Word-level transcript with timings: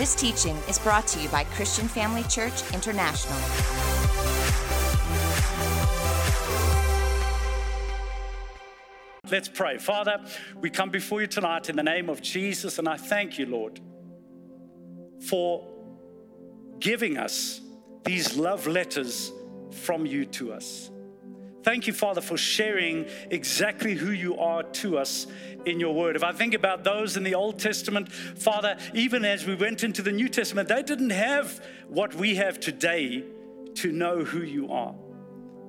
This 0.00 0.14
teaching 0.14 0.56
is 0.66 0.78
brought 0.78 1.06
to 1.08 1.20
you 1.20 1.28
by 1.28 1.44
Christian 1.44 1.86
Family 1.86 2.22
Church 2.22 2.62
International. 2.72 3.38
Let's 9.30 9.50
pray. 9.50 9.76
Father, 9.76 10.24
we 10.58 10.70
come 10.70 10.88
before 10.88 11.20
you 11.20 11.26
tonight 11.26 11.68
in 11.68 11.76
the 11.76 11.82
name 11.82 12.08
of 12.08 12.22
Jesus, 12.22 12.78
and 12.78 12.88
I 12.88 12.96
thank 12.96 13.38
you, 13.38 13.44
Lord, 13.44 13.78
for 15.28 15.68
giving 16.78 17.18
us 17.18 17.60
these 18.02 18.38
love 18.38 18.66
letters 18.66 19.30
from 19.82 20.06
you 20.06 20.24
to 20.24 20.54
us. 20.54 20.90
Thank 21.62 21.86
you, 21.86 21.92
Father, 21.92 22.20
for 22.20 22.36
sharing 22.36 23.06
exactly 23.30 23.94
who 23.94 24.10
you 24.10 24.38
are 24.38 24.62
to 24.62 24.98
us 24.98 25.26
in 25.66 25.78
your 25.78 25.94
word. 25.94 26.16
If 26.16 26.24
I 26.24 26.32
think 26.32 26.54
about 26.54 26.84
those 26.84 27.16
in 27.16 27.22
the 27.22 27.34
Old 27.34 27.58
Testament, 27.58 28.10
Father, 28.10 28.78
even 28.94 29.24
as 29.24 29.46
we 29.46 29.54
went 29.54 29.84
into 29.84 30.00
the 30.00 30.12
New 30.12 30.28
Testament, 30.28 30.68
they 30.68 30.82
didn't 30.82 31.10
have 31.10 31.62
what 31.88 32.14
we 32.14 32.36
have 32.36 32.60
today 32.60 33.24
to 33.74 33.92
know 33.92 34.24
who 34.24 34.42
you 34.42 34.72
are. 34.72 34.94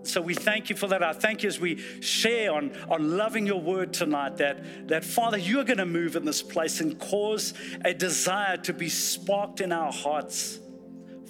So 0.04 0.20
we 0.20 0.34
thank 0.34 0.70
you 0.70 0.76
for 0.76 0.88
that. 0.88 1.04
I 1.04 1.14
thank 1.14 1.44
you 1.44 1.50
as 1.50 1.60
we 1.60 1.78
share 2.02 2.54
on, 2.54 2.72
on 2.90 3.18
loving 3.18 3.46
your 3.46 3.62
word 3.62 3.94
tonight 3.94 4.38
that, 4.38 4.88
that, 4.88 5.04
Father, 5.04 5.38
you're 5.38 5.64
going 5.64 5.78
to 5.78 5.86
move 5.86 6.16
in 6.16 6.26
this 6.26 6.42
place 6.42 6.80
and 6.80 6.98
cause 6.98 7.54
a 7.86 7.94
desire 7.94 8.58
to 8.58 8.74
be 8.74 8.90
sparked 8.90 9.62
in 9.62 9.72
our 9.72 9.92
hearts 9.92 10.60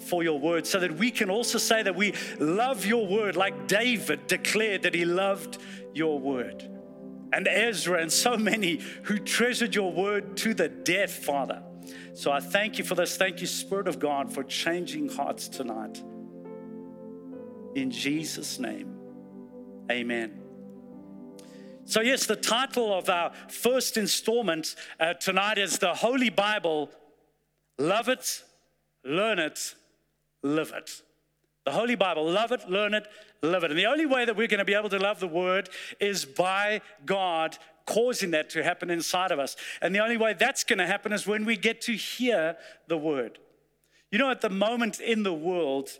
for 0.02 0.22
your 0.22 0.38
word 0.38 0.66
so 0.66 0.78
that 0.80 0.96
we 0.96 1.10
can 1.10 1.30
also 1.30 1.58
say 1.58 1.82
that 1.82 1.94
we 1.94 2.14
love 2.38 2.84
your 2.84 3.06
word, 3.06 3.36
like 3.36 3.66
David 3.66 4.26
declared 4.26 4.82
that 4.82 4.94
he 4.94 5.04
loved 5.04 5.58
your 5.94 6.18
word. 6.18 6.68
And 7.32 7.48
Ezra 7.48 8.00
and 8.00 8.12
so 8.12 8.36
many 8.36 8.80
who 9.04 9.18
treasured 9.18 9.74
your 9.74 9.90
word 9.92 10.36
to 10.38 10.52
the 10.52 10.68
death, 10.68 11.12
Father. 11.12 11.62
So 12.14 12.30
I 12.30 12.40
thank 12.40 12.78
you 12.78 12.84
for 12.84 12.94
this. 12.94 13.16
Thank 13.16 13.40
you, 13.40 13.46
Spirit 13.46 13.88
of 13.88 13.98
God, 13.98 14.32
for 14.32 14.44
changing 14.44 15.08
hearts 15.08 15.48
tonight. 15.48 16.02
In 17.74 17.90
Jesus' 17.90 18.58
name, 18.58 18.94
amen. 19.90 20.42
So, 21.84 22.00
yes, 22.00 22.26
the 22.26 22.36
title 22.36 22.96
of 22.96 23.08
our 23.08 23.32
first 23.48 23.96
installment 23.96 24.76
uh, 25.00 25.14
tonight 25.14 25.58
is 25.58 25.78
The 25.78 25.94
Holy 25.94 26.30
Bible 26.30 26.90
Love 27.78 28.08
It, 28.08 28.44
Learn 29.04 29.38
It, 29.38 29.74
live 30.42 30.72
it. 30.76 31.02
The 31.64 31.72
Holy 31.72 31.94
Bible, 31.94 32.28
love 32.28 32.50
it, 32.50 32.68
learn 32.68 32.92
it, 32.92 33.06
live 33.42 33.62
it. 33.62 33.70
And 33.70 33.78
the 33.78 33.86
only 33.86 34.06
way 34.06 34.24
that 34.24 34.36
we're 34.36 34.48
going 34.48 34.58
to 34.58 34.64
be 34.64 34.74
able 34.74 34.88
to 34.88 34.98
love 34.98 35.20
the 35.20 35.28
Word 35.28 35.68
is 36.00 36.24
by 36.24 36.80
God 37.06 37.56
causing 37.86 38.32
that 38.32 38.50
to 38.50 38.64
happen 38.64 38.90
inside 38.90 39.30
of 39.30 39.38
us. 39.38 39.56
And 39.80 39.94
the 39.94 40.00
only 40.00 40.16
way 40.16 40.34
that's 40.34 40.64
going 40.64 40.78
to 40.78 40.86
happen 40.86 41.12
is 41.12 41.26
when 41.26 41.44
we 41.44 41.56
get 41.56 41.80
to 41.82 41.92
hear 41.92 42.56
the 42.88 42.96
Word. 42.96 43.38
You 44.10 44.18
know, 44.18 44.30
at 44.30 44.40
the 44.40 44.50
moment 44.50 45.00
in 45.00 45.22
the 45.22 45.32
world, 45.32 45.90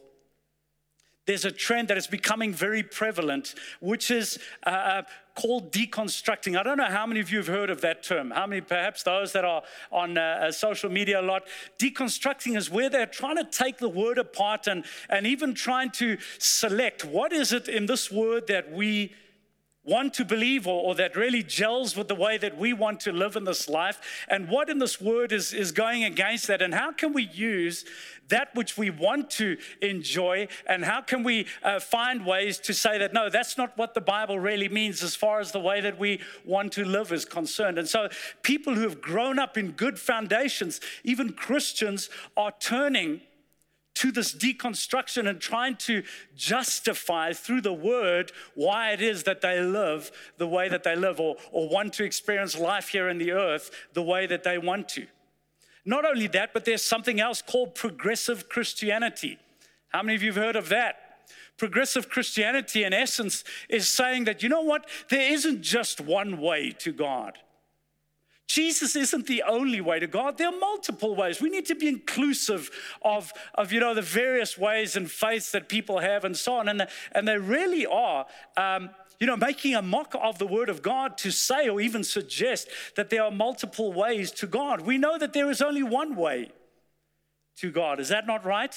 there's 1.26 1.44
a 1.44 1.52
trend 1.52 1.88
that 1.88 1.96
is 1.96 2.08
becoming 2.08 2.52
very 2.52 2.82
prevalent, 2.82 3.54
which 3.80 4.10
is 4.10 4.38
uh, 4.66 4.70
uh, 4.70 5.02
called 5.34 5.72
deconstructing. 5.72 6.58
I 6.58 6.62
don't 6.62 6.76
know 6.76 6.90
how 6.90 7.06
many 7.06 7.20
of 7.20 7.30
you 7.30 7.38
have 7.38 7.46
heard 7.46 7.70
of 7.70 7.80
that 7.80 8.02
term. 8.02 8.30
How 8.30 8.46
many, 8.46 8.60
perhaps 8.60 9.02
those 9.02 9.32
that 9.32 9.44
are 9.44 9.62
on 9.90 10.18
uh, 10.18 10.20
uh, 10.20 10.52
social 10.52 10.90
media 10.90 11.20
a 11.20 11.22
lot? 11.22 11.44
Deconstructing 11.78 12.56
is 12.56 12.70
where 12.70 12.90
they're 12.90 13.06
trying 13.06 13.36
to 13.36 13.44
take 13.44 13.78
the 13.78 13.88
word 13.88 14.18
apart 14.18 14.66
and, 14.66 14.84
and 15.08 15.26
even 15.26 15.54
trying 15.54 15.90
to 15.92 16.18
select 16.38 17.04
what 17.04 17.32
is 17.32 17.52
it 17.52 17.68
in 17.68 17.86
this 17.86 18.10
word 18.10 18.46
that 18.48 18.70
we 18.70 19.12
want 19.84 20.14
to 20.14 20.24
believe 20.24 20.66
or, 20.66 20.80
or, 20.82 20.94
that 20.94 21.16
really 21.16 21.42
gels 21.42 21.96
with 21.96 22.06
the 22.06 22.14
way 22.14 22.38
that 22.38 22.56
we 22.56 22.72
want 22.72 23.00
to 23.00 23.10
live 23.10 23.34
in 23.34 23.44
this 23.44 23.68
life 23.68 24.00
and 24.28 24.48
what 24.48 24.70
in 24.70 24.78
this 24.78 25.00
word 25.00 25.32
is, 25.32 25.52
is 25.52 25.72
going 25.72 26.04
against 26.04 26.46
that 26.46 26.62
and 26.62 26.72
how 26.72 26.92
can 26.92 27.12
we 27.12 27.24
use 27.24 27.84
that 28.28 28.54
which 28.54 28.78
we 28.78 28.90
want 28.90 29.28
to 29.28 29.56
enjoy 29.80 30.46
and 30.68 30.84
how 30.84 31.00
can 31.00 31.24
we 31.24 31.46
uh, 31.64 31.80
find 31.80 32.24
ways 32.24 32.58
to 32.58 32.72
say 32.72 32.96
that 32.96 33.12
no 33.12 33.28
that's 33.28 33.58
not 33.58 33.76
what 33.76 33.92
the 33.94 34.00
bible 34.00 34.38
really 34.38 34.68
means 34.68 35.02
as 35.02 35.16
far 35.16 35.40
as 35.40 35.50
the 35.50 35.58
way 35.58 35.80
that 35.80 35.98
we 35.98 36.20
want 36.44 36.72
to 36.72 36.84
live 36.84 37.10
is 37.10 37.24
concerned. 37.24 37.76
And 37.78 37.88
so 37.88 38.08
people 38.42 38.74
who 38.74 38.82
have 38.82 39.00
grown 39.00 39.40
up 39.40 39.58
in 39.58 39.72
good 39.72 39.98
foundations 39.98 40.80
even 41.02 41.32
christians 41.32 42.08
are 42.36 42.52
turning 42.60 43.20
to 43.94 44.10
this 44.10 44.34
deconstruction 44.34 45.28
and 45.28 45.40
trying 45.40 45.76
to 45.76 46.02
justify 46.34 47.32
through 47.32 47.60
the 47.60 47.72
word 47.72 48.32
why 48.54 48.90
it 48.90 49.00
is 49.02 49.24
that 49.24 49.40
they 49.40 49.60
live 49.60 50.10
the 50.38 50.46
way 50.46 50.68
that 50.68 50.82
they 50.82 50.96
live 50.96 51.20
or, 51.20 51.36
or 51.50 51.68
want 51.68 51.92
to 51.94 52.04
experience 52.04 52.58
life 52.58 52.88
here 52.88 53.08
in 53.08 53.18
the 53.18 53.32
earth 53.32 53.70
the 53.92 54.02
way 54.02 54.26
that 54.26 54.44
they 54.44 54.58
want 54.58 54.88
to. 54.88 55.06
Not 55.84 56.04
only 56.04 56.26
that, 56.28 56.52
but 56.52 56.64
there's 56.64 56.82
something 56.82 57.20
else 57.20 57.42
called 57.42 57.74
progressive 57.74 58.48
Christianity. 58.48 59.38
How 59.88 60.02
many 60.02 60.14
of 60.14 60.22
you 60.22 60.32
have 60.32 60.42
heard 60.42 60.56
of 60.56 60.68
that? 60.70 60.96
Progressive 61.58 62.08
Christianity, 62.08 62.84
in 62.84 62.92
essence, 62.92 63.44
is 63.68 63.88
saying 63.88 64.24
that, 64.24 64.42
you 64.42 64.48
know 64.48 64.62
what? 64.62 64.88
There 65.10 65.32
isn't 65.32 65.62
just 65.62 66.00
one 66.00 66.40
way 66.40 66.70
to 66.78 66.92
God. 66.92 67.38
Jesus 68.48 68.96
isn't 68.96 69.26
the 69.26 69.42
only 69.44 69.80
way 69.80 69.98
to 69.98 70.06
God. 70.06 70.36
There 70.36 70.48
are 70.48 70.58
multiple 70.58 71.14
ways. 71.14 71.40
We 71.40 71.48
need 71.48 71.66
to 71.66 71.74
be 71.74 71.88
inclusive 71.88 72.70
of, 73.00 73.32
of 73.54 73.72
you 73.72 73.80
know, 73.80 73.94
the 73.94 74.02
various 74.02 74.58
ways 74.58 74.94
and 74.94 75.10
faiths 75.10 75.52
that 75.52 75.68
people 75.68 76.00
have 76.00 76.24
and 76.24 76.36
so 76.36 76.54
on. 76.54 76.68
And, 76.68 76.86
and 77.12 77.26
they 77.26 77.38
really 77.38 77.86
are, 77.86 78.26
um, 78.56 78.90
you 79.18 79.26
know, 79.26 79.36
making 79.36 79.74
a 79.74 79.80
mock 79.80 80.14
of 80.20 80.38
the 80.38 80.46
word 80.46 80.68
of 80.68 80.82
God 80.82 81.16
to 81.18 81.30
say 81.30 81.68
or 81.68 81.80
even 81.80 82.04
suggest 82.04 82.68
that 82.96 83.08
there 83.08 83.22
are 83.22 83.30
multiple 83.30 83.92
ways 83.92 84.30
to 84.32 84.46
God. 84.46 84.82
We 84.82 84.98
know 84.98 85.16
that 85.16 85.32
there 85.32 85.50
is 85.50 85.62
only 85.62 85.82
one 85.82 86.14
way 86.14 86.50
to 87.56 87.70
God. 87.70 88.00
Is 88.00 88.08
that 88.08 88.26
not 88.26 88.44
right? 88.44 88.74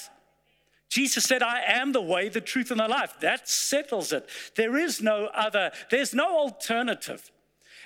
Jesus 0.88 1.24
said, 1.24 1.42
I 1.42 1.62
am 1.66 1.92
the 1.92 2.00
way, 2.00 2.28
the 2.28 2.40
truth, 2.40 2.70
and 2.70 2.80
the 2.80 2.88
life. 2.88 3.14
That 3.20 3.48
settles 3.48 4.12
it. 4.12 4.28
There 4.54 4.76
is 4.76 5.02
no 5.02 5.26
other, 5.34 5.72
there's 5.90 6.14
no 6.14 6.38
alternative. 6.38 7.30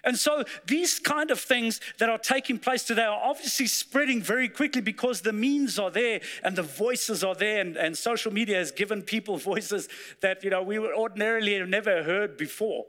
And 0.05 0.19
so 0.19 0.45
these 0.67 0.99
kind 0.99 1.31
of 1.31 1.41
things 1.41 1.81
that 1.99 2.09
are 2.09 2.19
taking 2.19 2.59
place 2.59 2.85
today 2.85 3.05
are 3.05 3.21
obviously 3.23 3.67
spreading 3.67 4.23
very 4.23 4.49
quickly 4.49 4.81
because 4.81 5.21
the 5.21 5.33
means 5.33 5.79
are 5.79 5.91
there 5.91 6.21
and 6.43 6.57
the 6.57 6.63
voices 6.63 7.23
are 7.23 7.35
there, 7.35 7.61
and, 7.61 7.77
and 7.77 7.97
social 7.97 8.33
media 8.33 8.57
has 8.57 8.71
given 8.71 9.03
people 9.03 9.37
voices 9.51 9.89
that 10.21 10.43
you 10.45 10.51
know 10.51 10.63
we 10.63 10.79
would 10.79 10.95
ordinarily 10.95 11.59
have 11.59 11.69
never 11.69 12.03
heard 12.03 12.37
before. 12.37 12.87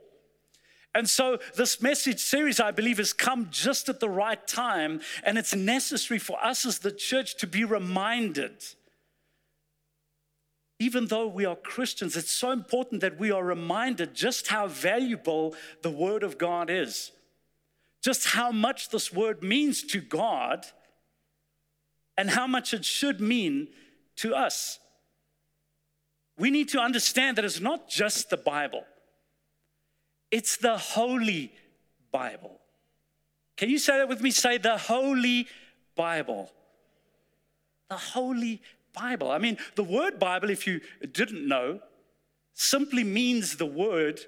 And 0.93 1.09
so, 1.09 1.39
this 1.55 1.81
message 1.81 2.19
series, 2.19 2.59
I 2.59 2.71
believe, 2.71 2.97
has 2.97 3.13
come 3.13 3.47
just 3.49 3.87
at 3.87 4.01
the 4.01 4.09
right 4.09 4.45
time, 4.45 4.99
and 5.23 5.37
it's 5.37 5.55
necessary 5.55 6.19
for 6.19 6.43
us 6.43 6.65
as 6.65 6.79
the 6.79 6.91
church 6.91 7.37
to 7.37 7.47
be 7.47 7.63
reminded 7.63 8.61
even 10.81 11.05
though 11.05 11.27
we 11.27 11.45
are 11.45 11.55
Christians, 11.55 12.17
it's 12.17 12.31
so 12.31 12.49
important 12.49 13.01
that 13.01 13.19
we 13.19 13.29
are 13.29 13.43
reminded 13.43 14.15
just 14.15 14.47
how 14.47 14.67
valuable 14.67 15.53
the 15.83 15.91
Word 15.91 16.23
of 16.23 16.39
God 16.39 16.71
is, 16.71 17.11
just 18.03 18.29
how 18.29 18.51
much 18.51 18.89
this 18.89 19.13
Word 19.13 19.43
means 19.43 19.83
to 19.83 20.01
God, 20.01 20.65
and 22.17 22.31
how 22.31 22.47
much 22.47 22.73
it 22.73 22.83
should 22.83 23.21
mean 23.21 23.67
to 24.15 24.33
us. 24.33 24.79
We 26.39 26.49
need 26.49 26.69
to 26.69 26.79
understand 26.79 27.37
that 27.37 27.45
it's 27.45 27.61
not 27.61 27.87
just 27.87 28.31
the 28.31 28.37
Bible, 28.37 28.83
it's 30.31 30.57
the 30.57 30.79
Holy 30.79 31.53
Bible. 32.11 32.59
Can 33.55 33.69
you 33.69 33.77
say 33.77 33.97
that 33.99 34.09
with 34.09 34.21
me? 34.21 34.31
Say 34.31 34.57
the 34.57 34.79
Holy 34.79 35.47
Bible. 35.95 36.51
The 37.87 37.97
Holy 37.97 38.61
Bible. 38.93 39.31
I 39.31 39.37
mean, 39.37 39.57
the 39.75 39.83
word 39.83 40.19
Bible, 40.19 40.49
if 40.49 40.67
you 40.67 40.81
didn't 41.11 41.47
know, 41.47 41.79
simply 42.53 43.03
means 43.03 43.57
the 43.57 43.65
word 43.65 44.21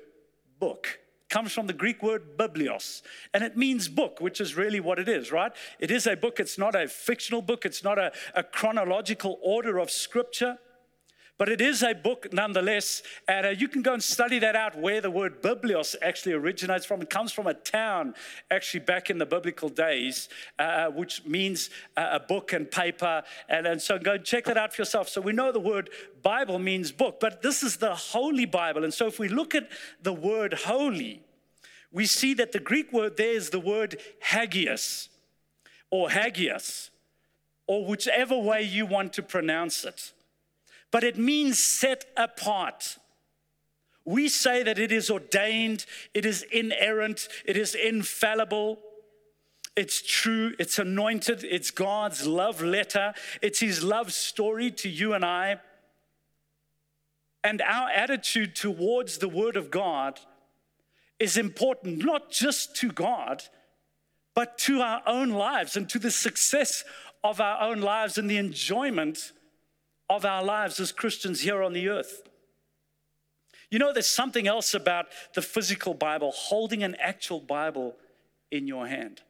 book. 0.59 1.00
It 1.24 1.29
comes 1.34 1.51
from 1.51 1.68
the 1.68 1.74
Greek 1.74 2.01
word 2.01 2.38
biblios, 2.38 3.02
and 3.34 3.44
it 3.44 3.57
means 3.57 3.88
book, 3.88 4.19
which 4.19 4.40
is 4.40 4.56
really 4.56 4.79
what 4.79 5.00
it 5.00 5.09
is, 5.09 5.31
right? 5.31 5.52
It 5.79 5.91
is 5.91 6.07
a 6.07 6.16
book, 6.16 6.40
it's 6.40 6.57
not 6.57 6.75
a 6.75 6.88
fictional 6.88 7.41
book, 7.41 7.66
it's 7.66 7.84
not 7.84 7.97
a, 7.97 8.11
a 8.35 8.43
chronological 8.43 9.40
order 9.41 9.78
of 9.79 9.91
scripture. 9.91 10.58
But 11.40 11.50
it 11.50 11.62
is 11.62 11.82
a 11.82 11.94
book 11.94 12.32
nonetheless, 12.32 13.02
and 13.28 13.47
uh, 13.47 13.50
you 13.50 13.68
can 13.68 13.82
go 13.82 13.94
and 13.94 14.03
study 14.03 14.38
that 14.40 14.56
out 14.56 14.78
where 14.78 15.02
the 15.02 15.09
word 15.09 15.41
biblios 15.41 15.96
actually 16.00 16.34
originates 16.34 16.85
from. 16.85 17.02
It 17.02 17.09
comes 17.09 17.32
from 17.32 17.47
a 17.47 17.56
town 17.56 18.14
actually 18.52 18.82
back 18.82 19.09
in 19.09 19.18
the 19.18 19.26
biblical 19.26 19.68
days, 19.68 20.30
uh, 20.59 20.88
which 20.90 21.26
means 21.26 21.72
uh, 21.97 22.09
a 22.12 22.20
book 22.20 22.53
and 22.53 22.70
paper. 22.70 23.24
And, 23.50 23.66
and 23.66 23.82
so 23.82 23.97
go 23.97 24.20
check 24.20 24.46
that 24.46 24.58
out 24.58 24.76
for 24.76 24.82
yourself. 24.82 25.09
So 25.09 25.22
we 25.22 25.34
know 25.34 25.52
the 25.52 25.59
word 25.59 25.90
Bible 26.22 26.59
means 26.59 26.91
book, 26.91 27.20
but 27.20 27.41
this 27.41 27.64
is 27.64 27.78
the 27.78 27.96
Holy 27.96 28.46
Bible. 28.46 28.84
And 28.84 28.94
so 28.94 29.08
if 29.08 29.18
we 29.18 29.28
look 29.28 29.56
at 29.56 29.70
the 30.03 30.14
word 30.14 30.53
holy, 30.53 31.24
we 31.91 32.06
see 32.06 32.36
that 32.36 32.52
the 32.52 32.59
Greek 32.59 32.94
word 32.94 33.18
there 33.18 33.34
is 33.34 33.50
the 33.50 33.59
word 33.59 34.00
hagios 34.20 35.09
or 35.90 36.09
hagios, 36.09 36.91
or 37.66 37.86
whichever 37.86 38.38
way 38.38 38.62
you 38.62 38.86
want 38.86 39.14
to 39.14 39.24
pronounce 39.24 39.84
it 39.84 40.12
but 40.93 41.03
it 41.03 41.17
means 41.17 41.57
set 41.57 42.05
apart. 42.16 42.99
We 44.05 44.29
say 44.29 44.61
that 44.61 44.78
it 44.78 44.91
is 44.91 45.09
ordained, 45.09 45.87
it 46.13 46.23
is 46.23 46.43
inerrant, 46.43 47.28
it 47.45 47.57
is 47.57 47.73
infallible. 47.73 48.79
It's 49.75 50.03
true, 50.03 50.53
it's 50.59 50.78
anointed, 50.78 51.43
it's 51.43 51.72
God's 51.72 52.28
love 52.28 52.61
letter, 52.61 53.16
it's 53.41 53.59
His 53.59 53.84
love 53.84 54.13
story 54.13 54.69
to 54.69 54.87
you 54.87 55.13
and 55.13 55.25
I. 55.25 55.59
And 57.43 57.59
our 57.63 57.90
attitude 57.90 58.55
towards 58.55 59.17
the 59.17 59.28
Word 59.28 59.57
of 59.57 59.72
God 59.72 60.19
is 61.17 61.37
important, 61.37 62.05
not 62.05 62.29
just 62.29 62.75
to 62.78 62.91
God, 62.91 63.41
but 64.35 64.59
to 64.59 64.81
our 64.81 65.01
own 65.07 65.31
lives 65.31 65.75
and 65.75 65.90
to 65.90 65.97
the 65.97 66.11
success 66.11 66.84
of 67.23 67.41
our 67.41 67.67
own 67.67 67.81
lives 67.81 68.19
and 68.19 68.29
the 68.29 68.37
enjoyment 68.37 69.31
of 70.16 70.26
our 70.26 70.44
lives 70.44 70.80
as 70.80 70.92
Christians 70.92 71.42
here 71.42 71.62
on 71.64 71.74
the 71.74 71.90
earth. 71.90 72.24
You 73.70 73.80
know, 73.80 73.92
there's 73.92 74.08
something 74.08 74.48
else 74.48 74.74
about 74.74 75.08
the 75.34 75.42
physical 75.42 75.94
Bible, 75.94 76.32
holding 76.32 76.84
an 76.84 76.96
actual 77.00 77.40
Bible 77.40 77.96
in 78.52 78.68
your 78.68 78.88
hand. 78.88 79.22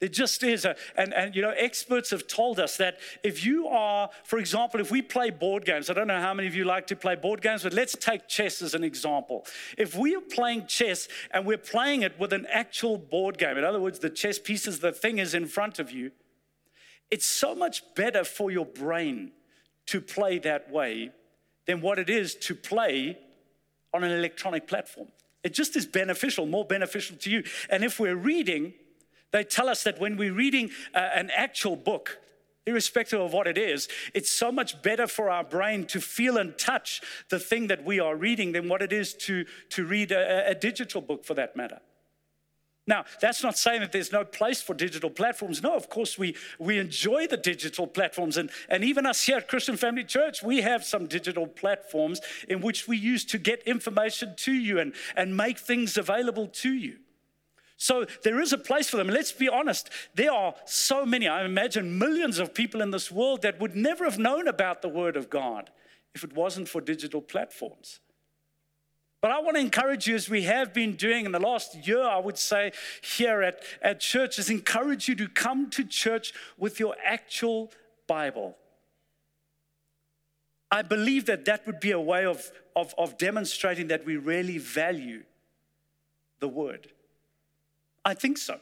There 0.00 0.08
just 0.10 0.42
is 0.42 0.66
a, 0.66 0.76
and, 0.96 1.14
and 1.14 1.34
you 1.34 1.40
know, 1.40 1.54
experts 1.56 2.10
have 2.10 2.26
told 2.26 2.60
us 2.60 2.76
that 2.76 2.98
if 3.24 3.46
you 3.46 3.66
are, 3.68 4.10
for 4.24 4.38
example, 4.38 4.78
if 4.78 4.90
we 4.90 5.00
play 5.00 5.30
board 5.30 5.64
games, 5.64 5.88
I 5.88 5.94
don't 5.94 6.06
know 6.06 6.20
how 6.20 6.34
many 6.34 6.48
of 6.48 6.54
you 6.54 6.64
like 6.64 6.86
to 6.88 6.96
play 6.96 7.14
board 7.14 7.40
games, 7.40 7.62
but 7.62 7.72
let's 7.72 7.96
take 7.98 8.28
chess 8.28 8.60
as 8.60 8.74
an 8.74 8.84
example. 8.84 9.46
If 9.78 9.94
we 9.94 10.14
are 10.14 10.20
playing 10.20 10.66
chess 10.66 11.08
and 11.30 11.46
we're 11.46 11.56
playing 11.56 12.02
it 12.02 12.18
with 12.18 12.34
an 12.34 12.46
actual 12.50 12.98
board 12.98 13.38
game, 13.38 13.56
in 13.56 13.64
other 13.64 13.80
words, 13.80 14.00
the 14.00 14.10
chess 14.10 14.38
pieces, 14.38 14.80
the 14.80 14.92
thing 14.92 15.18
is 15.18 15.32
in 15.32 15.46
front 15.46 15.78
of 15.78 15.90
you, 15.90 16.10
it's 17.10 17.26
so 17.26 17.54
much 17.54 17.82
better 17.94 18.24
for 18.24 18.50
your 18.50 18.66
brain 18.66 19.32
to 19.86 20.00
play 20.00 20.38
that 20.40 20.70
way 20.70 21.10
than 21.66 21.80
what 21.80 21.98
it 21.98 22.10
is 22.10 22.34
to 22.34 22.54
play 22.54 23.18
on 23.92 24.04
an 24.04 24.10
electronic 24.10 24.66
platform. 24.66 25.08
It 25.42 25.54
just 25.54 25.76
is 25.76 25.86
beneficial, 25.86 26.46
more 26.46 26.64
beneficial 26.64 27.16
to 27.18 27.30
you. 27.30 27.44
And 27.70 27.84
if 27.84 28.00
we're 28.00 28.16
reading, 28.16 28.74
they 29.32 29.44
tell 29.44 29.68
us 29.68 29.84
that 29.84 30.00
when 30.00 30.16
we're 30.16 30.32
reading 30.32 30.70
uh, 30.94 30.98
an 31.14 31.30
actual 31.30 31.76
book, 31.76 32.18
irrespective 32.66 33.20
of 33.20 33.32
what 33.32 33.46
it 33.46 33.56
is, 33.56 33.88
it's 34.12 34.30
so 34.30 34.50
much 34.50 34.82
better 34.82 35.06
for 35.06 35.30
our 35.30 35.44
brain 35.44 35.86
to 35.86 36.00
feel 36.00 36.36
and 36.36 36.58
touch 36.58 37.00
the 37.30 37.38
thing 37.38 37.68
that 37.68 37.84
we 37.84 38.00
are 38.00 38.16
reading 38.16 38.52
than 38.52 38.68
what 38.68 38.82
it 38.82 38.92
is 38.92 39.14
to, 39.14 39.44
to 39.70 39.84
read 39.84 40.10
a, 40.10 40.50
a 40.50 40.54
digital 40.54 41.00
book 41.00 41.24
for 41.24 41.34
that 41.34 41.56
matter. 41.56 41.80
Now, 42.88 43.04
that's 43.20 43.42
not 43.42 43.58
saying 43.58 43.80
that 43.80 43.90
there's 43.90 44.12
no 44.12 44.24
place 44.24 44.62
for 44.62 44.72
digital 44.72 45.10
platforms. 45.10 45.60
No, 45.60 45.74
of 45.74 45.90
course, 45.90 46.16
we, 46.16 46.36
we 46.58 46.78
enjoy 46.78 47.26
the 47.26 47.36
digital 47.36 47.86
platforms. 47.86 48.36
And, 48.36 48.48
and 48.68 48.84
even 48.84 49.06
us 49.06 49.24
here 49.24 49.38
at 49.38 49.48
Christian 49.48 49.76
Family 49.76 50.04
Church, 50.04 50.42
we 50.42 50.60
have 50.60 50.84
some 50.84 51.06
digital 51.06 51.48
platforms 51.48 52.20
in 52.48 52.60
which 52.60 52.86
we 52.86 52.96
use 52.96 53.24
to 53.26 53.38
get 53.38 53.62
information 53.64 54.34
to 54.36 54.52
you 54.52 54.78
and, 54.78 54.94
and 55.16 55.36
make 55.36 55.58
things 55.58 55.96
available 55.96 56.46
to 56.46 56.72
you. 56.72 56.98
So 57.76 58.06
there 58.22 58.40
is 58.40 58.52
a 58.52 58.58
place 58.58 58.88
for 58.88 58.96
them. 58.96 59.08
Let's 59.08 59.32
be 59.32 59.48
honest, 59.48 59.90
there 60.14 60.32
are 60.32 60.54
so 60.64 61.04
many, 61.04 61.26
I 61.28 61.44
imagine 61.44 61.98
millions 61.98 62.38
of 62.38 62.54
people 62.54 62.80
in 62.80 62.90
this 62.90 63.10
world 63.10 63.42
that 63.42 63.60
would 63.60 63.74
never 63.74 64.04
have 64.04 64.18
known 64.18 64.48
about 64.48 64.80
the 64.80 64.88
Word 64.88 65.16
of 65.16 65.28
God 65.28 65.70
if 66.14 66.24
it 66.24 66.34
wasn't 66.34 66.68
for 66.68 66.80
digital 66.80 67.20
platforms. 67.20 68.00
But 69.26 69.34
I 69.34 69.40
want 69.40 69.56
to 69.56 69.60
encourage 69.60 70.06
you, 70.06 70.14
as 70.14 70.30
we 70.30 70.42
have 70.42 70.72
been 70.72 70.94
doing 70.94 71.26
in 71.26 71.32
the 71.32 71.40
last 71.40 71.84
year, 71.84 72.00
I 72.00 72.20
would 72.20 72.38
say 72.38 72.70
here 73.02 73.42
at, 73.42 73.60
at 73.82 73.98
church, 73.98 74.38
is 74.38 74.50
encourage 74.50 75.08
you 75.08 75.16
to 75.16 75.26
come 75.26 75.68
to 75.70 75.82
church 75.82 76.32
with 76.56 76.78
your 76.78 76.94
actual 77.04 77.72
Bible. 78.06 78.56
I 80.70 80.82
believe 80.82 81.26
that 81.26 81.44
that 81.46 81.66
would 81.66 81.80
be 81.80 81.90
a 81.90 81.98
way 81.98 82.24
of, 82.24 82.52
of, 82.76 82.94
of 82.96 83.18
demonstrating 83.18 83.88
that 83.88 84.06
we 84.06 84.16
really 84.16 84.58
value 84.58 85.24
the 86.38 86.46
Word. 86.46 86.92
I 88.04 88.14
think 88.14 88.38
so. 88.38 88.60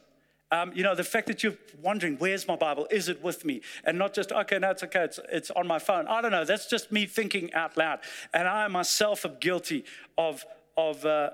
Um, 0.54 0.70
you 0.72 0.84
know, 0.84 0.94
the 0.94 1.02
fact 1.02 1.26
that 1.26 1.42
you're 1.42 1.56
wondering, 1.82 2.14
where's 2.18 2.46
my 2.46 2.54
Bible? 2.54 2.86
Is 2.88 3.08
it 3.08 3.20
with 3.24 3.44
me? 3.44 3.60
And 3.82 3.98
not 3.98 4.14
just, 4.14 4.30
okay, 4.30 4.60
no, 4.60 4.70
it's 4.70 4.84
okay, 4.84 5.02
it's, 5.02 5.18
it's 5.32 5.50
on 5.50 5.66
my 5.66 5.80
phone. 5.80 6.06
I 6.06 6.22
don't 6.22 6.30
know. 6.30 6.44
That's 6.44 6.68
just 6.68 6.92
me 6.92 7.06
thinking 7.06 7.52
out 7.54 7.76
loud. 7.76 7.98
And 8.32 8.46
I 8.46 8.68
myself 8.68 9.26
am 9.26 9.36
guilty 9.40 9.84
of, 10.16 10.46
of 10.76 11.04
uh, 11.04 11.30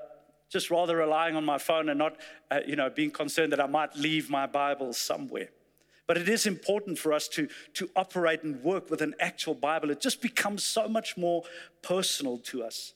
just 0.48 0.70
rather 0.70 0.96
relying 0.96 1.36
on 1.36 1.44
my 1.44 1.58
phone 1.58 1.90
and 1.90 1.98
not, 1.98 2.16
uh, 2.50 2.60
you 2.66 2.76
know, 2.76 2.88
being 2.88 3.10
concerned 3.10 3.52
that 3.52 3.60
I 3.60 3.66
might 3.66 3.94
leave 3.94 4.30
my 4.30 4.46
Bible 4.46 4.94
somewhere. 4.94 5.50
But 6.06 6.16
it 6.16 6.26
is 6.26 6.46
important 6.46 6.98
for 6.98 7.12
us 7.12 7.28
to, 7.28 7.46
to 7.74 7.90
operate 7.94 8.42
and 8.42 8.62
work 8.62 8.88
with 8.88 9.02
an 9.02 9.14
actual 9.20 9.54
Bible. 9.54 9.90
It 9.90 10.00
just 10.00 10.22
becomes 10.22 10.64
so 10.64 10.88
much 10.88 11.18
more 11.18 11.42
personal 11.82 12.38
to 12.38 12.62
us. 12.62 12.94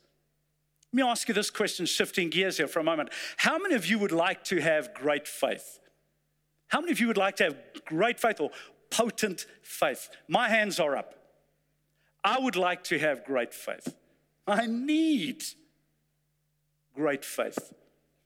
Let 0.90 1.04
me 1.04 1.10
ask 1.10 1.28
you 1.28 1.34
this 1.34 1.50
question, 1.50 1.84
shifting 1.84 2.30
gears 2.30 2.56
here 2.56 2.66
for 2.66 2.80
a 2.80 2.84
moment. 2.84 3.10
How 3.36 3.58
many 3.58 3.74
of 3.74 3.84
you 3.84 3.98
would 3.98 4.10
like 4.10 4.42
to 4.44 4.62
have 4.62 4.94
great 4.94 5.28
faith? 5.28 5.80
How 6.74 6.80
many 6.80 6.90
of 6.90 6.98
you 6.98 7.06
would 7.06 7.16
like 7.16 7.36
to 7.36 7.44
have 7.44 7.56
great 7.84 8.18
faith 8.18 8.40
or 8.40 8.50
potent 8.90 9.46
faith? 9.62 10.10
My 10.26 10.48
hands 10.48 10.80
are 10.80 10.96
up. 10.96 11.14
I 12.24 12.40
would 12.40 12.56
like 12.56 12.82
to 12.84 12.98
have 12.98 13.24
great 13.24 13.54
faith. 13.54 13.94
I 14.44 14.66
need 14.66 15.44
great 16.92 17.24
faith. 17.24 17.72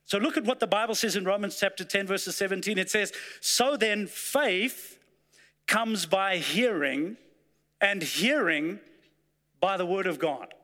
So 0.05 0.17
look 0.17 0.35
at 0.35 0.45
what 0.45 0.59
the 0.59 0.65
Bible 0.65 0.95
says 0.95 1.15
in 1.15 1.25
Romans 1.25 1.59
chapter 1.59 1.85
10, 1.85 2.07
verses 2.07 2.35
17. 2.37 2.79
It 2.79 2.89
says, 2.89 3.13
So 3.39 3.77
then 3.77 4.07
faith 4.07 4.97
comes 5.67 6.07
by 6.07 6.37
hearing, 6.37 7.17
and 7.79 8.01
hearing 8.01 8.79
by 9.61 9.77
the 9.77 9.85
word 9.85 10.07
of 10.07 10.17
God. 10.17 10.55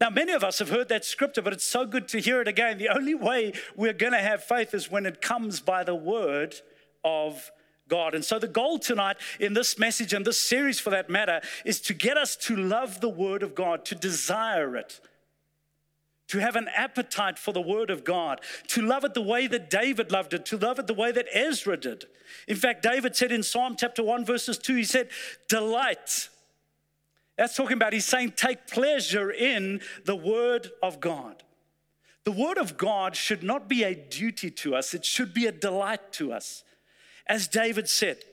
Now, 0.00 0.08
many 0.08 0.32
of 0.32 0.42
us 0.42 0.58
have 0.58 0.70
heard 0.70 0.88
that 0.88 1.04
scripture, 1.04 1.42
but 1.42 1.52
it's 1.52 1.64
so 1.64 1.84
good 1.84 2.08
to 2.08 2.18
hear 2.18 2.40
it 2.40 2.48
again. 2.48 2.78
The 2.78 2.88
only 2.88 3.14
way 3.14 3.52
we're 3.76 3.92
going 3.92 4.12
to 4.12 4.20
have 4.20 4.42
faith 4.42 4.72
is 4.72 4.90
when 4.90 5.04
it 5.04 5.20
comes 5.20 5.60
by 5.60 5.84
the 5.84 5.94
word 5.94 6.54
of 7.04 7.50
God. 7.88 8.14
And 8.14 8.24
so, 8.24 8.38
the 8.38 8.48
goal 8.48 8.78
tonight 8.78 9.16
in 9.40 9.54
this 9.54 9.78
message 9.78 10.12
and 10.12 10.24
this 10.24 10.40
series 10.40 10.78
for 10.78 10.90
that 10.90 11.08
matter 11.08 11.40
is 11.64 11.80
to 11.82 11.94
get 11.94 12.16
us 12.16 12.36
to 12.36 12.56
love 12.56 13.00
the 13.00 13.08
word 13.08 13.42
of 13.42 13.54
God, 13.54 13.84
to 13.86 13.94
desire 13.94 14.76
it, 14.76 15.00
to 16.28 16.38
have 16.38 16.56
an 16.56 16.68
appetite 16.74 17.38
for 17.38 17.52
the 17.52 17.60
word 17.60 17.90
of 17.90 18.04
God, 18.04 18.40
to 18.68 18.82
love 18.82 19.04
it 19.04 19.14
the 19.14 19.22
way 19.22 19.46
that 19.46 19.70
David 19.70 20.12
loved 20.12 20.34
it, 20.34 20.44
to 20.46 20.58
love 20.58 20.78
it 20.78 20.86
the 20.86 20.94
way 20.94 21.12
that 21.12 21.26
Ezra 21.32 21.76
did. 21.76 22.04
In 22.46 22.56
fact, 22.56 22.82
David 22.82 23.16
said 23.16 23.32
in 23.32 23.42
Psalm 23.42 23.76
chapter 23.78 24.02
1, 24.02 24.24
verses 24.24 24.58
2, 24.58 24.76
he 24.76 24.84
said, 24.84 25.08
Delight 25.48 26.28
that's 27.38 27.54
talking 27.54 27.74
about, 27.76 27.92
he's 27.92 28.04
saying, 28.04 28.32
take 28.32 28.66
pleasure 28.66 29.30
in 29.30 29.80
the 30.04 30.16
Word 30.16 30.72
of 30.82 30.98
God. 30.98 31.44
The 32.24 32.32
Word 32.32 32.58
of 32.58 32.76
God 32.76 33.14
should 33.14 33.44
not 33.44 33.68
be 33.68 33.84
a 33.84 33.94
duty 33.94 34.50
to 34.50 34.74
us, 34.74 34.92
it 34.92 35.04
should 35.04 35.32
be 35.32 35.46
a 35.46 35.52
delight 35.52 36.12
to 36.14 36.32
us. 36.32 36.64
As 37.28 37.48
David 37.48 37.88
said, 37.88 38.24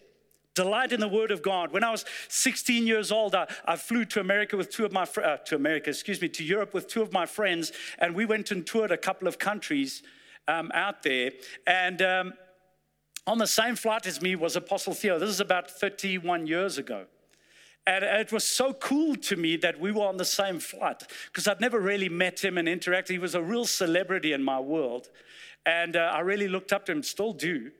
delight 0.54 0.92
in 0.92 1.00
the 1.00 1.08
Word 1.08 1.32
of 1.32 1.42
God. 1.42 1.72
When 1.72 1.84
I 1.84 1.92
was 1.92 2.06
16 2.30 2.88
years 2.88 3.12
old, 3.12 3.36
I, 3.36 3.48
I 3.66 3.76
flew 3.76 4.06
to 4.06 4.20
America 4.20 4.58
with 4.58 4.70
two 4.70 4.86
of 4.86 4.92
my, 4.92 5.04
uh, 5.04 5.38
to 5.38 5.56
America, 5.56 5.90
excuse 5.90 6.22
me, 6.22 6.30
to 6.30 6.44
Europe 6.44 6.74
with 6.74 6.88
two 6.88 7.02
of 7.02 7.12
my 7.12 7.26
friends, 7.26 7.72
and 8.00 8.16
we 8.16 8.26
went 8.26 8.52
and 8.52 8.66
toured 8.66 8.92
a 8.92 8.98
couple 8.98 9.28
of 9.28 9.38
countries 9.38 10.02
um, 10.48 10.72
out 10.74 11.04
there. 11.04 11.32
And 11.68 12.02
um, 12.02 12.34
on 13.28 13.38
the 13.38 13.48
same 13.48 13.76
flight 13.76 14.06
as 14.06 14.22
me 14.22 14.36
was 14.36 14.56
Apostle 14.56 14.94
Theo. 14.94 15.20
This 15.20 15.30
is 15.30 15.40
about 15.40 15.70
31 15.70 16.48
years 16.48 16.78
ago. 16.78 17.06
And 17.88 18.04
it 18.04 18.32
was 18.32 18.44
so 18.44 18.74
cool 18.74 19.16
to 19.16 19.36
me 19.36 19.58
that 19.58 19.80
we 19.80 19.92
were 19.92 20.06
on 20.06 20.18
the 20.18 20.26
same 20.26 20.60
flight 20.60 21.04
because 21.28 21.48
I'd 21.48 21.62
never 21.62 21.80
really 21.80 22.10
met 22.10 22.44
him 22.44 22.58
and 22.58 22.68
interacted. 22.68 23.10
He 23.10 23.20
was 23.20 23.36
a 23.36 23.44
real 23.44 23.66
celebrity 23.66 24.34
in 24.34 24.44
my 24.44 24.60
world. 24.60 25.10
And 25.68 25.96
uh, 25.96 26.12
I 26.14 26.22
really 26.22 26.48
looked 26.48 26.74
up 26.74 26.86
to 26.88 26.92
him, 26.92 27.04
still 27.04 27.34
do. 27.34 27.72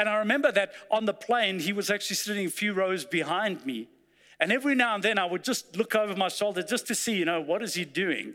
And 0.00 0.08
I 0.08 0.16
remember 0.16 0.50
that 0.52 0.72
on 0.90 1.04
the 1.04 1.12
plane, 1.12 1.58
he 1.58 1.72
was 1.72 1.90
actually 1.90 2.16
sitting 2.16 2.46
a 2.46 2.50
few 2.50 2.72
rows 2.72 3.04
behind 3.04 3.66
me. 3.66 3.88
And 4.40 4.50
every 4.50 4.74
now 4.74 4.94
and 4.94 5.04
then 5.04 5.18
I 5.18 5.26
would 5.26 5.44
just 5.44 5.76
look 5.76 5.94
over 5.94 6.16
my 6.16 6.28
shoulder 6.28 6.62
just 6.62 6.86
to 6.86 6.94
see, 6.94 7.16
you 7.16 7.26
know, 7.26 7.40
what 7.42 7.62
is 7.62 7.74
he 7.74 7.84
doing? 7.84 8.32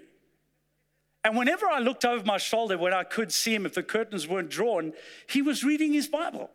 And 1.23 1.35
whenever 1.35 1.65
I 1.65 1.79
looked 1.79 2.05
over 2.05 2.23
my 2.23 2.37
shoulder 2.37 2.77
when 2.77 2.93
I 2.93 3.03
could 3.03 3.33
see 3.33 3.55
him, 3.55 3.65
if 3.65 3.73
the 3.73 3.81
curtains 3.81 4.27
weren't 4.27 4.49
drawn, 4.49 4.93
he 5.27 5.41
was 5.41 5.63
reading 5.63 5.91
his 5.91 6.07
Bible. 6.07 6.51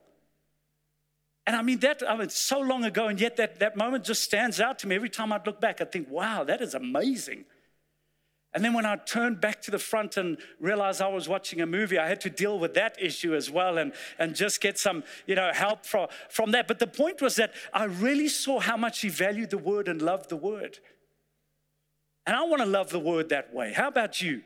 And 1.45 1.57
I 1.57 1.63
mean, 1.63 1.81
that, 1.81 2.05
I 2.09 2.17
mean, 2.17 2.29
so 2.29 2.61
long 2.61 2.85
ago, 2.85 3.09
and 3.09 3.21
yet 3.21 3.37
that, 3.39 3.59
that 3.59 3.77
moment 3.77 4.05
just 4.05 4.23
stands 4.23 4.61
out 4.61 4.79
to 4.79 4.87
me. 4.87 4.95
Every 4.95 5.09
time 5.09 5.33
I'd 5.33 5.45
look 5.45 5.61
back, 5.61 5.81
I'd 5.81 5.91
think, 5.91 6.09
wow, 6.09 6.45
that 6.45 6.61
is 6.61 6.75
amazing. 6.75 7.47
And 8.53 8.65
then 8.65 8.73
when 8.73 8.85
I 8.85 8.97
turned 8.97 9.41
back 9.41 9.63
to 9.63 9.71
the 9.71 9.79
front 9.79 10.17
and 10.17 10.37
realized 10.59 11.01
I 11.01 11.09
was 11.09 11.29
watching 11.29 11.61
a 11.61 11.67
movie, 11.67 11.99
I 11.99 12.09
had 12.09 12.21
to 12.23 12.31
deal 12.31 12.59
with 12.59 12.75
that 12.75 12.97
issue 13.01 13.35
as 13.35 13.49
well 13.49 13.79
and, 13.79 13.93
and 14.19 14.35
just 14.35 14.61
get 14.61 14.77
some, 14.77 15.05
you 15.27 15.37
know, 15.37 15.53
help 15.53 15.87
from, 15.87 16.09
from 16.29 16.51
that. 16.51 16.67
But 16.67 16.81
the 16.81 16.89
point 16.89 17.23
was 17.23 17.37
that 17.37 17.53
I 17.73 17.85
really 17.85 18.29
saw 18.29 18.59
how 18.59 18.77
much 18.77 19.03
he 19.03 19.09
valued 19.09 19.51
the 19.51 19.59
word 19.59 19.87
and 19.87 20.03
loved 20.03 20.31
the 20.31 20.37
word. 20.37 20.81
And 22.27 22.35
I 22.35 22.43
want 22.43 22.61
to 22.61 22.67
love 22.67 22.91
the 22.91 22.99
word 22.99 23.29
that 23.29 23.55
way. 23.55 23.73
How 23.73 23.87
about 23.87 24.21
you? 24.21 24.43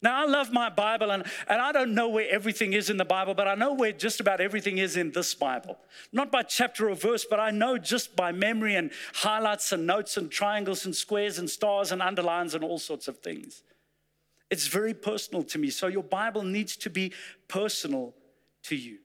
Now, 0.00 0.22
I 0.22 0.26
love 0.26 0.52
my 0.52 0.68
Bible, 0.68 1.10
and, 1.10 1.24
and 1.48 1.60
I 1.60 1.72
don't 1.72 1.92
know 1.92 2.08
where 2.08 2.30
everything 2.30 2.72
is 2.72 2.88
in 2.88 2.98
the 2.98 3.04
Bible, 3.04 3.34
but 3.34 3.48
I 3.48 3.56
know 3.56 3.72
where 3.72 3.90
just 3.90 4.20
about 4.20 4.40
everything 4.40 4.78
is 4.78 4.96
in 4.96 5.10
this 5.10 5.34
Bible. 5.34 5.76
Not 6.12 6.30
by 6.30 6.44
chapter 6.44 6.88
or 6.88 6.94
verse, 6.94 7.26
but 7.28 7.40
I 7.40 7.50
know 7.50 7.78
just 7.78 8.14
by 8.14 8.30
memory 8.30 8.76
and 8.76 8.92
highlights 9.12 9.72
and 9.72 9.86
notes 9.88 10.16
and 10.16 10.30
triangles 10.30 10.84
and 10.84 10.94
squares 10.94 11.38
and 11.38 11.50
stars 11.50 11.90
and 11.90 12.00
underlines 12.00 12.54
and 12.54 12.62
all 12.62 12.78
sorts 12.78 13.08
of 13.08 13.18
things. 13.18 13.64
It's 14.50 14.68
very 14.68 14.94
personal 14.94 15.42
to 15.42 15.58
me. 15.58 15.68
So, 15.70 15.88
your 15.88 16.04
Bible 16.04 16.42
needs 16.42 16.76
to 16.76 16.90
be 16.90 17.12
personal 17.48 18.14
to 18.64 18.76
you. 18.76 18.98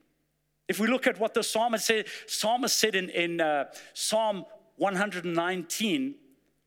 If 0.68 0.80
we 0.80 0.88
look 0.88 1.08
at 1.08 1.20
what 1.20 1.34
the 1.34 1.44
psalmist 1.44 1.88
said, 1.88 2.06
psalmist 2.28 2.78
said 2.78 2.96
in, 2.96 3.10
in 3.10 3.42
uh, 3.42 3.66
Psalm 3.94 4.46
119, 4.78 6.16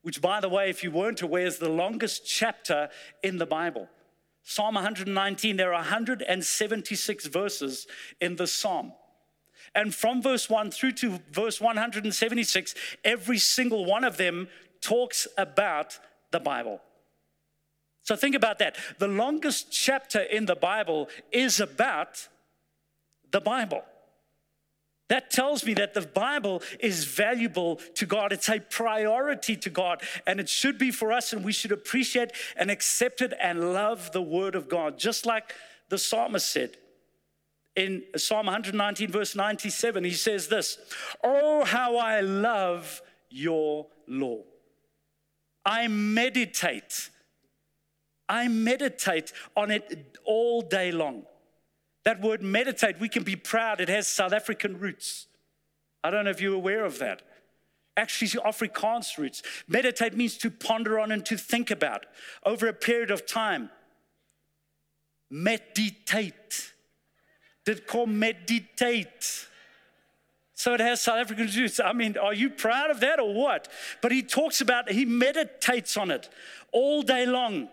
which, 0.03 0.21
by 0.21 0.41
the 0.41 0.49
way, 0.49 0.69
if 0.69 0.83
you 0.83 0.91
weren't 0.91 1.23
aware, 1.23 1.47
is 1.47 1.59
the 1.59 1.69
longest 1.69 2.27
chapter 2.27 2.89
in 3.23 3.39
the 3.39 3.47
Bible. 3.47 3.89
Psalm 4.49 4.77
119, 4.77 5.57
there 5.57 5.75
are 5.75 5.81
176 5.81 7.27
verses 7.27 7.89
in 8.21 8.37
the 8.37 8.47
psalm. 8.47 8.93
And 9.75 9.93
from 9.93 10.23
verse 10.23 10.49
1 10.49 10.71
through 10.71 10.93
to 10.93 11.19
verse 11.33 11.61
176, 11.61 12.77
every 13.05 13.39
single 13.39 13.85
one 13.85 14.05
of 14.05 14.19
them 14.19 14.47
talks 14.81 15.27
about 15.37 15.99
the 16.31 16.39
Bible. 16.39 16.81
So 18.05 18.15
think 18.15 18.37
about 18.37 18.61
that. 18.61 18.77
The 19.01 19.09
longest 19.09 19.73
chapter 19.73 20.21
in 20.21 20.47
the 20.47 20.55
Bible 20.55 21.09
is 21.33 21.59
about 21.59 22.29
the 23.33 23.41
Bible. 23.41 23.83
That 25.09 25.31
tells 25.31 25.65
me 25.65 25.75
that 25.75 25.95
the 25.95 26.01
Bible 26.03 26.63
is 26.81 27.05
valuable 27.05 27.77
to 27.95 28.07
God. 28.07 28.33
It's 28.33 28.49
a 28.49 28.59
priority 28.59 29.57
to 29.57 29.71
God, 29.71 30.03
and 30.27 30.41
it 30.41 30.49
should 30.49 30.79
be 30.79 30.91
for 30.91 31.13
us, 31.13 31.33
and 31.33 31.45
we 31.45 31.53
should 31.53 31.73
appreciate 31.73 32.33
and 32.57 32.71
accept 32.71 33.23
it 33.23 33.33
and 33.41 33.73
love 33.73 34.11
the 34.13 34.23
Word 34.23 34.57
of 34.57 34.69
God, 34.69 34.99
just 34.99 35.25
like 35.25 35.55
the 35.89 35.99
psalmist 35.99 36.51
said. 36.51 36.77
In 37.77 38.05
Psalm 38.17 38.47
119, 38.47 39.13
verse 39.13 39.37
97, 39.37 40.03
he 40.03 40.11
says 40.11 40.49
this 40.49 40.79
Oh, 41.23 41.65
how 41.65 41.97
I 41.99 42.21
love 42.21 43.03
your 43.29 43.87
law. 44.09 44.43
I 45.65 45.87
meditate. 45.89 47.11
I 48.29 48.49
meditate 48.49 49.33
on 49.57 49.71
it 49.71 50.19
all 50.25 50.63
day 50.63 50.91
long. 50.91 51.27
That 52.07 52.21
word 52.21 52.41
meditate, 52.41 53.01
we 53.01 53.09
can 53.09 53.25
be 53.25 53.35
proud, 53.35 53.81
it 53.81 53.89
has 53.89 54.07
South 54.07 54.33
African 54.33 54.79
roots. 54.79 55.27
I 56.05 56.11
don't 56.11 56.25
know 56.25 56.31
if 56.31 56.41
you're 56.41 56.55
aware 56.55 56.85
of 56.85 57.01
that. 57.01 57.23
Actually, 57.97 58.29
Afrikaans 58.43 59.19
roots. 59.19 59.43
Meditate 59.67 60.17
means 60.17 60.39
to 60.39 60.49
ponder 60.49 61.01
on 61.01 61.11
and 61.11 61.27
to 61.27 61.37
think 61.37 61.69
about 61.73 62.07
over 62.45 62.69
a 62.69 62.73
period 62.73 63.11
of 63.11 63.27
time. 63.27 63.71
Meditate. 65.31 66.71
Did 67.65 67.89
call 67.89 68.07
meditate. 68.07 69.49
So 70.55 70.75
it 70.75 70.81
has 70.81 71.01
South 71.01 71.19
African 71.19 71.49
roots. 71.49 71.81
I 71.81 71.93
mean, 71.93 72.17
are 72.17 72.35
you 72.35 72.51
proud 72.51 72.93
of 72.93 73.01
that 73.01 73.19
or 73.19 73.35
what? 73.35 73.67
But 74.01 74.13
he 74.13 74.23
talks 74.23 74.61
about, 74.61 74.93
he 74.93 75.05
meditates 75.05 75.97
on 75.97 76.13
it 76.13 76.29
all 76.71 77.03
day 77.03 77.27
long 77.27 77.69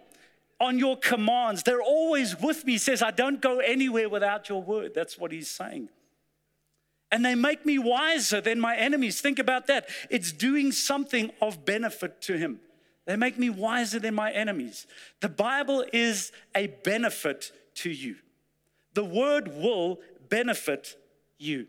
on 0.64 0.80
your 0.80 0.98
commands. 0.98 1.64
They're 1.64 1.82
always 1.82 2.40
with 2.40 2.66
me. 2.66 2.74
He 2.74 2.78
says, 2.78 3.02
I 3.02 3.12
don't 3.12 3.42
go 3.42 3.60
anywhere 3.60 4.08
without 4.08 4.50
your 4.50 4.62
word. 4.62 4.94
That's 4.96 5.18
what 5.18 5.32
he's 5.32 5.50
saying. 5.50 5.90
And 7.12 7.24
they 7.24 7.36
make 7.36 7.66
me 7.66 7.78
wiser 7.78 8.42
than 8.42 8.60
my 8.60 8.76
enemies. 8.76 9.22
Think 9.22 9.38
about 9.38 9.68
that. 9.68 9.88
It's 10.10 10.32
doing 10.32 10.72
something 10.72 11.32
of 11.42 11.66
benefit 11.66 12.22
to 12.24 12.38
him. 12.38 12.60
They 13.06 13.16
make 13.18 13.38
me 13.38 13.50
wiser 13.50 14.00
than 14.00 14.16
my 14.16 14.32
enemies. 14.32 14.88
The 15.20 15.30
Bible 15.30 15.86
is 15.92 16.32
a 16.56 16.68
benefit 16.68 17.52
to 17.76 17.92
you. 17.92 18.16
The 18.94 19.04
word 19.04 19.50
will 19.56 20.00
benefit 20.30 20.96
you. 21.38 21.68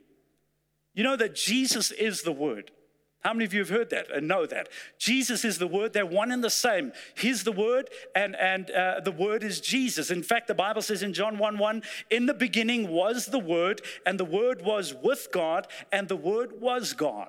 You 0.95 1.03
know 1.03 1.17
that 1.17 1.35
Jesus 1.35 1.91
is 1.91 2.23
the 2.23 2.33
word. 2.33 2.71
How 3.25 3.33
many 3.33 3.47
of 3.47 3.55
you 3.55 3.61
have 3.61 3.71
heard 3.71 3.89
that 3.89 4.11
and 4.11 4.29
know 4.29 4.45
that? 4.45 4.69
Jesus 4.99 5.47
is 5.47 5.57
the 5.57 5.67
Word, 5.67 5.95
they're 5.95 6.05
one 6.05 6.31
and 6.31 6.45
the 6.45 6.51
same. 6.51 6.93
He's 7.17 7.43
the 7.43 7.53
Word, 7.53 7.89
and, 8.15 8.37
and 8.37 8.71
uh, 8.71 9.01
the 9.01 9.13
Word 9.13 9.43
is 9.43 9.63
Jesus. 9.63 10.11
In 10.11 10.23
fact, 10.23 10.47
the 10.47 10.55
Bible 10.55 10.83
says 10.83 11.03
in 11.03 11.15
John 11.15 11.39
1 11.39 11.57
1, 11.57 11.83
in 12.11 12.27
the 12.27 12.35
beginning 12.35 12.91
was 12.91 13.27
the 13.27 13.39
Word, 13.39 13.81
and 14.05 14.21
the 14.21 14.27
Word 14.27 14.61
was 14.63 14.95
with 15.03 15.29
God, 15.33 15.67
and 15.91 16.07
the 16.07 16.17
Word 16.17 16.61
was 16.61 16.93
God. 16.93 17.29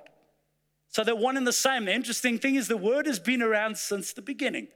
So 0.90 1.02
they're 1.02 1.16
one 1.16 1.38
and 1.38 1.46
the 1.46 1.52
same. 1.52 1.86
The 1.86 1.94
interesting 1.94 2.38
thing 2.38 2.56
is 2.56 2.68
the 2.68 2.76
Word 2.76 3.06
has 3.06 3.18
been 3.18 3.40
around 3.40 3.78
since 3.78 4.12
the 4.12 4.22
beginning. 4.22 4.68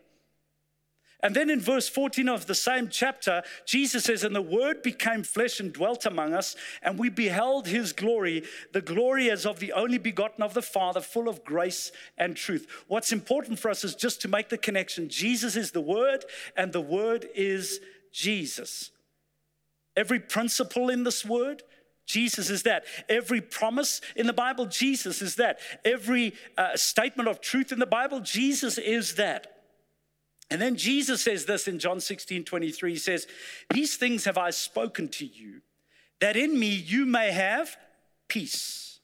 And 1.22 1.36
then 1.36 1.50
in 1.50 1.60
verse 1.60 1.88
14 1.88 2.28
of 2.28 2.46
the 2.46 2.54
same 2.54 2.88
chapter, 2.88 3.42
Jesus 3.66 4.04
says, 4.04 4.24
And 4.24 4.34
the 4.34 4.40
Word 4.40 4.82
became 4.82 5.22
flesh 5.22 5.60
and 5.60 5.72
dwelt 5.72 6.06
among 6.06 6.32
us, 6.32 6.56
and 6.82 6.98
we 6.98 7.10
beheld 7.10 7.66
his 7.66 7.92
glory, 7.92 8.44
the 8.72 8.80
glory 8.80 9.30
as 9.30 9.44
of 9.44 9.60
the 9.60 9.72
only 9.72 9.98
begotten 9.98 10.42
of 10.42 10.54
the 10.54 10.62
Father, 10.62 11.00
full 11.00 11.28
of 11.28 11.44
grace 11.44 11.92
and 12.16 12.36
truth. 12.36 12.66
What's 12.88 13.12
important 13.12 13.58
for 13.58 13.70
us 13.70 13.84
is 13.84 13.94
just 13.94 14.22
to 14.22 14.28
make 14.28 14.48
the 14.48 14.58
connection 14.58 15.08
Jesus 15.08 15.56
is 15.56 15.72
the 15.72 15.80
Word, 15.80 16.24
and 16.56 16.72
the 16.72 16.80
Word 16.80 17.28
is 17.34 17.80
Jesus. 18.12 18.90
Every 19.96 20.20
principle 20.20 20.88
in 20.88 21.04
this 21.04 21.24
Word, 21.24 21.62
Jesus 22.06 22.50
is 22.50 22.62
that. 22.64 22.84
Every 23.08 23.40
promise 23.40 24.00
in 24.16 24.26
the 24.26 24.32
Bible, 24.32 24.66
Jesus 24.66 25.22
is 25.22 25.36
that. 25.36 25.60
Every 25.84 26.34
uh, 26.56 26.76
statement 26.76 27.28
of 27.28 27.40
truth 27.40 27.72
in 27.72 27.78
the 27.78 27.86
Bible, 27.86 28.20
Jesus 28.20 28.78
is 28.78 29.16
that. 29.16 29.49
And 30.50 30.60
then 30.60 30.76
Jesus 30.76 31.22
says 31.22 31.44
this 31.44 31.68
in 31.68 31.78
John 31.78 32.00
16 32.00 32.44
23. 32.44 32.92
He 32.92 32.98
says, 32.98 33.26
These 33.72 33.96
things 33.96 34.24
have 34.24 34.36
I 34.36 34.50
spoken 34.50 35.08
to 35.08 35.24
you, 35.24 35.60
that 36.20 36.36
in 36.36 36.58
me 36.58 36.68
you 36.68 37.06
may 37.06 37.30
have 37.30 37.76
peace. 38.28 39.00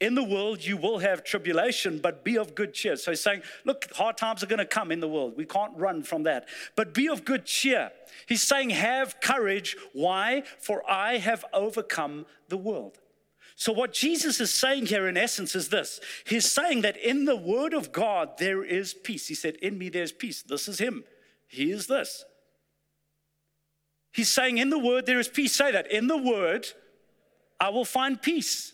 In 0.00 0.14
the 0.14 0.24
world 0.24 0.64
you 0.64 0.78
will 0.78 1.00
have 1.00 1.24
tribulation, 1.24 1.98
but 1.98 2.24
be 2.24 2.38
of 2.38 2.54
good 2.54 2.72
cheer. 2.72 2.96
So 2.96 3.10
he's 3.10 3.20
saying, 3.20 3.42
Look, 3.64 3.92
hard 3.94 4.16
times 4.16 4.42
are 4.42 4.46
going 4.46 4.58
to 4.58 4.64
come 4.64 4.92
in 4.92 5.00
the 5.00 5.08
world. 5.08 5.34
We 5.36 5.44
can't 5.44 5.76
run 5.76 6.04
from 6.04 6.22
that. 6.22 6.48
But 6.76 6.94
be 6.94 7.08
of 7.08 7.24
good 7.24 7.44
cheer. 7.44 7.90
He's 8.26 8.42
saying, 8.42 8.70
Have 8.70 9.20
courage. 9.20 9.76
Why? 9.92 10.44
For 10.58 10.88
I 10.88 11.18
have 11.18 11.44
overcome 11.52 12.26
the 12.48 12.56
world. 12.56 12.99
So, 13.60 13.74
what 13.74 13.92
Jesus 13.92 14.40
is 14.40 14.50
saying 14.50 14.86
here, 14.86 15.06
in 15.06 15.18
essence, 15.18 15.54
is 15.54 15.68
this 15.68 16.00
He's 16.24 16.50
saying 16.50 16.80
that 16.80 16.96
in 16.96 17.26
the 17.26 17.36
Word 17.36 17.74
of 17.74 17.92
God, 17.92 18.38
there 18.38 18.64
is 18.64 18.94
peace. 18.94 19.28
He 19.28 19.34
said, 19.34 19.56
In 19.56 19.76
me, 19.76 19.90
there's 19.90 20.12
peace. 20.12 20.42
This 20.42 20.66
is 20.66 20.78
Him. 20.78 21.04
He 21.46 21.70
is 21.70 21.86
this. 21.86 22.24
He's 24.12 24.30
saying, 24.30 24.56
In 24.56 24.70
the 24.70 24.78
Word, 24.78 25.04
there 25.04 25.20
is 25.20 25.28
peace. 25.28 25.52
Say 25.52 25.72
that. 25.72 25.92
In 25.92 26.06
the 26.06 26.16
Word, 26.16 26.68
I 27.60 27.68
will 27.68 27.84
find 27.84 28.20
peace. 28.22 28.72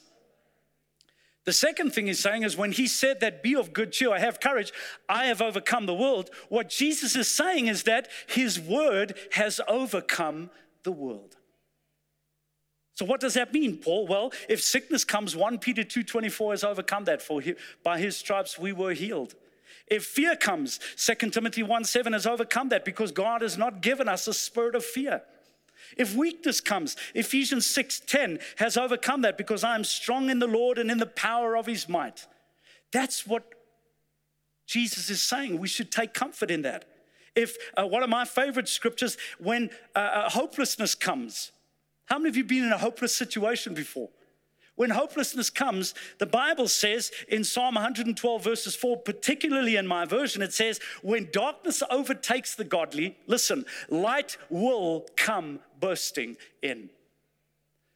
The 1.46 1.52
second 1.52 1.92
thing 1.92 2.06
he's 2.06 2.20
saying 2.20 2.44
is 2.44 2.56
when 2.56 2.70
he 2.70 2.86
said 2.86 3.18
that 3.20 3.42
be 3.42 3.56
of 3.56 3.72
good 3.72 3.90
cheer, 3.90 4.12
I 4.12 4.20
have 4.20 4.38
courage, 4.38 4.72
I 5.08 5.26
have 5.26 5.42
overcome 5.42 5.86
the 5.86 5.94
world. 5.94 6.30
What 6.48 6.68
Jesus 6.68 7.16
is 7.16 7.26
saying 7.26 7.66
is 7.66 7.84
that 7.84 8.08
his 8.28 8.60
word 8.60 9.16
has 9.32 9.60
overcome 9.68 10.50
the 10.84 10.92
world. 10.92 11.36
So 12.96 13.04
what 13.04 13.20
does 13.20 13.34
that 13.34 13.52
mean, 13.52 13.76
Paul? 13.76 14.06
Well, 14.06 14.32
if 14.48 14.62
sickness 14.62 15.04
comes, 15.04 15.36
1 15.36 15.58
Peter 15.58 15.84
2:24 15.84 16.52
has 16.52 16.64
overcome 16.64 17.04
that 17.04 17.20
for 17.20 17.42
him. 17.42 17.56
By 17.82 17.98
his 17.98 18.16
stripes 18.16 18.58
we 18.58 18.72
were 18.72 18.94
healed. 18.94 19.34
If 19.86 20.06
fear 20.06 20.34
comes, 20.34 20.80
2 20.96 21.30
Timothy 21.30 21.62
1:7 21.62 22.14
has 22.14 22.26
overcome 22.26 22.70
that 22.70 22.86
because 22.86 23.12
God 23.12 23.42
has 23.42 23.58
not 23.58 23.82
given 23.82 24.08
us 24.08 24.26
a 24.26 24.32
spirit 24.32 24.74
of 24.74 24.82
fear. 24.82 25.22
If 25.98 26.14
weakness 26.14 26.62
comes, 26.62 26.96
Ephesians 27.14 27.66
6:10 27.66 28.40
has 28.56 28.78
overcome 28.78 29.20
that 29.22 29.36
because 29.36 29.62
I 29.62 29.74
am 29.74 29.84
strong 29.84 30.30
in 30.30 30.38
the 30.38 30.46
Lord 30.46 30.78
and 30.78 30.90
in 30.90 30.96
the 30.96 31.04
power 31.04 31.54
of 31.54 31.66
his 31.66 31.90
might. 31.90 32.26
That's 32.92 33.26
what 33.26 33.44
Jesus 34.66 35.10
is 35.10 35.22
saying. 35.22 35.58
We 35.58 35.68
should 35.68 35.92
take 35.92 36.14
comfort 36.14 36.50
in 36.50 36.62
that. 36.62 36.86
If 37.34 37.58
uh, 37.76 37.86
one 37.86 38.02
of 38.02 38.08
my 38.08 38.24
favorite 38.24 38.68
scriptures, 38.68 39.18
when 39.38 39.68
uh, 39.94 39.98
uh, 39.98 40.30
hopelessness 40.30 40.94
comes, 40.94 41.52
how 42.06 42.18
many 42.18 42.28
of 42.30 42.36
you 42.36 42.44
been 42.44 42.64
in 42.64 42.72
a 42.72 42.78
hopeless 42.78 43.14
situation 43.14 43.74
before? 43.74 44.08
When 44.76 44.90
hopelessness 44.90 45.48
comes, 45.48 45.94
the 46.18 46.26
Bible 46.26 46.68
says 46.68 47.10
in 47.28 47.44
Psalm 47.44 47.76
112, 47.76 48.44
verses 48.44 48.76
4, 48.76 48.98
particularly 48.98 49.76
in 49.76 49.86
my 49.86 50.04
version, 50.04 50.42
it 50.42 50.52
says, 50.52 50.80
When 51.02 51.28
darkness 51.32 51.82
overtakes 51.90 52.54
the 52.54 52.64
godly, 52.64 53.16
listen, 53.26 53.64
light 53.88 54.36
will 54.50 55.06
come 55.16 55.60
bursting 55.80 56.36
in. 56.62 56.90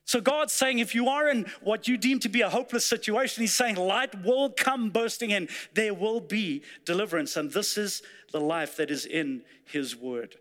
So 0.06 0.20
God's 0.20 0.54
saying, 0.54 0.80
if 0.80 0.94
you 0.94 1.08
are 1.08 1.28
in 1.28 1.46
what 1.60 1.86
you 1.86 1.96
deem 1.98 2.18
to 2.20 2.28
be 2.28 2.40
a 2.40 2.48
hopeless 2.48 2.86
situation, 2.86 3.42
He's 3.42 3.54
saying, 3.54 3.76
light 3.76 4.24
will 4.24 4.50
come 4.50 4.90
bursting 4.90 5.30
in. 5.30 5.48
There 5.74 5.94
will 5.94 6.20
be 6.20 6.62
deliverance. 6.84 7.36
And 7.36 7.52
this 7.52 7.76
is 7.76 8.02
the 8.32 8.40
life 8.40 8.76
that 8.78 8.90
is 8.90 9.04
in 9.04 9.42
His 9.66 9.94
word. 9.94 10.36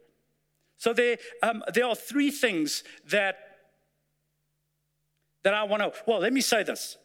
So 0.78 0.94
there, 0.94 1.18
um, 1.44 1.62
there 1.74 1.86
are 1.86 1.96
three 1.96 2.32
things 2.32 2.84
that 3.10 3.49
that 5.50 5.56
I 5.56 5.64
want 5.64 5.82
to, 5.82 5.92
well, 6.06 6.20
let 6.20 6.32
me 6.32 6.42
say 6.42 6.62
this. 6.62 6.98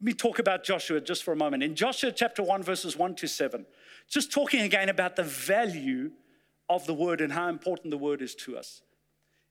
Let 0.00 0.06
me 0.06 0.12
talk 0.12 0.38
about 0.38 0.62
Joshua 0.62 1.00
just 1.00 1.24
for 1.24 1.32
a 1.32 1.36
moment. 1.36 1.64
In 1.64 1.74
Joshua 1.74 2.12
chapter 2.12 2.40
1, 2.40 2.62
verses 2.62 2.96
1 2.96 3.16
to 3.16 3.26
7, 3.26 3.66
just 4.08 4.30
talking 4.30 4.60
again 4.60 4.88
about 4.88 5.16
the 5.16 5.24
value 5.24 6.12
of 6.68 6.86
the 6.86 6.94
word 6.94 7.20
and 7.20 7.32
how 7.32 7.48
important 7.48 7.90
the 7.90 7.98
word 7.98 8.22
is 8.22 8.36
to 8.36 8.56
us. 8.56 8.82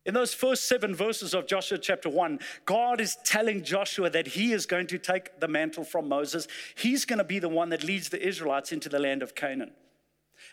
In 0.05 0.13
those 0.13 0.33
first 0.33 0.69
seven 0.69 0.95
verses 0.95 1.33
of 1.33 1.47
Joshua 1.47 1.77
chapter 1.77 2.07
1, 2.07 2.39
God 2.63 3.01
is 3.01 3.17
telling 3.25 3.61
Joshua 3.61 4.09
that 4.09 4.27
he 4.27 4.53
is 4.53 4.65
going 4.65 4.87
to 4.87 4.97
take 4.97 5.41
the 5.41 5.49
mantle 5.49 5.83
from 5.83 6.07
Moses. 6.07 6.47
He's 6.75 7.03
going 7.03 7.19
to 7.19 7.25
be 7.25 7.39
the 7.39 7.49
one 7.49 7.69
that 7.69 7.83
leads 7.83 8.07
the 8.07 8.25
Israelites 8.25 8.71
into 8.71 8.87
the 8.87 8.99
land 8.99 9.21
of 9.21 9.35
Canaan. 9.35 9.71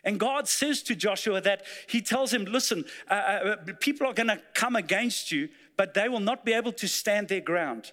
And 0.03 0.19
God 0.21 0.49
says 0.49 0.83
to 0.85 0.97
Joshua 0.97 1.41
that 1.43 1.63
he 1.89 2.03
tells 2.03 2.33
him, 2.33 2.45
Listen, 2.45 2.85
uh, 3.09 3.15
uh, 3.15 3.57
people 3.81 4.07
are 4.07 4.13
going 4.13 4.29
to 4.29 4.43
come 4.55 4.77
against 4.77 5.31
you, 5.31 5.49
but 5.77 5.95
they 5.95 6.09
will 6.09 6.21
not 6.21 6.45
be 6.45 6.53
able 6.53 6.73
to 6.73 6.89
stand 6.89 7.29
their 7.29 7.41
ground. 7.41 7.93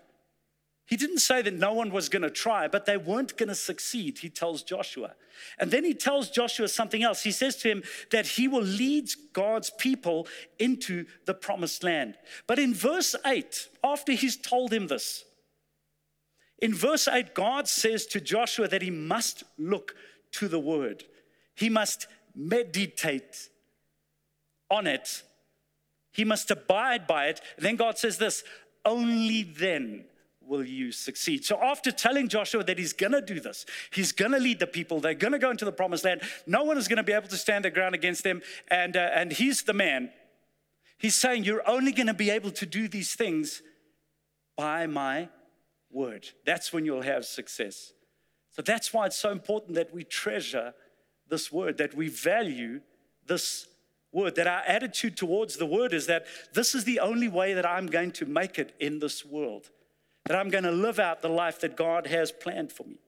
He 0.86 0.98
didn't 0.98 1.20
say 1.20 1.42
that 1.42 1.54
no 1.54 1.74
one 1.74 1.92
was 1.92 2.10
going 2.10 2.24
to 2.24 2.30
try, 2.30 2.68
but 2.68 2.86
they 2.86 2.98
weren't 2.98 3.38
going 3.38 3.50
to 3.50 3.56
succeed, 3.56 4.20
he 4.20 4.30
tells 4.30 4.64
Joshua. 4.64 5.16
And 5.58 5.72
then 5.72 5.84
he 5.84 5.94
tells 5.94 6.30
Joshua 6.30 6.68
something 6.68 7.04
else. 7.04 7.24
He 7.24 7.32
says 7.32 7.56
to 7.58 7.70
him 7.70 7.84
that 8.12 8.28
he 8.28 8.48
will 8.48 8.62
lead 8.62 9.10
God's 9.32 9.70
people 9.70 10.28
into 10.60 11.06
the 11.26 11.34
promised 11.34 11.84
land. 11.84 12.16
But 12.48 12.60
in 12.60 12.74
verse 12.74 13.16
8, 13.26 13.70
after 13.84 14.12
he's 14.12 14.38
told 14.38 14.72
him 14.74 14.88
this, 14.88 15.24
in 16.60 16.74
verse 16.74 17.08
8, 17.08 17.34
God 17.34 17.68
says 17.68 18.06
to 18.08 18.22
Joshua 18.22 18.68
that 18.68 18.82
he 18.82 18.92
must 18.92 19.44
look 19.58 19.96
to 20.34 20.48
the 20.48 20.60
word, 20.60 21.04
he 21.56 21.70
must 21.70 22.08
meditate 22.36 23.50
on 24.70 24.88
it, 24.88 25.24
he 26.14 26.24
must 26.24 26.50
abide 26.52 27.06
by 27.08 27.28
it. 27.28 27.42
then 27.58 27.76
God 27.76 27.98
says 27.98 28.18
this 28.18 28.44
only 28.86 29.44
then 29.44 30.06
will 30.46 30.64
you 30.64 30.92
succeed. 30.92 31.46
So, 31.46 31.62
after 31.62 31.92
telling 31.92 32.28
Joshua 32.28 32.64
that 32.64 32.78
he's 32.78 32.94
going 32.94 33.14
to 33.14 33.22
do 33.22 33.40
this, 33.40 33.66
he's 33.92 34.12
going 34.12 34.32
to 34.32 34.40
lead 34.40 34.60
the 34.60 34.68
people, 34.68 35.00
they're 35.00 35.14
going 35.14 35.34
to 35.34 35.40
go 35.40 35.50
into 35.50 35.66
the 35.66 35.72
promised 35.72 36.04
land, 36.04 36.22
no 36.46 36.64
one 36.64 36.78
is 36.78 36.88
going 36.88 36.98
to 36.98 37.04
be 37.04 37.14
able 37.14 37.28
to 37.30 37.38
stand 37.38 37.64
their 37.64 37.72
ground 37.72 37.96
against 37.96 38.24
them, 38.24 38.42
and, 38.68 38.96
uh, 38.98 39.10
and 39.14 39.32
he's 39.32 39.64
the 39.64 39.74
man. 39.74 40.12
He's 40.98 41.16
saying, 41.16 41.44
You're 41.44 41.68
only 41.68 41.92
going 41.92 42.08
to 42.08 42.14
be 42.14 42.30
able 42.30 42.52
to 42.52 42.66
do 42.66 42.88
these 42.88 43.16
things 43.16 43.62
by 44.56 44.88
my 44.88 45.30
word. 45.90 46.28
That's 46.46 46.72
when 46.72 46.86
you'll 46.86 47.02
have 47.02 47.26
success. 47.26 47.94
So, 48.52 48.62
that's 48.62 48.94
why 48.94 49.08
it's 49.08 49.18
so 49.18 49.32
important 49.32 49.76
that 49.76 49.94
we 49.94 50.04
treasure 50.04 50.74
this 51.30 51.52
word, 51.52 51.78
that 51.78 51.96
we 51.96 52.10
value 52.10 52.82
this 53.26 53.68
word, 54.14 54.36
that 54.36 54.48
our 54.48 54.62
attitude 54.62 55.18
towards 55.18 55.58
the 55.58 55.66
word 55.66 55.94
is 55.94 56.06
that 56.08 56.26
this 56.54 56.74
is 56.76 56.86
the 56.86 57.00
only 57.00 57.28
way 57.28 57.54
that 57.54 57.66
I'm 57.66 57.88
going 57.88 58.12
to 58.14 58.26
make 58.26 58.58
it 58.60 58.74
in 58.80 59.00
this 59.00 59.26
world 59.26 59.70
that 60.26 60.38
I'm 60.38 60.50
going 60.50 60.64
to 60.64 60.72
live 60.72 61.00
out 61.00 61.22
the 61.22 61.30
life 61.30 61.60
that 61.62 61.76
God 61.76 62.08
has 62.08 62.32
planned 62.32 62.72
for 62.72 62.84
me. 62.84 63.00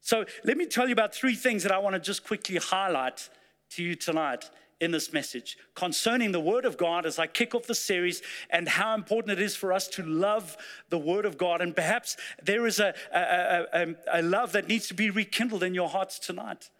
So, 0.00 0.24
let 0.44 0.56
me 0.56 0.66
tell 0.66 0.86
you 0.86 0.92
about 0.92 1.14
three 1.14 1.34
things 1.34 1.62
that 1.64 1.72
I 1.72 1.78
want 1.78 1.94
to 1.94 2.00
just 2.00 2.24
quickly 2.24 2.56
highlight 2.56 3.28
to 3.70 3.82
you 3.82 3.94
tonight 3.94 4.50
in 4.80 4.92
this 4.92 5.12
message 5.12 5.58
concerning 5.74 6.30
the 6.30 6.40
Word 6.40 6.64
of 6.64 6.76
God 6.76 7.04
as 7.04 7.18
I 7.18 7.26
kick 7.26 7.54
off 7.54 7.66
the 7.66 7.74
series 7.74 8.22
and 8.48 8.68
how 8.68 8.94
important 8.94 9.38
it 9.38 9.42
is 9.42 9.56
for 9.56 9.72
us 9.72 9.88
to 9.88 10.04
love 10.04 10.56
the 10.88 10.98
Word 10.98 11.26
of 11.26 11.36
God. 11.36 11.60
And 11.60 11.74
perhaps 11.74 12.16
there 12.42 12.66
is 12.66 12.78
a, 12.78 12.94
a, 13.12 13.66
a, 13.72 14.20
a 14.20 14.22
love 14.22 14.52
that 14.52 14.68
needs 14.68 14.86
to 14.88 14.94
be 14.94 15.10
rekindled 15.10 15.64
in 15.64 15.74
your 15.74 15.88
hearts 15.88 16.18
tonight. 16.18 16.70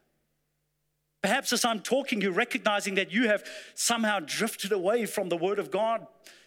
Perhaps 1.29 1.53
as 1.53 1.63
I'm 1.63 1.81
talking, 1.81 2.23
you're 2.23 2.33
recognizing 2.33 2.95
that 2.95 3.13
you 3.13 3.29
have 3.29 3.45
somehow 3.75 4.19
drifted 4.19 4.73
away 4.73 5.05
from 5.05 5.29
the 5.29 5.37
Word 5.37 5.59
of 5.59 5.71
God 5.71 6.07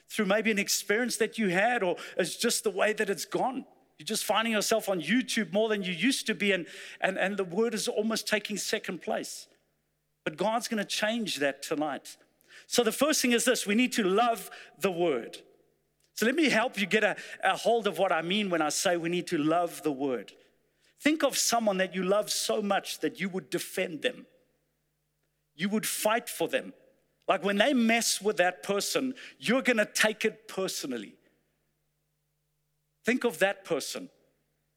through 0.09 0.25
maybe 0.25 0.50
an 0.50 0.57
experience 0.57 1.17
that 1.17 1.38
you 1.38 1.50
had, 1.50 1.83
or 1.83 1.97
it's 2.17 2.35
just 2.35 2.63
the 2.63 2.71
way 2.71 2.91
that 2.93 3.07
it's 3.07 3.23
gone. 3.23 3.65
You're 4.00 4.07
just 4.07 4.25
finding 4.25 4.53
yourself 4.53 4.89
on 4.89 5.00
YouTube 5.00 5.53
more 5.53 5.69
than 5.69 5.83
you 5.83 5.93
used 5.93 6.25
to 6.25 6.33
be, 6.33 6.51
and, 6.51 6.65
and, 7.00 7.19
and 7.19 7.38
the 7.38 7.43
word 7.43 7.75
is 7.75 7.88
almost 7.88 8.27
taking 8.27 8.57
second 8.57 9.03
place. 9.03 9.47
But 10.23 10.35
God's 10.35 10.67
going 10.67 10.79
to 10.79 10.83
change 10.83 11.35
that 11.35 11.61
tonight. 11.61 12.17
So, 12.65 12.83
the 12.83 12.91
first 12.91 13.21
thing 13.21 13.33
is 13.33 13.45
this 13.45 13.67
we 13.67 13.75
need 13.75 13.93
to 13.93 14.03
love 14.03 14.50
the 14.79 14.91
word. 14.91 15.38
So, 16.15 16.25
let 16.25 16.33
me 16.33 16.50
help 16.50 16.79
you 16.79 16.88
get 16.88 17.03
a, 17.03 17.15
a 17.43 17.55
hold 17.55 17.85
of 17.85 18.00
what 18.00 18.11
I 18.11 18.23
mean 18.23 18.50
when 18.50 18.63
I 18.63 18.69
say 18.69 18.97
we 18.97 19.09
need 19.09 19.27
to 19.27 19.38
love 19.38 19.83
the 19.83 19.91
word. 19.91 20.31
Think 21.00 21.23
of 21.23 21.38
someone 21.38 21.77
that 21.77 21.93
you 21.93 22.01
love 22.01 22.31
so 22.31 22.63
much 22.63 22.97
that 23.01 23.19
you 23.19 23.29
would 23.29 23.51
defend 23.51 24.01
them, 24.01 24.25
you 25.61 25.69
would 25.69 25.85
fight 25.85 26.27
for 26.27 26.47
them, 26.47 26.73
like 27.27 27.43
when 27.45 27.57
they 27.57 27.71
mess 27.73 28.19
with 28.19 28.37
that 28.37 28.63
person, 28.63 29.13
you're 29.39 29.61
going 29.61 29.77
to 29.77 29.85
take 29.85 30.25
it 30.25 30.47
personally. 30.47 31.13
Think 33.05 33.23
of 33.23 33.37
that 33.39 33.63
person. 33.63 34.09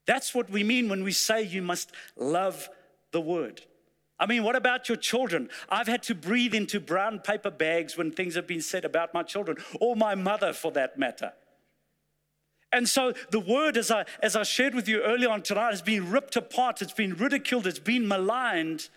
That's 0.07 0.35
what 0.35 0.51
we 0.51 0.63
mean 0.63 0.91
when 0.91 1.03
we 1.03 1.13
say 1.13 1.43
you 1.43 1.63
must 1.63 1.91
love 2.17 2.69
the 3.13 3.21
word. 3.21 3.63
I 4.21 4.27
mean, 4.27 4.45
what 4.45 4.57
about 4.57 4.91
your 4.91 4.97
children? 4.97 5.49
I've 5.71 5.87
had 5.87 6.03
to 6.05 6.15
breathe 6.15 6.55
into 6.55 6.81
brown 6.81 7.21
paper 7.21 7.51
bags 7.51 7.97
when 7.97 8.13
things 8.13 8.35
have 8.35 8.47
been 8.47 8.61
said 8.61 8.85
about 8.85 9.15
my 9.15 9.23
children, 9.23 9.57
or 9.81 9.97
my 9.97 10.15
mother 10.15 10.53
for 10.53 10.71
that 10.73 10.99
matter. 10.99 11.33
And 12.71 12.87
so 12.89 13.15
the 13.31 13.41
word, 13.41 13.79
as 13.79 13.91
I, 13.91 14.05
as 14.23 14.37
I 14.37 14.43
shared 14.43 14.75
with 14.75 14.89
you 14.89 15.01
earlier 15.01 15.31
on 15.31 15.43
tonight, 15.43 15.71
has 15.71 15.83
been 15.83 16.11
ripped 16.11 16.37
apart, 16.37 16.83
it's 16.83 16.93
been 16.93 17.15
ridiculed, 17.15 17.67
it's 17.67 17.79
been 17.79 18.07
maligned. 18.07 18.91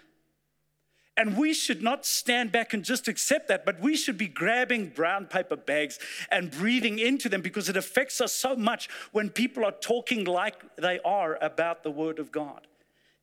And 1.17 1.35
we 1.35 1.51
should 1.53 1.81
not 1.81 2.05
stand 2.05 2.51
back 2.51 2.75
and 2.75 2.85
just 2.85 3.07
accept 3.07 3.47
that, 3.47 3.65
but 3.65 3.81
we 3.81 3.97
should 3.97 4.19
be 4.19 4.27
grabbing 4.27 4.89
brown 4.89 5.25
paper 5.25 5.55
bags 5.55 5.97
and 6.29 6.51
breathing 6.51 6.99
into 6.99 7.27
them 7.27 7.41
because 7.41 7.67
it 7.69 7.75
affects 7.75 8.21
us 8.21 8.31
so 8.31 8.55
much 8.55 8.87
when 9.11 9.31
people 9.31 9.65
are 9.65 9.71
talking 9.71 10.25
like 10.25 10.55
they 10.75 10.99
are 11.03 11.37
about 11.41 11.81
the 11.81 11.89
Word 11.89 12.19
of 12.19 12.31
God. 12.31 12.67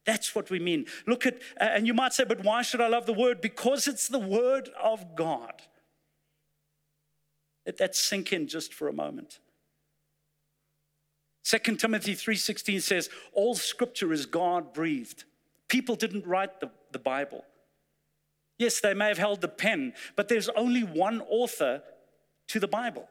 That's 0.04 0.34
what 0.34 0.50
we 0.50 0.58
mean. 0.58 0.86
Look 1.06 1.24
at, 1.24 1.36
uh, 1.60 1.64
and 1.64 1.86
you 1.86 1.94
might 1.94 2.12
say, 2.12 2.24
but 2.24 2.42
why 2.42 2.62
should 2.62 2.80
I 2.80 2.88
love 2.88 3.06
the 3.06 3.12
Word? 3.12 3.40
Because 3.40 3.86
it's 3.86 4.08
the 4.08 4.18
Word 4.18 4.70
of 4.82 5.14
God. 5.14 5.62
Let 7.64 7.78
that 7.78 7.94
sink 7.94 8.32
in 8.32 8.48
just 8.48 8.74
for 8.74 8.88
a 8.88 8.92
moment. 8.92 9.38
2 11.44 11.76
Timothy 11.76 12.14
3:16 12.14 12.82
says, 12.82 13.08
all 13.32 13.54
scripture 13.54 14.12
is 14.12 14.26
God 14.26 14.72
breathed. 14.72 15.24
People 15.68 15.94
didn't 15.94 16.26
write 16.26 16.60
the, 16.60 16.70
the 16.92 16.98
Bible. 16.98 17.44
Yes, 18.58 18.80
they 18.80 18.94
may 18.94 19.08
have 19.08 19.18
held 19.18 19.40
the 19.40 19.48
pen, 19.48 19.94
but 20.16 20.28
there's 20.28 20.48
only 20.50 20.82
one 20.82 21.20
author 21.22 21.82
to 22.48 22.60
the 22.60 22.68
Bible. 22.68 23.08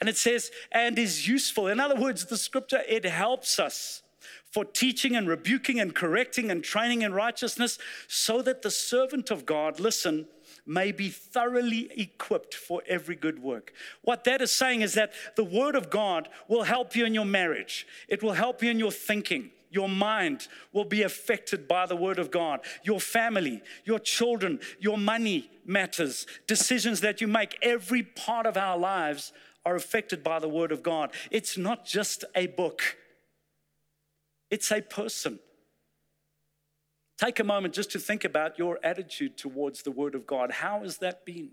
And 0.00 0.08
it 0.08 0.16
says, 0.16 0.50
and 0.72 0.98
is 0.98 1.28
useful. 1.28 1.68
In 1.68 1.80
other 1.80 1.94
words, 1.94 2.24
the 2.24 2.36
scripture, 2.36 2.82
it 2.88 3.04
helps 3.04 3.58
us 3.58 4.02
for 4.50 4.64
teaching 4.64 5.16
and 5.16 5.28
rebuking 5.28 5.80
and 5.80 5.94
correcting 5.94 6.50
and 6.50 6.62
training 6.62 7.02
in 7.02 7.14
righteousness, 7.14 7.78
so 8.06 8.42
that 8.42 8.62
the 8.62 8.70
servant 8.70 9.30
of 9.30 9.46
God, 9.46 9.80
listen, 9.80 10.26
may 10.66 10.92
be 10.92 11.08
thoroughly 11.08 11.90
equipped 11.96 12.54
for 12.54 12.82
every 12.86 13.16
good 13.16 13.42
work. 13.42 13.72
What 14.02 14.24
that 14.24 14.42
is 14.42 14.52
saying 14.52 14.82
is 14.82 14.94
that 14.94 15.12
the 15.36 15.44
Word 15.44 15.74
of 15.74 15.90
God 15.90 16.28
will 16.48 16.64
help 16.64 16.94
you 16.94 17.04
in 17.04 17.14
your 17.14 17.24
marriage, 17.24 17.86
it 18.08 18.22
will 18.22 18.32
help 18.32 18.62
you 18.62 18.70
in 18.70 18.78
your 18.78 18.92
thinking, 18.92 19.50
your 19.72 19.88
mind 19.88 20.46
will 20.72 20.84
be 20.84 21.02
affected 21.02 21.66
by 21.66 21.86
the 21.86 21.96
word 21.96 22.18
of 22.18 22.30
God. 22.30 22.60
Your 22.84 23.00
family, 23.00 23.62
your 23.84 23.98
children, 23.98 24.60
your 24.78 24.98
money 24.98 25.50
matters. 25.64 26.26
Decisions 26.46 27.00
that 27.00 27.20
you 27.20 27.26
make, 27.26 27.58
every 27.62 28.02
part 28.02 28.46
of 28.46 28.56
our 28.56 28.78
lives 28.78 29.32
are 29.64 29.74
affected 29.74 30.22
by 30.22 30.38
the 30.38 30.48
word 30.48 30.72
of 30.72 30.82
God. 30.82 31.12
It's 31.30 31.56
not 31.56 31.84
just 31.84 32.24
a 32.36 32.46
book, 32.46 32.82
it's 34.50 34.70
a 34.70 34.82
person. 34.82 35.38
Take 37.18 37.38
a 37.38 37.44
moment 37.44 37.72
just 37.72 37.92
to 37.92 38.00
think 38.00 38.24
about 38.24 38.58
your 38.58 38.80
attitude 38.82 39.36
towards 39.36 39.82
the 39.82 39.92
word 39.92 40.16
of 40.16 40.26
God. 40.26 40.50
How 40.50 40.80
has 40.80 40.98
that 40.98 41.24
been? 41.24 41.50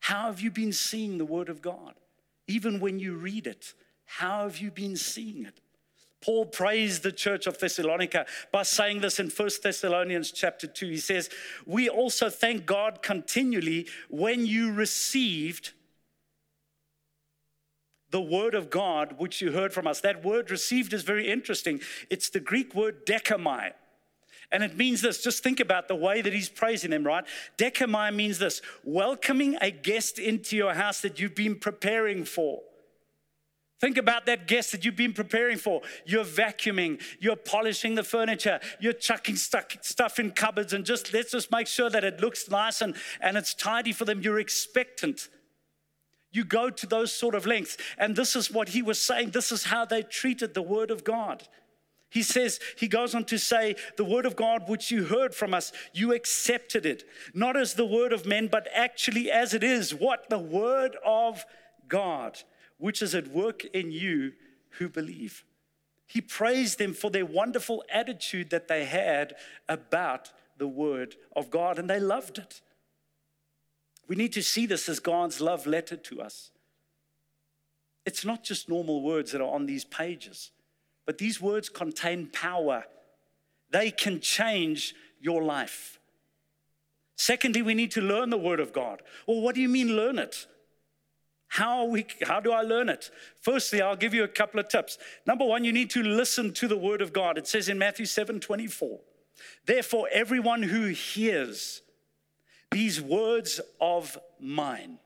How 0.00 0.26
have 0.26 0.40
you 0.40 0.50
been 0.50 0.72
seeing 0.72 1.18
the 1.18 1.24
word 1.24 1.48
of 1.48 1.62
God? 1.62 1.94
Even 2.48 2.80
when 2.80 2.98
you 2.98 3.14
read 3.14 3.46
it, 3.46 3.74
how 4.06 4.42
have 4.42 4.58
you 4.58 4.70
been 4.70 4.96
seeing 4.96 5.44
it? 5.46 5.60
Paul 6.24 6.46
praised 6.46 7.02
the 7.02 7.12
church 7.12 7.46
of 7.46 7.58
Thessalonica 7.58 8.24
by 8.50 8.62
saying 8.62 9.00
this 9.02 9.20
in 9.20 9.28
1 9.28 9.50
Thessalonians 9.62 10.30
chapter 10.30 10.66
2. 10.66 10.88
He 10.88 10.96
says, 10.96 11.28
We 11.66 11.90
also 11.90 12.30
thank 12.30 12.64
God 12.64 13.02
continually 13.02 13.88
when 14.08 14.46
you 14.46 14.72
received 14.72 15.72
the 18.10 18.22
word 18.22 18.54
of 18.54 18.70
God 18.70 19.16
which 19.18 19.42
you 19.42 19.52
heard 19.52 19.74
from 19.74 19.86
us. 19.86 20.00
That 20.00 20.24
word 20.24 20.50
received 20.50 20.94
is 20.94 21.02
very 21.02 21.30
interesting. 21.30 21.80
It's 22.08 22.30
the 22.30 22.40
Greek 22.40 22.74
word 22.74 23.04
dechomai. 23.04 23.72
And 24.50 24.62
it 24.62 24.76
means 24.76 25.02
this 25.02 25.22
just 25.22 25.42
think 25.42 25.60
about 25.60 25.88
the 25.88 25.96
way 25.96 26.22
that 26.22 26.32
he's 26.32 26.48
praising 26.48 26.90
them, 26.90 27.04
right? 27.04 27.24
Dechomai 27.58 28.14
means 28.14 28.38
this 28.38 28.62
welcoming 28.82 29.58
a 29.60 29.70
guest 29.70 30.18
into 30.18 30.56
your 30.56 30.74
house 30.74 31.00
that 31.02 31.18
you've 31.18 31.34
been 31.34 31.56
preparing 31.56 32.24
for. 32.24 32.62
Think 33.84 33.98
about 33.98 34.24
that 34.24 34.48
guest 34.48 34.72
that 34.72 34.82
you've 34.82 34.96
been 34.96 35.12
preparing 35.12 35.58
for. 35.58 35.82
You're 36.06 36.24
vacuuming, 36.24 37.02
you're 37.20 37.36
polishing 37.36 37.96
the 37.96 38.02
furniture, 38.02 38.58
you're 38.80 38.94
chucking 38.94 39.36
stuff 39.36 40.18
in 40.18 40.30
cupboards, 40.30 40.72
and 40.72 40.86
just 40.86 41.12
let's 41.12 41.32
just 41.32 41.52
make 41.52 41.66
sure 41.66 41.90
that 41.90 42.02
it 42.02 42.18
looks 42.18 42.48
nice 42.48 42.80
and, 42.80 42.96
and 43.20 43.36
it's 43.36 43.52
tidy 43.52 43.92
for 43.92 44.06
them. 44.06 44.22
You're 44.22 44.40
expectant. 44.40 45.28
You 46.32 46.44
go 46.46 46.70
to 46.70 46.86
those 46.86 47.12
sort 47.12 47.34
of 47.34 47.44
lengths. 47.44 47.76
And 47.98 48.16
this 48.16 48.34
is 48.34 48.50
what 48.50 48.70
he 48.70 48.80
was 48.80 48.98
saying. 48.98 49.32
This 49.32 49.52
is 49.52 49.64
how 49.64 49.84
they 49.84 50.00
treated 50.00 50.54
the 50.54 50.62
word 50.62 50.90
of 50.90 51.04
God. 51.04 51.46
He 52.08 52.22
says, 52.22 52.60
he 52.78 52.88
goes 52.88 53.14
on 53.14 53.26
to 53.26 53.38
say, 53.38 53.76
the 53.98 54.04
word 54.04 54.24
of 54.24 54.34
God 54.34 54.66
which 54.66 54.90
you 54.90 55.04
heard 55.04 55.34
from 55.34 55.52
us, 55.52 55.72
you 55.92 56.14
accepted 56.14 56.86
it, 56.86 57.04
not 57.34 57.54
as 57.54 57.74
the 57.74 57.84
word 57.84 58.14
of 58.14 58.24
men, 58.24 58.48
but 58.50 58.66
actually 58.74 59.30
as 59.30 59.52
it 59.52 59.62
is. 59.62 59.94
What? 59.94 60.30
The 60.30 60.38
word 60.38 60.96
of 61.04 61.44
God 61.86 62.38
which 62.84 63.00
is 63.00 63.14
at 63.14 63.28
work 63.28 63.64
in 63.72 63.90
you 63.90 64.30
who 64.72 64.90
believe. 64.90 65.42
He 66.06 66.20
praised 66.20 66.78
them 66.78 66.92
for 66.92 67.10
their 67.10 67.24
wonderful 67.24 67.82
attitude 67.90 68.50
that 68.50 68.68
they 68.68 68.84
had 68.84 69.36
about 69.70 70.32
the 70.58 70.68
word 70.68 71.16
of 71.34 71.48
God, 71.50 71.78
and 71.78 71.88
they 71.88 71.98
loved 71.98 72.36
it. 72.36 72.60
We 74.06 74.16
need 74.16 74.34
to 74.34 74.42
see 74.42 74.66
this 74.66 74.86
as 74.86 75.00
God's 75.00 75.40
love 75.40 75.66
letter 75.66 75.96
to 75.96 76.20
us. 76.20 76.50
It's 78.04 78.22
not 78.22 78.44
just 78.44 78.68
normal 78.68 79.00
words 79.00 79.32
that 79.32 79.40
are 79.40 79.54
on 79.54 79.64
these 79.64 79.86
pages, 79.86 80.50
but 81.06 81.16
these 81.16 81.40
words 81.40 81.70
contain 81.70 82.26
power. 82.26 82.84
They 83.70 83.92
can 83.92 84.20
change 84.20 84.94
your 85.22 85.42
life. 85.42 85.98
Secondly, 87.16 87.62
we 87.62 87.72
need 87.72 87.92
to 87.92 88.02
learn 88.02 88.28
the 88.28 88.36
Word 88.36 88.60
of 88.60 88.74
God. 88.74 89.00
Well, 89.26 89.40
what 89.40 89.54
do 89.54 89.62
you 89.62 89.70
mean, 89.70 89.96
learn 89.96 90.18
it? 90.18 90.46
How, 91.54 91.84
we, 91.84 92.04
how 92.24 92.40
do 92.40 92.50
I 92.50 92.62
learn 92.62 92.88
it? 92.88 93.12
Firstly, 93.40 93.80
I'll 93.80 93.94
give 93.94 94.12
you 94.12 94.24
a 94.24 94.28
couple 94.28 94.58
of 94.58 94.66
tips. 94.66 94.98
Number 95.24 95.44
one, 95.44 95.62
you 95.62 95.70
need 95.70 95.88
to 95.90 96.02
listen 96.02 96.52
to 96.54 96.66
the 96.66 96.76
Word 96.76 97.00
of 97.00 97.12
God. 97.12 97.38
It 97.38 97.46
says 97.46 97.68
in 97.68 97.78
Matthew 97.78 98.06
7 98.06 98.40
24, 98.40 98.98
Therefore, 99.64 100.08
everyone 100.10 100.64
who 100.64 100.86
hears 100.86 101.82
these 102.72 103.00
words 103.00 103.60
of 103.80 104.18
mine 104.40 104.98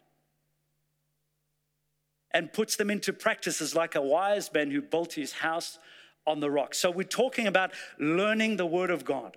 and 2.30 2.50
puts 2.50 2.76
them 2.76 2.88
into 2.88 3.12
practice 3.12 3.61
is 3.61 3.74
like 3.74 3.94
a 3.94 4.00
wise 4.00 4.50
man 4.50 4.70
who 4.70 4.80
built 4.80 5.12
his 5.12 5.32
house 5.32 5.78
on 6.26 6.40
the 6.40 6.50
rock. 6.50 6.72
So, 6.72 6.90
we're 6.90 7.02
talking 7.02 7.46
about 7.46 7.72
learning 7.98 8.56
the 8.56 8.64
Word 8.64 8.88
of 8.88 9.04
God. 9.04 9.37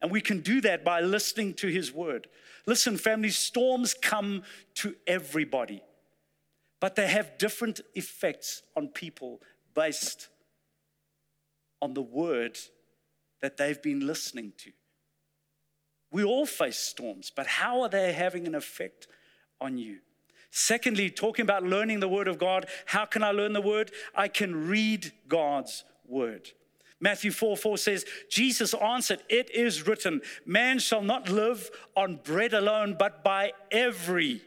And 0.00 0.10
we 0.10 0.22
can 0.22 0.40
do 0.40 0.62
that 0.62 0.86
by 0.86 1.02
listening 1.02 1.52
to 1.54 1.66
His 1.66 1.92
Word. 1.92 2.28
Listen, 2.66 2.96
family, 2.96 3.30
storms 3.30 3.94
come 3.94 4.42
to 4.76 4.94
everybody, 5.06 5.82
but 6.80 6.96
they 6.96 7.08
have 7.08 7.38
different 7.38 7.80
effects 7.94 8.62
on 8.76 8.88
people 8.88 9.40
based 9.74 10.28
on 11.80 11.94
the 11.94 12.02
Word 12.02 12.58
that 13.40 13.56
they've 13.56 13.80
been 13.82 14.06
listening 14.06 14.52
to. 14.58 14.72
We 16.10 16.24
all 16.24 16.46
face 16.46 16.78
storms, 16.78 17.30
but 17.34 17.46
how 17.46 17.82
are 17.82 17.88
they 17.88 18.12
having 18.12 18.46
an 18.46 18.54
effect 18.54 19.06
on 19.60 19.76
you? 19.76 19.98
Secondly, 20.50 21.10
talking 21.10 21.42
about 21.42 21.62
learning 21.62 22.00
the 22.00 22.08
Word 22.08 22.28
of 22.28 22.38
God, 22.38 22.66
how 22.86 23.04
can 23.04 23.22
I 23.22 23.32
learn 23.32 23.52
the 23.52 23.60
Word? 23.60 23.92
I 24.14 24.28
can 24.28 24.68
read 24.68 25.12
God's 25.28 25.84
Word. 26.06 26.50
Matthew 27.00 27.30
4 27.30 27.56
4 27.56 27.78
says, 27.78 28.04
Jesus 28.30 28.74
answered, 28.74 29.22
It 29.28 29.50
is 29.50 29.86
written, 29.86 30.20
man 30.44 30.78
shall 30.78 31.02
not 31.02 31.28
live 31.28 31.70
on 31.96 32.20
bread 32.24 32.54
alone, 32.54 32.96
but 32.98 33.22
by 33.22 33.52
every 33.70 34.42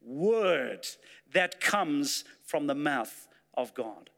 word 0.00 0.86
that 1.32 1.60
comes 1.60 2.24
from 2.44 2.66
the 2.66 2.74
mouth 2.74 3.28
of 3.54 3.74
God. 3.74 4.10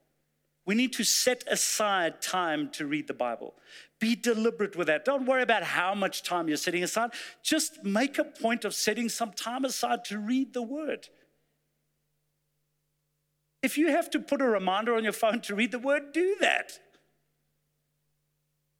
We 0.66 0.74
need 0.74 0.92
to 0.94 1.04
set 1.04 1.44
aside 1.46 2.20
time 2.20 2.68
to 2.72 2.86
read 2.86 3.06
the 3.06 3.14
Bible. 3.14 3.54
Be 4.00 4.14
deliberate 4.14 4.76
with 4.76 4.88
that. 4.88 5.04
Don't 5.04 5.24
worry 5.24 5.42
about 5.42 5.62
how 5.62 5.94
much 5.94 6.22
time 6.22 6.46
you're 6.46 6.58
setting 6.58 6.82
aside. 6.82 7.12
Just 7.42 7.82
make 7.84 8.18
a 8.18 8.24
point 8.24 8.66
of 8.66 8.74
setting 8.74 9.08
some 9.08 9.32
time 9.32 9.64
aside 9.64 10.04
to 10.06 10.18
read 10.18 10.52
the 10.52 10.62
Word. 10.62 11.08
If 13.62 13.78
you 13.78 13.88
have 13.88 14.10
to 14.10 14.20
put 14.20 14.40
a 14.40 14.44
reminder 14.44 14.94
on 14.94 15.04
your 15.04 15.14
phone 15.14 15.40
to 15.42 15.54
read 15.54 15.72
the 15.72 15.78
Word, 15.78 16.12
do 16.12 16.36
that. 16.40 16.78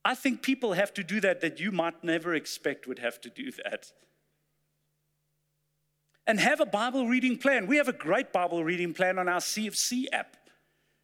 I 0.04 0.14
think 0.14 0.42
people 0.42 0.74
have 0.74 0.94
to 0.94 1.02
do 1.02 1.20
that 1.20 1.40
that 1.40 1.58
you 1.58 1.72
might 1.72 2.04
never 2.04 2.34
expect 2.34 2.86
would 2.86 2.98
have 2.98 3.20
to 3.22 3.30
do 3.30 3.50
that. 3.64 3.92
And 6.28 6.38
have 6.38 6.60
a 6.60 6.66
Bible 6.66 7.08
reading 7.08 7.38
plan. 7.38 7.66
We 7.66 7.78
have 7.78 7.88
a 7.88 7.92
great 7.92 8.32
Bible 8.34 8.62
reading 8.62 8.92
plan 8.92 9.18
on 9.18 9.30
our 9.30 9.40
CFC 9.40 10.04
app. 10.12 10.36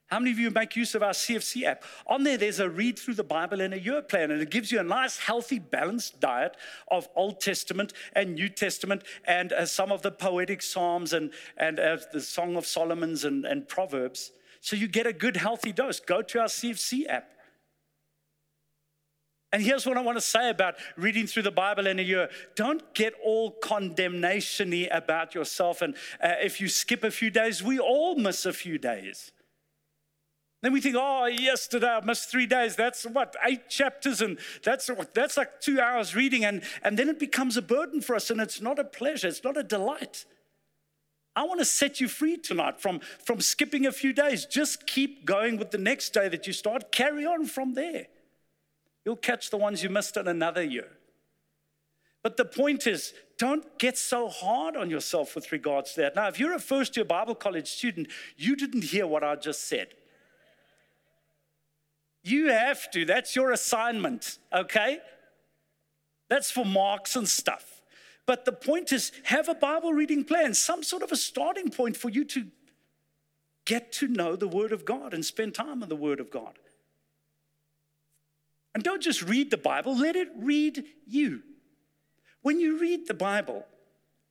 How 0.09 0.19
many 0.19 0.33
of 0.33 0.39
you 0.39 0.51
make 0.51 0.77
use 0.77 0.95
of 0.95 1.03
our 1.03 1.13
CFC 1.13 1.65
app? 1.65 1.83
On 2.07 2.25
there, 2.25 2.37
there's 2.37 2.61
a 2.61 2.69
read 2.69 2.99
through 2.99 3.15
the 3.15 3.25
Bible 3.25 3.63
in 3.63 3.73
a 3.73 3.77
year 3.77 4.03
plan, 4.03 4.31
and 4.31 4.43
it 4.43 4.51
gives 4.51 4.71
you 4.71 4.79
a 4.79 4.85
nice, 4.85 5.19
healthy, 5.19 5.59
balanced 5.59 6.21
diet 6.21 6.59
of 6.91 7.09
Old 7.17 7.41
Testament 7.41 7.95
and 8.13 8.35
New 8.35 8.51
Testament 8.51 9.03
and 9.25 9.55
uh, 9.55 9.65
some 9.65 9.91
of 9.91 10.03
the 10.03 10.13
poetic 10.13 10.61
Psalms 10.61 11.15
and, 11.15 11.33
and 11.57 11.81
uh, 11.81 11.97
the 12.13 12.21
Song 12.21 12.55
of 12.57 12.67
Solomon's 12.67 13.25
and, 13.25 13.47
and 13.47 13.67
Proverbs. 13.67 14.31
So 14.61 14.77
you 14.77 14.89
get 14.89 15.07
a 15.07 15.13
good, 15.13 15.39
healthy 15.39 15.73
dose. 15.73 16.01
Go 16.01 16.21
to 16.21 16.41
our 16.41 16.49
CFC 16.49 17.09
app. 17.09 17.34
And 19.55 19.62
here's 19.62 19.87
what 19.87 19.97
I 19.97 20.01
want 20.01 20.19
to 20.19 20.21
say 20.21 20.51
about 20.51 20.75
reading 20.97 21.29
through 21.29 21.45
the 21.45 21.53
Bible 21.53 21.87
in 21.87 22.01
a 22.01 22.03
year. 22.03 22.29
Don't 22.57 22.93
get 22.93 23.14
all 23.23 23.53
condemnation 23.53 24.88
about 24.90 25.33
yourself. 25.33 25.81
And 25.81 25.95
uh, 26.21 26.33
if 26.43 26.61
you 26.61 26.67
skip 26.67 27.05
a 27.05 27.11
few 27.12 27.31
days, 27.31 27.62
we 27.62 27.79
all 27.79 28.17
miss 28.17 28.47
a 28.47 28.53
few 28.53 28.79
days. 28.79 29.31
Then 30.61 30.73
we 30.73 30.81
think, 30.81 30.97
oh, 30.99 31.27
yesterday 31.27 31.87
I 31.87 32.05
missed 32.05 32.33
three 32.33 32.47
days. 32.47 32.75
That's 32.75 33.05
what, 33.05 33.37
eight 33.47 33.69
chapters, 33.69 34.21
and 34.21 34.40
that's, 34.64 34.90
that's 35.12 35.37
like 35.37 35.61
two 35.61 35.81
hours 35.81 36.17
reading. 36.17 36.45
And, 36.45 36.64
and 36.83 36.99
then 36.99 37.09
it 37.09 37.21
becomes 37.21 37.57
a 37.57 37.62
burden 37.62 38.01
for 38.01 38.17
us, 38.17 38.31
and 38.31 38.40
it's 38.40 38.61
not 38.61 38.81
a 38.81 38.85
pleasure, 38.85 39.29
it's 39.29 39.45
not 39.45 39.57
a 39.57 39.62
delight. 39.62 40.25
I 41.37 41.45
want 41.45 41.61
to 41.61 41.64
set 41.64 42.01
you 42.01 42.09
free 42.09 42.38
tonight 42.38 42.81
from, 42.81 42.99
from 43.25 43.40
skipping 43.40 43.87
a 43.87 43.93
few 43.93 44.12
days. 44.12 44.47
Just 44.47 44.88
keep 44.88 45.25
going 45.25 45.59
with 45.59 45.71
the 45.71 45.79
next 45.79 46.12
day 46.12 46.29
that 46.29 46.49
you 46.49 46.53
start, 46.53 46.90
carry 46.90 47.25
on 47.25 47.47
from 47.47 47.75
there. 47.75 48.09
You'll 49.05 49.17
catch 49.17 49.51
the 49.51 49.57
ones 49.57 49.83
you 49.83 49.90
missed 49.90 50.17
in 50.17 50.29
another 50.29 50.62
year. 50.62 50.88
But 52.23 52.38
the 52.38 52.45
point 52.45 52.87
is, 52.87 53.12
don't 53.37 53.79
get 53.79 53.99
so 53.99 54.29
hard 54.29 54.77
on 54.77 54.88
yourself 54.88 55.35
with 55.35 55.53
regards 55.53 55.93
to 55.95 56.01
that. 56.01 56.17
Now, 56.17 56.29
if 56.29 56.40
you're 56.40 56.55
a 56.55 56.59
first 56.59 56.97
year 56.97 57.05
Bible 57.05 57.35
college 57.35 57.69
student, 57.69 58.09
you 58.37 58.57
didn't 58.57 58.85
hear 58.85 59.07
what 59.07 59.23
I 59.23 59.37
just 59.37 59.69
said. 59.69 59.88
You 62.23 62.51
have 62.51 62.90
to, 62.93 63.05
that's 63.05 63.37
your 63.37 63.53
assignment, 63.53 64.38
okay? 64.51 65.01
That's 66.31 66.51
for 66.51 66.64
marks 66.64 67.14
and 67.17 67.29
stuff. 67.29 67.83
But 68.25 68.47
the 68.47 68.53
point 68.53 68.93
is, 68.93 69.12
have 69.25 69.51
a 69.51 69.55
Bible 69.55 69.93
reading 69.93 70.25
plan, 70.25 70.55
some 70.55 70.83
sort 70.83 71.03
of 71.03 71.12
a 71.12 71.17
starting 71.17 71.69
point 71.69 71.97
for 71.99 72.09
you 72.09 72.25
to 72.25 72.47
get 73.67 73.93
to 73.93 74.09
know 74.09 74.35
the 74.35 74.49
Word 74.49 74.73
of 74.73 74.87
God 74.87 75.12
and 75.12 75.23
spend 75.23 75.55
time 75.55 75.83
in 75.83 75.90
the 75.90 75.97
Word 75.97 76.21
of 76.21 76.31
God. 76.31 76.59
And 78.75 78.83
don't 78.83 79.03
just 79.03 79.23
read 79.23 79.51
the 79.51 79.57
Bible, 79.57 79.97
let 79.97 80.17
it 80.17 80.29
read 80.37 80.85
you. 81.07 81.43
When 82.43 82.61
you 82.61 82.79
read 82.79 83.07
the 83.07 83.15
Bible, 83.15 83.65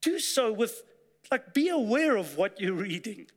do 0.02 0.20
so 0.20 0.52
with, 0.52 0.84
like, 1.32 1.54
be 1.54 1.70
aware 1.70 2.18
of 2.18 2.38
what 2.38 2.60
you're 2.60 2.74
reading. 2.74 3.28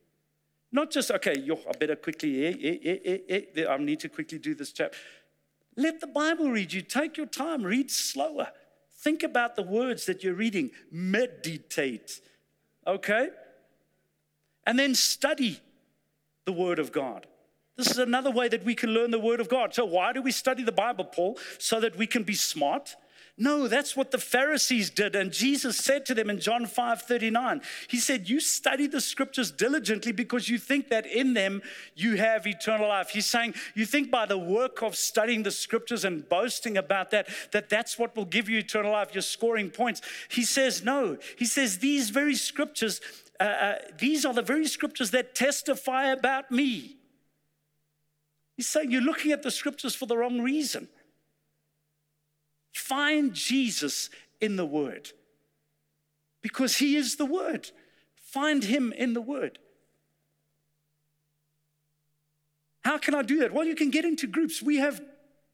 Not 0.72 0.90
just, 0.90 1.10
okay, 1.10 1.38
yo, 1.38 1.58
I 1.68 1.72
better 1.78 1.96
quickly, 1.96 2.46
eh, 2.46 2.78
eh, 2.84 3.40
eh, 3.56 3.66
I 3.66 3.76
need 3.78 4.00
to 4.00 4.08
quickly 4.08 4.38
do 4.38 4.54
this 4.54 4.72
chapter. 4.72 4.98
Let 5.76 6.00
the 6.00 6.06
Bible 6.06 6.50
read 6.50 6.72
you. 6.72 6.82
Take 6.82 7.16
your 7.16 7.26
time, 7.26 7.62
read 7.62 7.90
slower. 7.90 8.48
Think 8.92 9.22
about 9.22 9.56
the 9.56 9.62
words 9.62 10.06
that 10.06 10.24
you're 10.24 10.34
reading. 10.34 10.70
Meditate, 10.90 12.20
okay? 12.86 13.28
And 14.66 14.78
then 14.78 14.94
study 14.94 15.60
the 16.44 16.52
Word 16.52 16.78
of 16.78 16.92
God. 16.92 17.26
This 17.76 17.90
is 17.90 17.98
another 17.98 18.30
way 18.30 18.48
that 18.48 18.64
we 18.64 18.74
can 18.74 18.90
learn 18.90 19.10
the 19.10 19.18
Word 19.18 19.40
of 19.40 19.48
God. 19.48 19.74
So, 19.74 19.84
why 19.84 20.12
do 20.12 20.22
we 20.22 20.32
study 20.32 20.62
the 20.62 20.72
Bible, 20.72 21.04
Paul? 21.04 21.38
So 21.58 21.80
that 21.80 21.96
we 21.96 22.06
can 22.06 22.22
be 22.22 22.34
smart? 22.34 22.96
No, 23.38 23.68
that's 23.68 23.94
what 23.94 24.12
the 24.12 24.18
Pharisees 24.18 24.88
did. 24.88 25.14
And 25.14 25.30
Jesus 25.30 25.76
said 25.76 26.06
to 26.06 26.14
them 26.14 26.30
in 26.30 26.40
John 26.40 26.64
5 26.64 27.02
39, 27.02 27.60
He 27.86 27.98
said, 27.98 28.30
You 28.30 28.40
study 28.40 28.86
the 28.86 29.00
scriptures 29.00 29.50
diligently 29.50 30.12
because 30.12 30.48
you 30.48 30.56
think 30.56 30.88
that 30.88 31.04
in 31.04 31.34
them 31.34 31.60
you 31.94 32.16
have 32.16 32.46
eternal 32.46 32.88
life. 32.88 33.10
He's 33.10 33.26
saying, 33.26 33.54
You 33.74 33.84
think 33.84 34.10
by 34.10 34.24
the 34.24 34.38
work 34.38 34.82
of 34.82 34.96
studying 34.96 35.42
the 35.42 35.50
scriptures 35.50 36.02
and 36.02 36.26
boasting 36.26 36.78
about 36.78 37.10
that, 37.10 37.28
that 37.52 37.68
that's 37.68 37.98
what 37.98 38.16
will 38.16 38.24
give 38.24 38.48
you 38.48 38.58
eternal 38.58 38.92
life. 38.92 39.10
You're 39.12 39.20
scoring 39.20 39.68
points. 39.68 40.00
He 40.30 40.42
says, 40.42 40.82
No. 40.82 41.18
He 41.36 41.44
says, 41.44 41.78
These 41.78 42.08
very 42.08 42.36
scriptures, 42.36 43.02
uh, 43.38 43.42
uh, 43.42 43.74
these 43.98 44.24
are 44.24 44.32
the 44.32 44.40
very 44.40 44.66
scriptures 44.66 45.10
that 45.10 45.34
testify 45.34 46.06
about 46.06 46.50
me. 46.50 46.96
He's 48.56 48.66
saying 48.66 48.90
you're 48.90 49.02
looking 49.02 49.32
at 49.32 49.42
the 49.42 49.50
scriptures 49.50 49.94
for 49.94 50.06
the 50.06 50.16
wrong 50.16 50.40
reason. 50.40 50.88
Find 52.72 53.34
Jesus 53.34 54.10
in 54.40 54.56
the 54.56 54.66
Word 54.66 55.10
because 56.42 56.76
He 56.76 56.96
is 56.96 57.16
the 57.16 57.26
Word. 57.26 57.70
Find 58.14 58.64
Him 58.64 58.92
in 58.92 59.12
the 59.12 59.20
Word. 59.20 59.58
How 62.84 62.98
can 62.98 63.14
I 63.14 63.22
do 63.22 63.40
that? 63.40 63.52
Well, 63.52 63.64
you 63.64 63.74
can 63.74 63.90
get 63.90 64.04
into 64.04 64.26
groups. 64.26 64.62
We 64.62 64.76
have 64.76 65.00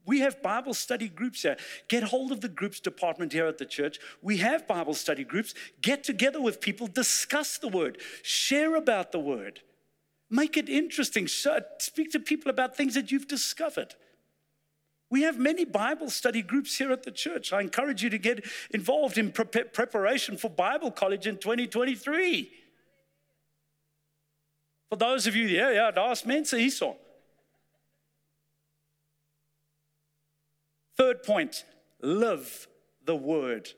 we 0.05 0.21
have 0.21 0.43
Bible 0.43 0.75
study 0.75 1.09
groups 1.09 1.43
here. 1.43 1.57
Get 1.89 2.03
hold 2.03 2.33
of 2.33 2.41
the 2.41 2.49
groups 2.49 2.81
department 2.81 3.33
here 3.33 3.47
at 3.47 3.59
the 3.59 3.67
church. 3.67 4.01
We 4.21 4.39
have 4.39 4.67
Bible 4.67 4.95
study 4.95 5.23
groups. 5.23 5.55
Get 5.81 6.03
together 6.03 6.41
with 6.41 6.61
people, 6.61 6.89
discuss 6.89 7.59
the 7.59 7.69
word, 7.69 7.99
share 8.23 8.75
about 8.75 9.13
the 9.13 9.21
word. 9.21 9.61
Make 10.33 10.57
it 10.57 10.71
interesting. 10.71 11.29
Speak 11.29 12.11
to 12.13 12.19
people 12.19 12.51
about 12.51 12.75
things 12.75 12.95
that 12.95 13.13
you've 13.13 13.29
discovered. 13.29 13.95
We 15.11 15.23
have 15.25 15.39
many 15.39 15.67
Bible 15.67 16.09
study 16.09 16.41
groups 16.41 16.79
here 16.79 16.91
at 16.91 17.03
the 17.03 17.11
church. 17.11 17.53
I 17.53 17.61
encourage 17.61 18.03
you 18.03 18.09
to 18.09 18.17
get 18.17 18.43
involved 18.71 19.19
in 19.19 19.31
pre- 19.31 19.45
preparation 19.45 20.39
for 20.39 20.49
Bible 20.49 20.91
college 20.91 21.27
in 21.27 21.37
2023. 21.37 22.51
For 24.89 24.97
those 24.97 25.27
of 25.27 25.37
you, 25.37 25.47
yeah, 25.49 25.71
yeah, 25.71 25.91
das 25.91 26.25
mense 26.25 26.53
hierso. 26.53 26.97
Third 30.97 31.23
point, 31.25 31.67
live 32.01 32.69
the 33.05 33.17
word 33.17 33.69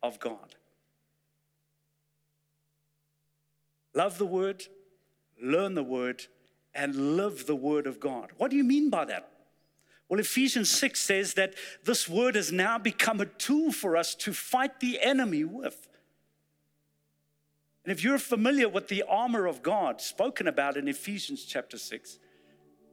of 0.00 0.20
God. 0.20 0.54
Love 3.94 4.18
the 4.18 4.26
word, 4.26 4.68
learn 5.44 5.74
the 5.74 5.82
word, 5.82 6.26
and 6.74 7.16
live 7.16 7.46
the 7.46 7.54
word 7.54 7.86
of 7.86 8.00
God. 8.00 8.30
What 8.36 8.50
do 8.50 8.56
you 8.56 8.64
mean 8.64 8.90
by 8.90 9.04
that? 9.04 9.30
Well, 10.08 10.20
Ephesians 10.20 10.70
6 10.70 11.00
says 11.00 11.34
that 11.34 11.54
this 11.84 12.08
word 12.08 12.34
has 12.34 12.52
now 12.52 12.78
become 12.78 13.20
a 13.20 13.26
tool 13.26 13.72
for 13.72 13.96
us 13.96 14.14
to 14.16 14.32
fight 14.32 14.80
the 14.80 15.00
enemy 15.00 15.44
with. 15.44 15.88
And 17.84 17.92
if 17.92 18.02
you're 18.02 18.18
familiar 18.18 18.68
with 18.68 18.88
the 18.88 19.04
armor 19.08 19.46
of 19.46 19.62
God 19.62 20.00
spoken 20.00 20.46
about 20.46 20.76
in 20.76 20.88
Ephesians 20.88 21.44
chapter 21.44 21.78
6, 21.78 22.18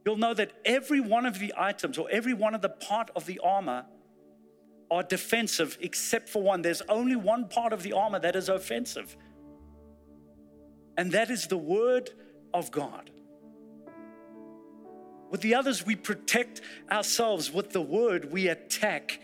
you'll 0.05 0.17
know 0.17 0.33
that 0.33 0.51
every 0.65 0.99
one 0.99 1.25
of 1.25 1.39
the 1.39 1.53
items 1.57 1.97
or 1.97 2.09
every 2.11 2.33
one 2.33 2.53
of 2.53 2.61
the 2.61 2.69
part 2.69 3.09
of 3.15 3.25
the 3.25 3.39
armor 3.39 3.85
are 4.89 5.03
defensive 5.03 5.77
except 5.81 6.27
for 6.27 6.41
one. 6.41 6.61
There's 6.61 6.81
only 6.89 7.15
one 7.15 7.47
part 7.47 7.71
of 7.71 7.83
the 7.83 7.93
armor 7.93 8.19
that 8.19 8.35
is 8.35 8.49
offensive. 8.49 9.15
And 10.97 11.13
that 11.13 11.29
is 11.29 11.47
the 11.47 11.57
word 11.57 12.09
of 12.53 12.71
God. 12.71 13.09
With 15.29 15.41
the 15.41 15.55
others, 15.55 15.85
we 15.85 15.95
protect 15.95 16.61
ourselves. 16.91 17.51
With 17.51 17.71
the 17.71 17.81
word, 17.81 18.31
we 18.31 18.49
attack 18.49 19.19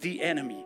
the 0.00 0.22
enemy. 0.22 0.64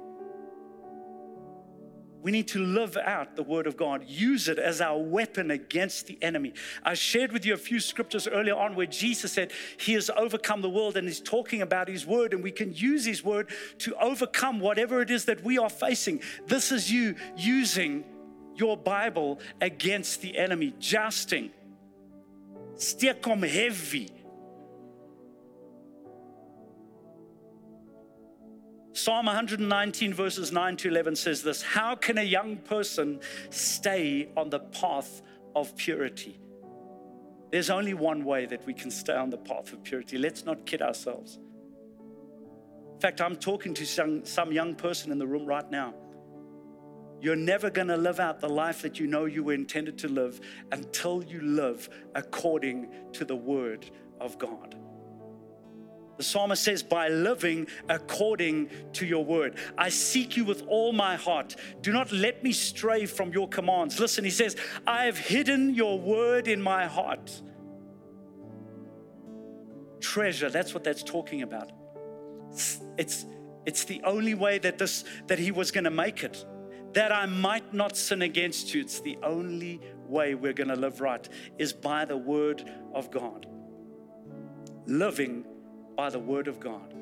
We 2.23 2.31
need 2.31 2.49
to 2.49 2.61
live 2.61 2.97
out 2.97 3.35
the 3.35 3.43
word 3.43 3.67
of 3.67 3.77
God, 3.77 4.05
use 4.07 4.47
it 4.49 4.59
as 4.59 4.81
our 4.81 4.97
weapon 4.97 5.51
against 5.51 6.07
the 6.07 6.17
enemy. 6.23 6.55
I 6.85 6.95
shared 6.95 7.33
with 7.33 7.45
you 7.45 7.53
a 7.53 7.57
few 7.57 7.81
scriptures 7.81 8.29
earlier 8.29 8.55
on 8.55 8.77
where 8.77 8.87
Jesus 8.87 9.33
said 9.33 9.51
he 9.77 9.95
has 9.95 10.09
overcome 10.17 10.63
the 10.63 10.71
world 10.71 10.97
and 10.97 11.09
he's 11.09 11.21
talking 11.21 11.63
about 11.63 11.89
his 11.89 12.07
word, 12.07 12.33
and 12.33 12.43
we 12.43 12.53
can 12.53 12.73
use 12.73 13.05
his 13.05 13.25
word 13.25 13.51
to 13.79 13.97
overcome 13.97 14.61
whatever 14.61 15.03
it 15.03 15.11
is 15.11 15.25
that 15.25 15.43
we 15.43 15.59
are 15.59 15.69
facing. 15.69 16.23
This 16.47 16.71
is 16.71 16.93
you 16.93 17.17
using 17.37 18.05
your 18.55 18.77
Bible 18.77 19.41
against 19.61 20.23
the 20.23 20.39
enemy, 20.39 20.75
jousting. 20.79 21.51
Steek 22.83 23.25
hom 23.25 23.43
heavy 23.43 24.11
Psalm 28.93 29.27
119, 29.27 30.13
verses 30.13 30.53
9 30.53 30.77
to 30.77 30.89
11 30.89 31.17
says 31.17 31.43
this 31.45 31.63
How 31.63 31.95
can 31.95 32.19
a 32.19 32.23
young 32.23 32.57
person 32.57 33.21
stay 33.51 34.29
on 34.37 34.51
the 34.51 34.59
path 34.59 35.23
of 35.55 35.77
purity? 35.77 36.39
There's 37.53 37.71
only 37.71 37.95
one 37.95 38.25
way 38.25 38.47
that 38.47 38.67
we 38.67 38.75
can 38.75 38.91
stay 38.91 39.15
on 39.15 39.31
the 39.31 39.39
path 39.39 39.73
of 39.73 39.85
purity. 39.85 40.19
Let's 40.19 40.45
not 40.45 40.67
kid 40.67 40.83
ourselves. 40.83 41.39
In 42.95 43.01
fact, 43.01 43.21
I'm 43.21 43.37
talking 43.37 43.75
to 43.75 43.87
some, 43.87 44.25
some 44.25 44.53
young 44.53 44.75
person 44.75 45.13
in 45.13 45.19
the 45.19 45.27
room 45.27 45.47
right 45.47 45.69
now. 45.71 45.95
You're 47.23 47.37
never 47.37 47.71
going 47.71 47.87
to 47.87 47.97
live 47.97 48.19
out 48.19 48.41
the 48.41 48.49
life 48.49 48.83
that 48.83 48.99
you 48.99 49.07
know 49.07 49.27
you 49.27 49.45
were 49.45 49.53
intended 49.53 49.97
to 49.99 50.09
live 50.09 50.41
until 50.73 51.23
you 51.23 51.41
live 51.41 51.89
according 52.17 52.89
to 53.13 53.25
the 53.25 53.37
word 53.37 53.89
of 54.21 54.41
God. 54.41 54.75
The 56.17 56.25
psalmist 56.25 56.65
says, 56.65 56.83
By 56.83 57.11
living 57.11 57.69
according 57.89 58.71
to 58.95 59.07
your 59.07 59.25
word. 59.25 59.57
I 59.79 59.89
seek 59.89 60.37
you 60.37 60.45
with 60.45 60.65
all 60.67 60.93
my 60.93 61.15
heart. 61.15 61.55
Do 61.81 61.93
not 61.93 62.11
let 62.11 62.43
me 62.43 62.51
stray 62.51 63.07
from 63.07 63.33
your 63.33 63.49
commands. 63.49 64.01
Listen, 64.01 64.25
he 64.25 64.31
says, 64.31 64.57
I 64.85 65.05
have 65.05 65.17
hidden 65.17 65.75
your 65.75 66.01
word 66.01 66.49
in 66.49 66.61
my 66.61 66.87
heart. 66.87 67.41
Treasure, 70.01 70.51
that's 70.51 70.75
what 70.75 70.83
that's 70.83 71.05
talking 71.05 71.43
about. 71.43 71.71
It's, 72.99 73.25
it's 73.65 73.85
the 73.85 74.03
only 74.03 74.35
way 74.35 74.59
that 74.59 74.79
this 74.79 75.05
that 75.29 75.39
he 75.39 75.53
was 75.53 75.71
going 75.71 75.85
to 75.85 75.91
make 75.91 76.25
it. 76.25 76.45
That 76.93 77.13
I 77.13 77.27
might 77.27 77.73
not 77.73 77.97
sin 77.97 78.23
against 78.23 78.75
you. 78.75 78.83
It's 78.83 79.01
the 79.01 79.19
only 79.23 79.81
way 80.07 80.35
we're 80.35 80.53
going 80.53 80.69
to 80.69 80.77
live 80.77 81.01
right 81.01 81.27
is 81.59 81.73
by 81.73 82.05
the 82.05 82.17
word 82.17 82.71
of 82.93 83.11
God. 83.11 83.47
Living 84.87 85.45
by 85.97 86.11
the 86.11 86.19
Word 86.19 86.49
of 86.49 86.61
God. 86.61 86.95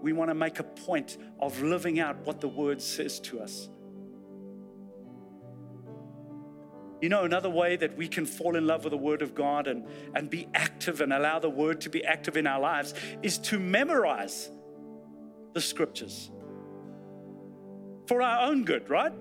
We 0.00 0.12
want 0.12 0.30
to 0.30 0.34
make 0.34 0.58
a 0.58 0.64
point 0.64 1.18
of 1.40 1.60
living 1.62 2.00
out 2.00 2.16
what 2.24 2.40
the 2.40 2.48
Word 2.48 2.80
says 2.80 3.20
to 3.20 3.40
us. 3.40 3.68
You 7.00 7.08
know, 7.08 7.24
another 7.24 7.50
way 7.50 7.76
that 7.76 7.96
we 7.96 8.06
can 8.06 8.26
fall 8.26 8.56
in 8.56 8.66
love 8.66 8.84
with 8.84 8.92
the 8.92 8.96
Word 8.96 9.22
of 9.22 9.34
God 9.34 9.66
and, 9.66 9.86
and 10.14 10.30
be 10.30 10.48
active 10.54 11.00
and 11.00 11.12
allow 11.12 11.38
the 11.38 11.50
Word 11.50 11.80
to 11.82 11.90
be 11.90 12.04
active 12.04 12.36
in 12.36 12.46
our 12.46 12.60
lives 12.60 12.94
is 13.22 13.38
to 13.38 13.58
memorize 13.58 14.50
the 15.52 15.60
Scriptures 15.60 16.30
for 18.06 18.22
our 18.22 18.48
own 18.48 18.64
good, 18.64 18.88
right? 18.88 19.12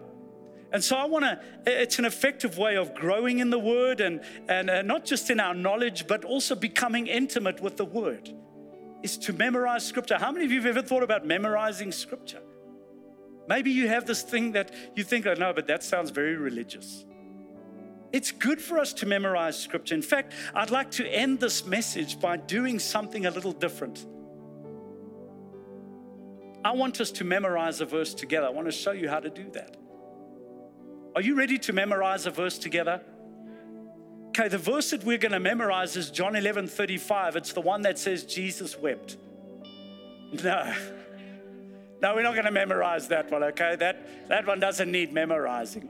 And 0.72 0.84
so 0.84 0.96
I 0.96 1.06
want 1.06 1.26
to, 1.26 1.40
it's 1.66 2.00
an 2.00 2.06
effective 2.06 2.58
way 2.58 2.78
of 2.78 2.94
growing 2.94 3.40
in 3.40 3.50
the 3.50 3.60
Word 3.60 4.00
and, 4.00 4.22
and 4.48 4.70
uh, 4.70 4.82
not 4.82 5.06
just 5.06 5.30
in 5.30 5.40
our 5.40 5.54
knowledge, 5.54 6.08
but 6.08 6.24
also 6.24 6.56
becoming 6.56 7.08
intimate 7.08 7.62
with 7.62 7.78
the 7.78 7.86
Word 7.86 8.34
is 9.04 9.18
to 9.18 9.34
memorize 9.34 9.86
scripture. 9.86 10.18
How 10.18 10.32
many 10.32 10.46
of 10.46 10.52
you 10.52 10.62
have 10.62 10.78
ever 10.78 10.82
thought 10.82 11.04
about 11.04 11.26
memorizing 11.26 11.92
scripture? 11.92 12.42
Maybe 13.48 13.72
you 13.72 13.88
have 13.88 14.06
this 14.06 14.22
thing 14.22 14.54
that 14.54 14.74
you 14.96 15.04
think, 15.04 15.26
oh, 15.26 15.34
no, 15.34 15.52
but 15.54 15.68
that 15.68 15.84
sounds 15.84 16.12
very 16.12 16.36
religious. 16.36 17.06
It's 18.14 18.32
good 18.32 18.62
for 18.62 18.78
us 18.78 18.94
to 18.94 19.06
memorize 19.06 19.58
scripture. 19.58 19.96
In 19.96 20.02
fact, 20.02 20.34
I'd 20.54 20.70
like 20.70 20.92
to 20.92 21.08
end 21.08 21.40
this 21.40 21.66
message 21.66 22.20
by 22.20 22.38
doing 22.38 22.78
something 22.78 23.26
a 23.26 23.32
little 23.32 23.54
different. 23.54 24.06
I 26.64 26.72
want 26.72 27.02
us 27.02 27.12
to 27.12 27.24
memorize 27.24 27.82
a 27.82 27.86
verse 27.86 28.14
together. 28.14 28.48
I 28.48 28.52
want 28.52 28.68
to 28.68 28.72
show 28.72 28.92
you 28.92 29.10
how 29.10 29.20
to 29.20 29.30
do 29.30 29.50
that. 29.52 29.78
Are 31.16 31.22
you 31.22 31.36
ready 31.36 31.58
to 31.60 31.74
memorize 31.74 32.26
a 32.26 32.32
verse 32.32 32.58
together? 32.58 33.02
Okay, 34.30 34.48
the 34.48 34.58
verse 34.58 34.92
that 34.92 35.04
we're 35.04 35.18
going 35.18 35.34
to 35.34 35.40
memorize 35.40 35.98
is 35.98 36.10
John 36.10 36.36
11 36.36 36.68
35. 36.68 37.36
It's 37.36 37.54
the 37.54 37.62
one 37.62 37.82
that 37.82 38.00
says 38.00 38.24
Jesus 38.24 38.78
wept. 38.78 39.18
No. 40.44 40.74
No, 42.02 42.16
we're 42.16 42.24
not 42.24 42.34
going 42.34 42.46
to 42.46 42.52
memorize 42.52 43.10
that 43.10 43.30
one, 43.30 43.44
okay? 43.44 43.76
That, 43.76 44.28
that 44.30 44.48
one 44.48 44.60
doesn't 44.60 44.92
need 44.92 45.14
memorizing. 45.14 45.90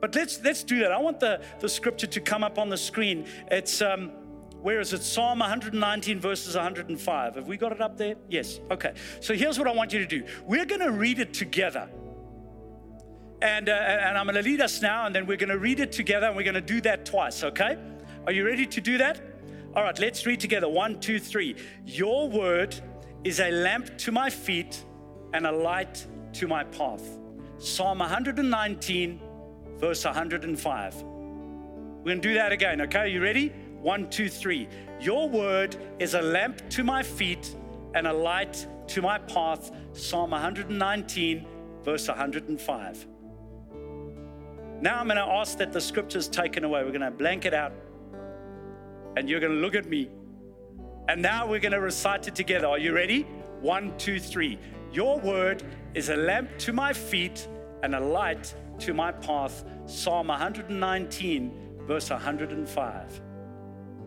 But 0.00 0.14
let's, 0.14 0.40
let's 0.44 0.62
do 0.62 0.80
that. 0.80 0.92
I 0.92 0.98
want 0.98 1.18
the, 1.18 1.42
the 1.60 1.68
scripture 1.68 2.06
to 2.06 2.20
come 2.20 2.44
up 2.44 2.58
on 2.58 2.68
the 2.68 2.76
screen. 2.76 3.26
It's, 3.50 3.80
um, 3.82 4.12
where 4.66 4.80
is 4.80 4.92
it? 4.92 5.04
Psalm 5.04 5.38
119, 5.38 6.18
verses 6.18 6.56
105. 6.56 7.36
Have 7.36 7.46
we 7.46 7.56
got 7.56 7.70
it 7.70 7.80
up 7.80 7.96
there? 7.96 8.16
Yes. 8.28 8.58
Okay. 8.68 8.94
So 9.20 9.32
here's 9.32 9.60
what 9.60 9.68
I 9.68 9.72
want 9.72 9.92
you 9.92 10.00
to 10.00 10.06
do 10.06 10.24
we're 10.44 10.64
going 10.64 10.80
to 10.80 10.90
read 10.90 11.20
it 11.20 11.32
together. 11.32 11.88
And, 13.40 13.68
uh, 13.68 13.72
and 13.72 14.18
I'm 14.18 14.26
going 14.26 14.34
to 14.34 14.42
lead 14.42 14.60
us 14.60 14.82
now, 14.82 15.06
and 15.06 15.14
then 15.14 15.24
we're 15.24 15.36
going 15.36 15.50
to 15.50 15.58
read 15.58 15.78
it 15.78 15.92
together, 15.92 16.26
and 16.26 16.34
we're 16.34 16.42
going 16.42 16.54
to 16.54 16.60
do 16.60 16.80
that 16.80 17.06
twice, 17.06 17.44
okay? 17.44 17.78
Are 18.26 18.32
you 18.32 18.44
ready 18.44 18.66
to 18.66 18.80
do 18.80 18.98
that? 18.98 19.20
All 19.76 19.84
right, 19.84 19.96
let's 20.00 20.26
read 20.26 20.40
together. 20.40 20.68
One, 20.68 20.98
two, 20.98 21.20
three. 21.20 21.54
Your 21.84 22.28
word 22.28 22.74
is 23.22 23.38
a 23.38 23.52
lamp 23.52 23.96
to 23.98 24.10
my 24.10 24.30
feet 24.30 24.84
and 25.32 25.46
a 25.46 25.52
light 25.52 26.04
to 26.32 26.48
my 26.48 26.64
path. 26.64 27.06
Psalm 27.58 28.00
119, 28.00 29.20
verse 29.76 30.04
105. 30.04 31.02
We're 31.04 32.02
going 32.04 32.20
to 32.20 32.28
do 32.28 32.34
that 32.34 32.50
again, 32.50 32.80
okay? 32.80 33.10
You 33.10 33.22
ready? 33.22 33.52
One, 33.86 34.10
two, 34.10 34.28
three. 34.28 34.68
Your 34.98 35.28
word 35.28 35.76
is 36.00 36.14
a 36.14 36.20
lamp 36.20 36.68
to 36.70 36.82
my 36.82 37.04
feet 37.04 37.54
and 37.94 38.08
a 38.08 38.12
light 38.12 38.66
to 38.88 39.00
my 39.00 39.16
path. 39.16 39.70
Psalm 39.92 40.32
119, 40.32 41.46
verse 41.84 42.08
105. 42.08 43.06
Now 44.80 44.98
I'm 44.98 45.06
going 45.06 45.18
to 45.18 45.22
ask 45.22 45.56
that 45.58 45.72
the 45.72 45.80
scripture's 45.80 46.26
taken 46.26 46.64
away. 46.64 46.82
We're 46.82 46.90
going 46.90 47.02
to 47.02 47.12
blank 47.12 47.44
it 47.44 47.54
out. 47.54 47.74
And 49.16 49.30
you're 49.30 49.38
going 49.38 49.52
to 49.52 49.60
look 49.60 49.76
at 49.76 49.86
me. 49.86 50.10
And 51.08 51.22
now 51.22 51.46
we're 51.46 51.60
going 51.60 51.70
to 51.70 51.80
recite 51.80 52.26
it 52.26 52.34
together. 52.34 52.66
Are 52.66 52.80
you 52.80 52.92
ready? 52.92 53.22
One, 53.60 53.96
two, 53.98 54.18
three. 54.18 54.58
Your 54.90 55.20
word 55.20 55.62
is 55.94 56.08
a 56.08 56.16
lamp 56.16 56.58
to 56.58 56.72
my 56.72 56.92
feet 56.92 57.46
and 57.84 57.94
a 57.94 58.00
light 58.00 58.52
to 58.80 58.92
my 58.92 59.12
path. 59.12 59.64
Psalm 59.86 60.26
119, 60.26 61.84
verse 61.86 62.10
105. 62.10 63.20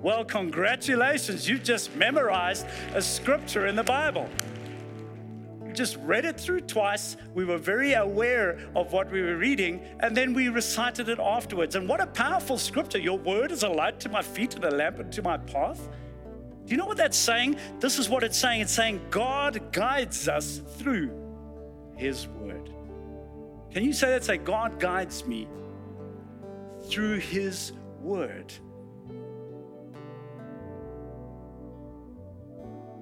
Well, 0.01 0.23
congratulations. 0.23 1.47
You've 1.47 1.63
just 1.63 1.95
memorized 1.95 2.65
a 2.93 3.01
scripture 3.01 3.67
in 3.67 3.75
the 3.75 3.83
Bible 3.83 4.29
just 5.79 5.95
read 5.97 6.25
it 6.25 6.37
through 6.37 6.59
twice. 6.59 7.15
We 7.33 7.45
were 7.45 7.57
very 7.57 7.93
aware 7.93 8.59
of 8.75 8.91
what 8.91 9.09
we 9.09 9.21
were 9.21 9.37
reading, 9.37 9.79
and 10.01 10.15
then 10.15 10.33
we 10.33 10.49
recited 10.49 11.07
it 11.07 11.19
afterwards. 11.19 11.75
And 11.75 11.87
what 11.87 12.01
a 12.01 12.07
powerful 12.07 12.57
scripture! 12.57 12.97
Your 12.97 13.17
word 13.17 13.49
is 13.51 13.63
a 13.63 13.69
light 13.69 13.97
to 14.01 14.09
my 14.09 14.21
feet 14.21 14.55
and 14.55 14.65
a 14.65 14.71
lamp 14.71 14.99
unto 14.99 15.21
my 15.21 15.37
path. 15.37 15.79
Do 16.65 16.71
you 16.71 16.77
know 16.77 16.85
what 16.85 16.97
that's 16.97 17.17
saying? 17.17 17.55
This 17.79 17.97
is 17.97 18.09
what 18.09 18.23
it's 18.23 18.37
saying 18.37 18.59
it's 18.59 18.73
saying 18.73 18.99
God 19.09 19.71
guides 19.71 20.27
us 20.27 20.61
through 20.77 21.11
His 21.95 22.27
word. 22.27 22.69
Can 23.71 23.85
you 23.85 23.93
say 23.93 24.09
that? 24.09 24.25
Say, 24.25 24.37
God 24.37 24.81
guides 24.81 25.25
me 25.25 25.47
through 26.89 27.19
His 27.19 27.71
word. 28.01 28.51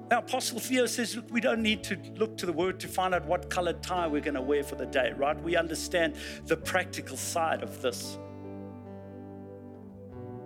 Now, 0.10 0.20
Apostle 0.20 0.60
Theo 0.60 0.86
says, 0.86 1.18
look, 1.18 1.30
we 1.32 1.42
don't 1.42 1.62
need 1.62 1.84
to 1.86 1.98
look 2.16 2.38
to 2.38 2.46
the 2.46 2.54
word 2.54 2.80
to 2.80 2.88
find 2.88 3.14
out 3.14 3.26
what 3.26 3.50
colored 3.50 3.84
tie 3.84 4.08
we're 4.08 4.22
going 4.22 4.36
to 4.36 4.42
wear 4.42 4.64
for 4.64 4.76
the 4.76 4.86
day, 4.86 5.12
right? 5.18 5.42
We 5.44 5.58
understand 5.58 6.16
the 6.46 6.56
practical 6.56 7.18
side 7.18 7.62
of 7.62 7.82
this. 7.82 8.18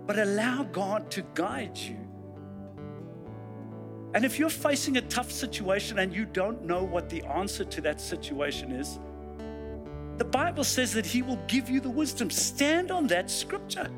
But 0.04 0.18
allow 0.18 0.64
God 0.64 1.12
to 1.12 1.22
guide 1.34 1.78
you. 1.78 1.96
And 4.14 4.24
if 4.24 4.36
you're 4.38 4.50
facing 4.50 4.96
a 4.96 5.02
tough 5.02 5.30
situation 5.30 6.00
and 6.00 6.12
you 6.12 6.24
don't 6.24 6.64
know 6.64 6.82
what 6.82 7.08
the 7.08 7.22
answer 7.22 7.64
to 7.64 7.80
that 7.82 8.00
situation 8.00 8.72
is, 8.72 8.98
the 10.18 10.24
Bible 10.24 10.64
says 10.64 10.92
that 10.94 11.06
He 11.06 11.22
will 11.22 11.40
give 11.46 11.70
you 11.70 11.80
the 11.80 11.88
wisdom. 11.88 12.30
Stand 12.30 12.90
on 12.90 13.06
that 13.06 13.30
scripture 13.30 13.88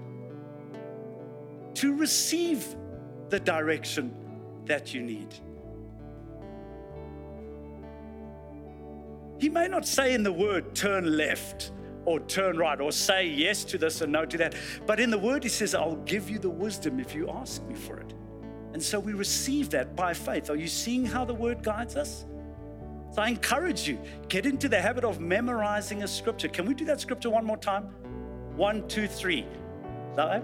to 1.75 1.97
receive 1.97 2.77
the 3.31 3.41
direction 3.41 4.15
that 4.67 4.95
you 4.95 5.03
need. 5.03 5.35
He 9.39 9.49
may 9.49 9.69
not 9.69 9.87
say 9.87 10.15
in 10.15 10.23
the 10.23 10.33
word, 10.33 10.75
turn 10.75 11.17
left 11.17 11.73
or 12.05 12.21
turn 12.21 12.57
right 12.57 12.81
or 12.81 12.93
say 12.93 13.27
yes 13.27 13.65
to 13.65 13.79
this 13.79 14.01
and 14.01 14.13
no 14.13 14.25
to 14.25 14.39
that. 14.39 14.55
But 14.87 15.01
in 15.01 15.11
the 15.11 15.19
word, 15.19 15.43
he 15.43 15.49
says, 15.49 15.75
I'll 15.75 15.97
give 15.97 16.31
you 16.31 16.39
the 16.39 16.51
wisdom 16.51 17.01
if 17.01 17.15
you 17.15 17.29
ask 17.31 17.63
me 17.65 17.75
for 17.75 17.99
it. 17.99 18.15
And 18.73 18.83
so 18.83 18.99
we 18.99 19.13
receive 19.13 19.71
that 19.71 19.95
by 19.95 20.15
faith. 20.15 20.51
Are 20.51 20.57
you 20.57 20.67
seeing 20.67 21.05
how 21.05 21.25
the 21.25 21.35
word 21.35 21.63
guides 21.63 21.97
us? 21.97 22.27
So 23.13 23.23
I 23.23 23.29
encourage 23.29 23.87
you, 23.87 23.99
get 24.29 24.45
into 24.45 24.69
the 24.69 24.81
habit 24.81 25.05
of 25.05 25.21
memorizing 25.21 26.03
a 26.03 26.09
scripture. 26.09 26.49
Can 26.49 26.67
we 26.67 26.75
do 26.75 26.85
that 26.87 27.01
scripture 27.01 27.31
one 27.31 27.45
more 27.45 27.57
time? 27.57 27.85
One, 28.57 28.89
two, 28.89 29.07
three. 29.07 29.47
Thy 30.17 30.43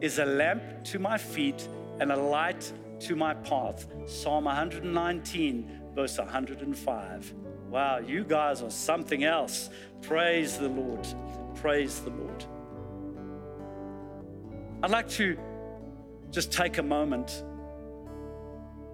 is 0.00 0.18
a 0.18 0.24
lamp 0.24 0.62
to 0.84 0.98
my 0.98 1.18
feet 1.18 1.68
and 2.00 2.10
a 2.10 2.16
light 2.16 2.72
to 3.00 3.14
my 3.14 3.34
path. 3.34 3.86
Psalm 4.06 4.44
119, 4.44 5.80
verse 5.94 6.16
105. 6.16 7.34
Wow, 7.72 8.00
you 8.00 8.22
guys 8.22 8.60
are 8.60 8.70
something 8.70 9.24
else. 9.24 9.70
Praise 10.02 10.58
the 10.58 10.68
Lord. 10.68 11.06
Praise 11.54 12.00
the 12.00 12.10
Lord. 12.10 12.44
I'd 14.82 14.90
like 14.90 15.08
to 15.12 15.38
just 16.30 16.52
take 16.52 16.76
a 16.76 16.82
moment. 16.82 17.44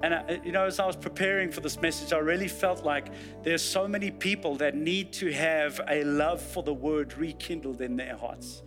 And, 0.05 0.15
I, 0.15 0.19
uh, 0.19 0.37
you 0.45 0.53
know, 0.53 0.65
as 0.65 0.79
I 0.79 0.87
was 0.87 0.95
preparing 0.95 1.51
for 1.51 1.61
this 1.61 1.81
message, 1.81 2.13
I 2.13 2.19
really 2.19 2.47
felt 2.47 2.85
like 2.85 3.09
there's 3.43 3.63
so 3.63 3.89
many 3.89 4.13
people 4.13 4.55
that 4.59 4.77
need 4.77 5.13
to 5.15 5.33
have 5.33 5.81
a 5.89 6.05
love 6.05 6.41
for 6.41 6.63
the 6.63 6.73
word 6.73 7.19
rekindled 7.19 7.81
in 7.81 7.97
their 7.97 8.17
hearts. 8.17 8.63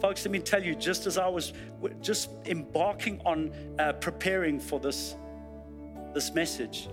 Folks, 0.00 0.24
let 0.24 0.32
me 0.32 0.40
tell 0.40 0.64
you, 0.64 0.74
just 0.74 1.06
as 1.06 1.16
I 1.16 1.28
was 1.28 1.52
just 2.00 2.30
embarking 2.44 3.20
on 3.24 3.52
uh, 3.78 3.92
preparing 3.92 4.58
for 4.58 4.80
this, 4.80 5.14
this 6.12 6.34
message, 6.34 6.88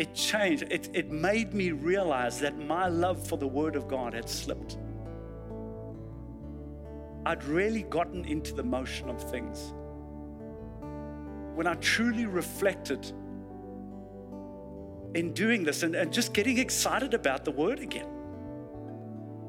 it 0.00 0.14
changed. 0.14 0.62
It, 0.70 0.88
it 0.94 1.10
made 1.10 1.52
me 1.52 1.72
realize 1.72 2.40
that 2.40 2.58
my 2.58 2.88
love 2.88 3.26
for 3.28 3.36
the 3.36 3.46
Word 3.46 3.76
of 3.76 3.86
God 3.86 4.14
had 4.14 4.30
slipped. 4.30 4.78
I'd 7.26 7.44
really 7.44 7.82
gotten 7.82 8.24
into 8.24 8.54
the 8.54 8.62
motion 8.62 9.10
of 9.10 9.22
things. 9.30 9.74
When 11.54 11.66
I 11.66 11.74
truly 11.74 12.24
reflected 12.24 13.12
in 15.14 15.34
doing 15.34 15.64
this 15.64 15.82
and, 15.82 15.94
and 15.94 16.10
just 16.10 16.32
getting 16.32 16.56
excited 16.56 17.12
about 17.12 17.44
the 17.44 17.50
Word 17.50 17.80
again. 17.80 18.08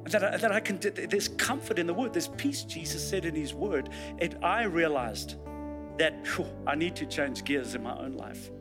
That 0.10 0.34
I, 0.34 0.36
that 0.36 0.52
I 0.52 0.60
can, 0.60 0.80
there's 0.82 1.30
comfort 1.30 1.80
in 1.80 1.88
the 1.88 1.94
Word, 1.94 2.12
there's 2.12 2.28
peace, 2.28 2.66
Jesus 2.66 3.08
said 3.08 3.24
in 3.24 3.36
His 3.36 3.54
Word. 3.54 3.88
And 4.20 4.38
I 4.44 4.64
realized 4.64 5.38
that 5.98 6.14
whew, 6.36 6.48
I 6.68 6.76
need 6.76 6.98
to 6.98 7.06
change 7.06 7.46
gears 7.46 7.74
in 7.74 7.84
my 7.84 7.98
own 7.98 8.18
life. 8.18 8.52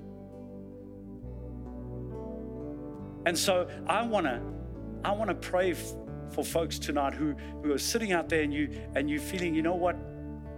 And 3.27 3.39
so 3.39 3.69
I 3.87 4.03
want 4.03 4.27
to 4.27 4.41
I 5.05 5.13
want 5.13 5.29
to 5.29 5.35
pray 5.35 5.73
f- 5.73 5.95
for 6.31 6.45
folks 6.45 6.79
tonight 6.79 7.15
who 7.15 7.35
who 7.63 7.73
are 7.73 7.79
sitting 7.79 8.13
out 8.13 8.29
there 8.29 8.43
and 8.43 8.53
you 8.53 8.71
and 8.95 9.09
you 9.11 9.19
feeling, 9.19 9.55
you 9.55 9.63
know 9.63 9.75
what? 9.75 9.97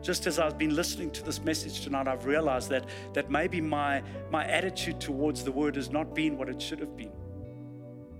Just 0.02 0.26
as 0.26 0.38
I've 0.38 0.58
been 0.58 0.74
listening 0.74 1.10
to 1.12 1.22
this 1.22 1.40
message 1.42 1.82
tonight, 1.82 2.08
I've 2.08 2.26
realized 2.26 2.68
that 2.70 2.86
that 3.14 3.30
maybe 3.30 3.60
my 3.60 4.02
my 4.30 4.44
attitude 4.46 5.00
towards 5.00 5.44
the 5.44 5.52
word 5.52 5.76
has 5.76 5.90
not 5.90 6.14
been 6.14 6.36
what 6.36 6.48
it 6.48 6.60
should 6.60 6.80
have 6.80 6.96
been. 6.96 7.12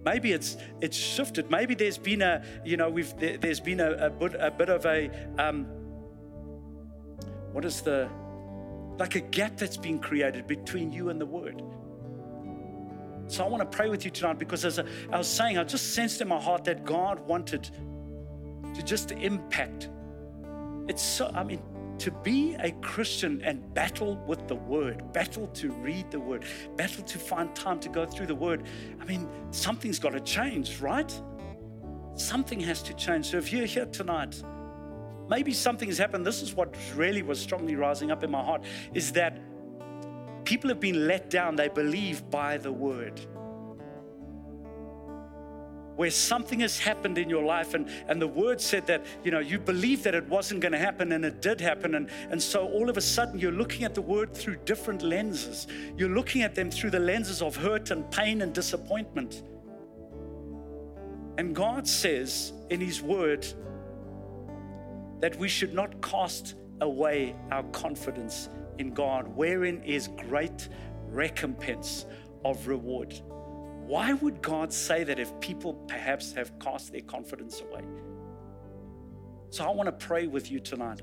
Maybe 0.04 0.32
it's 0.32 0.56
it's 0.80 0.96
shifted. 0.96 1.50
Maybe 1.50 1.74
there's 1.74 1.98
been 1.98 2.22
a 2.22 2.42
you 2.64 2.76
know 2.76 2.90
we've 2.90 3.16
there, 3.18 3.38
has 3.42 3.60
been 3.60 3.80
a, 3.80 3.92
a, 3.92 4.10
bit, 4.10 4.34
a 4.38 4.50
bit 4.50 4.68
of 4.68 4.84
a 4.86 5.10
um, 5.38 5.64
what 7.52 7.64
is 7.64 7.82
the 7.82 8.08
like 8.98 9.14
a 9.14 9.20
gap 9.20 9.56
that's 9.56 9.76
been 9.76 9.98
created 9.98 10.46
between 10.46 10.92
you 10.92 11.08
and 11.08 11.20
the 11.20 11.26
word. 11.26 11.62
So 13.32 13.42
I 13.42 13.48
want 13.48 13.62
to 13.62 13.76
pray 13.76 13.88
with 13.88 14.04
you 14.04 14.10
tonight 14.10 14.38
because 14.38 14.62
as 14.66 14.78
I 14.78 14.84
was 15.16 15.26
saying, 15.26 15.56
I 15.56 15.64
just 15.64 15.94
sensed 15.94 16.20
in 16.20 16.28
my 16.28 16.38
heart 16.38 16.64
that 16.64 16.84
God 16.84 17.18
wanted 17.26 17.70
to 18.74 18.82
just 18.82 19.10
impact. 19.12 19.88
It's 20.86 21.02
so, 21.02 21.30
I 21.34 21.42
mean, 21.42 21.62
to 21.96 22.10
be 22.10 22.54
a 22.58 22.72
Christian 22.82 23.40
and 23.42 23.72
battle 23.72 24.16
with 24.26 24.48
the 24.48 24.54
word, 24.54 25.14
battle 25.14 25.46
to 25.46 25.70
read 25.70 26.10
the 26.10 26.20
word, 26.20 26.44
battle 26.76 27.04
to 27.04 27.18
find 27.18 27.56
time 27.56 27.80
to 27.80 27.88
go 27.88 28.04
through 28.04 28.26
the 28.26 28.34
word. 28.34 28.64
I 29.00 29.06
mean, 29.06 29.26
something's 29.50 29.98
got 29.98 30.10
to 30.10 30.20
change, 30.20 30.80
right? 30.80 31.10
Something 32.16 32.60
has 32.60 32.82
to 32.82 32.92
change. 32.92 33.30
So 33.30 33.38
if 33.38 33.50
you're 33.50 33.64
here 33.64 33.86
tonight, 33.86 34.42
maybe 35.30 35.54
something 35.54 35.88
has 35.88 35.96
happened. 35.96 36.26
This 36.26 36.42
is 36.42 36.52
what 36.52 36.76
really 36.94 37.22
was 37.22 37.40
strongly 37.40 37.76
rising 37.76 38.10
up 38.10 38.22
in 38.24 38.30
my 38.30 38.44
heart 38.44 38.62
is 38.92 39.12
that 39.12 39.38
people 40.52 40.68
have 40.68 40.80
been 40.80 41.06
let 41.06 41.30
down, 41.30 41.56
they 41.56 41.68
believe 41.68 42.30
by 42.30 42.58
the 42.58 42.70
word. 42.70 43.18
Where 45.96 46.10
something 46.10 46.60
has 46.60 46.78
happened 46.78 47.16
in 47.16 47.30
your 47.30 47.42
life, 47.42 47.72
and, 47.72 47.88
and 48.06 48.20
the 48.20 48.28
word 48.28 48.60
said 48.60 48.86
that, 48.88 49.06
you 49.24 49.30
know, 49.30 49.38
you 49.38 49.58
believed 49.58 50.04
that 50.04 50.14
it 50.14 50.28
wasn't 50.28 50.60
going 50.60 50.72
to 50.72 50.78
happen, 50.78 51.12
and 51.12 51.24
it 51.24 51.40
did 51.40 51.58
happen. 51.58 51.94
And, 51.94 52.10
and 52.28 52.42
so 52.42 52.68
all 52.68 52.90
of 52.90 52.98
a 52.98 53.00
sudden, 53.00 53.38
you're 53.38 53.50
looking 53.50 53.84
at 53.84 53.94
the 53.94 54.02
word 54.02 54.34
through 54.34 54.56
different 54.66 55.00
lenses. 55.00 55.68
You're 55.96 56.10
looking 56.10 56.42
at 56.42 56.54
them 56.54 56.70
through 56.70 56.90
the 56.90 57.00
lenses 57.00 57.40
of 57.40 57.56
hurt 57.56 57.90
and 57.90 58.10
pain 58.10 58.42
and 58.42 58.52
disappointment. 58.52 59.44
And 61.38 61.56
God 61.56 61.88
says 61.88 62.52
in 62.68 62.78
His 62.78 63.00
word 63.00 63.46
that 65.20 65.34
we 65.36 65.48
should 65.48 65.72
not 65.72 66.02
cast 66.02 66.56
away 66.82 67.34
our 67.50 67.62
confidence 67.72 68.50
in 68.82 68.92
God, 68.92 69.28
wherein 69.28 69.82
is 69.84 70.08
great 70.28 70.68
recompense 71.06 72.04
of 72.44 72.66
reward. 72.66 73.14
Why 73.86 74.12
would 74.12 74.42
God 74.42 74.72
say 74.72 75.04
that 75.04 75.18
if 75.18 75.38
people 75.40 75.74
perhaps 75.86 76.32
have 76.32 76.58
cast 76.58 76.92
their 76.92 77.02
confidence 77.02 77.62
away? 77.62 77.84
So 79.50 79.64
I 79.64 79.70
want 79.70 79.86
to 79.86 80.06
pray 80.06 80.26
with 80.26 80.50
you 80.50 80.58
tonight. 80.60 81.00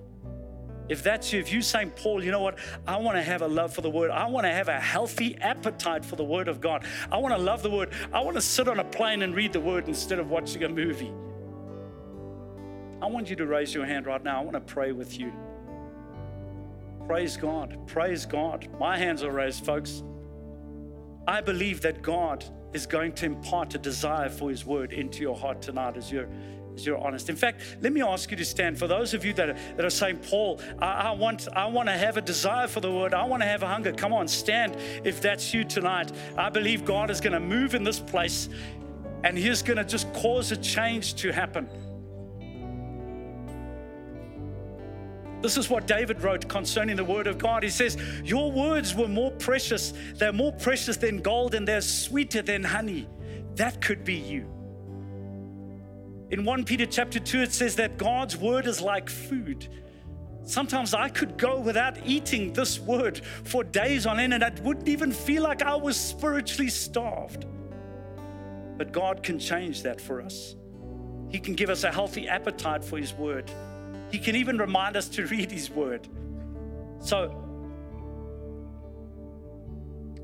If 0.89 1.03
that's 1.03 1.31
you, 1.31 1.39
if 1.39 1.53
you're 1.53 1.61
saying, 1.61 1.91
Paul, 1.91 2.23
you 2.23 2.31
know 2.31 2.41
what? 2.41 2.57
I 2.85 2.97
want 2.97 3.15
to 3.15 3.21
have 3.21 3.43
a 3.43 3.47
love 3.47 3.73
for 3.73 3.81
the 3.81 3.89
word. 3.89 4.09
I 4.09 4.25
want 4.25 4.45
to 4.45 4.51
have 4.51 4.67
a 4.67 4.79
healthy 4.79 5.37
appetite 5.37 6.03
for 6.03 6.15
the 6.15 6.23
word 6.23 6.47
of 6.47 6.59
God. 6.59 6.83
I 7.11 7.17
want 7.17 7.33
to 7.35 7.41
love 7.41 7.61
the 7.61 7.69
word. 7.69 7.93
I 8.11 8.21
want 8.21 8.35
to 8.35 8.41
sit 8.41 8.67
on 8.67 8.79
a 8.79 8.83
plane 8.83 9.21
and 9.21 9.35
read 9.35 9.53
the 9.53 9.59
word 9.59 9.87
instead 9.87 10.19
of 10.19 10.31
watching 10.31 10.63
a 10.63 10.69
movie. 10.69 11.13
I 13.01 13.05
want 13.05 13.29
you 13.29 13.35
to 13.37 13.45
raise 13.45 13.73
your 13.73 13.85
hand 13.85 14.07
right 14.07 14.23
now. 14.23 14.41
I 14.41 14.43
want 14.43 14.55
to 14.55 14.73
pray 14.73 14.91
with 14.91 15.17
you. 15.17 15.31
Praise 17.09 17.37
God. 17.37 17.75
Praise 17.87 18.27
God. 18.27 18.67
My 18.79 18.95
hands 18.95 19.23
are 19.23 19.31
raised, 19.31 19.65
folks. 19.65 20.03
I 21.27 21.41
believe 21.41 21.81
that 21.81 22.03
God 22.03 22.45
is 22.71 22.85
going 22.85 23.13
to 23.13 23.25
impart 23.25 23.73
a 23.73 23.79
desire 23.79 24.29
for 24.29 24.51
His 24.51 24.63
word 24.63 24.93
into 24.93 25.21
your 25.21 25.35
heart 25.35 25.59
tonight 25.59 25.97
as 25.97 26.11
you're, 26.11 26.29
as 26.75 26.85
you're 26.85 26.99
honest. 26.99 27.27
In 27.27 27.35
fact, 27.35 27.61
let 27.81 27.93
me 27.93 28.03
ask 28.03 28.29
you 28.29 28.37
to 28.37 28.45
stand. 28.45 28.77
For 28.77 28.85
those 28.85 29.15
of 29.15 29.25
you 29.25 29.33
that 29.33 29.49
are, 29.49 29.57
that 29.75 29.83
are 29.83 29.89
saying, 29.89 30.17
Paul, 30.17 30.61
I, 30.77 30.85
I 30.85 31.11
want, 31.13 31.47
I 31.51 31.65
want 31.65 31.89
to 31.89 31.97
have 31.97 32.17
a 32.17 32.21
desire 32.21 32.67
for 32.67 32.79
the 32.79 32.91
word, 32.91 33.15
I 33.15 33.23
want 33.23 33.41
to 33.41 33.47
have 33.47 33.63
a 33.63 33.67
hunger. 33.67 33.91
Come 33.91 34.13
on, 34.13 34.27
stand 34.27 34.77
if 35.03 35.19
that's 35.19 35.51
you 35.51 35.63
tonight. 35.63 36.11
I 36.37 36.51
believe 36.51 36.85
God 36.85 37.09
is 37.09 37.19
going 37.19 37.33
to 37.33 37.39
move 37.39 37.73
in 37.73 37.83
this 37.83 37.99
place 37.99 38.49
and 39.23 39.35
He's 39.35 39.63
going 39.63 39.77
to 39.77 39.83
just 39.83 40.13
cause 40.13 40.51
a 40.51 40.57
change 40.57 41.15
to 41.15 41.31
happen. 41.31 41.67
This 45.41 45.57
is 45.57 45.69
what 45.69 45.87
David 45.87 46.21
wrote 46.21 46.47
concerning 46.49 46.97
the 46.97 47.03
word 47.03 47.27
of 47.27 47.37
God. 47.37 47.63
He 47.63 47.69
says, 47.69 47.97
Your 48.23 48.51
words 48.51 48.93
were 48.93 49.07
more 49.07 49.31
precious. 49.31 49.93
They're 50.15 50.33
more 50.33 50.51
precious 50.51 50.97
than 50.97 51.21
gold 51.21 51.55
and 51.55 51.67
they're 51.67 51.81
sweeter 51.81 52.41
than 52.41 52.63
honey. 52.63 53.07
That 53.55 53.81
could 53.81 54.03
be 54.03 54.15
you. 54.15 54.45
In 56.31 56.45
1 56.45 56.65
Peter 56.65 56.85
chapter 56.85 57.19
2, 57.19 57.41
it 57.41 57.53
says 57.53 57.75
that 57.77 57.97
God's 57.97 58.37
word 58.37 58.67
is 58.67 58.81
like 58.81 59.09
food. 59.09 59.67
Sometimes 60.43 60.93
I 60.93 61.09
could 61.09 61.37
go 61.37 61.59
without 61.59 61.97
eating 62.05 62.53
this 62.53 62.79
word 62.79 63.21
for 63.43 63.63
days 63.63 64.05
on 64.05 64.19
end, 64.19 64.33
and 64.33 64.43
I 64.43 64.51
wouldn't 64.61 64.87
even 64.87 65.11
feel 65.11 65.43
like 65.43 65.61
I 65.61 65.75
was 65.75 65.99
spiritually 65.99 66.69
starved. 66.69 67.45
But 68.77 68.91
God 68.91 69.23
can 69.23 69.39
change 69.39 69.83
that 69.83 69.99
for 69.99 70.21
us. 70.21 70.55
He 71.29 71.39
can 71.39 71.53
give 71.53 71.69
us 71.69 71.83
a 71.83 71.91
healthy 71.91 72.27
appetite 72.27 72.83
for 72.83 72.97
His 72.97 73.13
word. 73.13 73.51
He 74.09 74.19
can 74.19 74.35
even 74.35 74.57
remind 74.57 74.97
us 74.97 75.07
to 75.09 75.25
read 75.25 75.51
His 75.51 75.69
word. 75.69 76.07
So, 76.99 77.31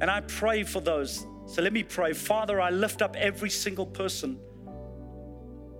And 0.02 0.12
I 0.12 0.22
pray 0.22 0.64
for 0.64 0.82
those. 0.82 1.26
So 1.46 1.62
let 1.62 1.72
me 1.72 1.84
pray. 1.84 2.14
Father, 2.14 2.60
I 2.60 2.70
lift 2.72 3.02
up 3.02 3.16
every 3.16 3.50
single 3.50 3.86
person 3.86 4.40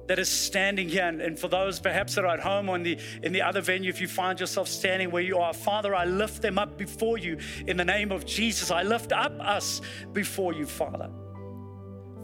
that 0.08 0.20
is 0.20 0.30
standing 0.30 0.88
here. 0.88 1.06
And, 1.06 1.22
and, 1.22 1.38
for 1.38 1.48
those 1.48 1.80
perhaps 1.80 2.16
that 2.16 2.24
are 2.24 2.34
at 2.34 2.40
home 2.40 2.70
or 2.70 2.76
in 2.76 2.84
the, 2.84 2.98
in 3.24 3.34
the 3.34 3.42
other 3.42 3.62
venue, 3.62 3.90
if 3.90 4.00
you 4.00 4.08
find 4.08 4.40
yourself 4.40 4.68
standing 4.68 5.12
where 5.12 5.24
you 5.24 5.40
are, 5.40 5.54
Father, 5.54 5.96
I 5.96 6.06
lift 6.06 6.42
them 6.42 6.60
up 6.60 6.78
before 6.78 7.18
you 7.18 7.40
in 7.68 7.78
the 7.78 7.86
name 7.86 8.12
of 8.12 8.26
Jesus. 8.26 8.72
I 8.72 8.84
lift 8.84 9.12
up 9.12 9.34
us 9.40 9.82
before 10.14 10.54
you, 10.54 10.66
Father. 10.66 11.10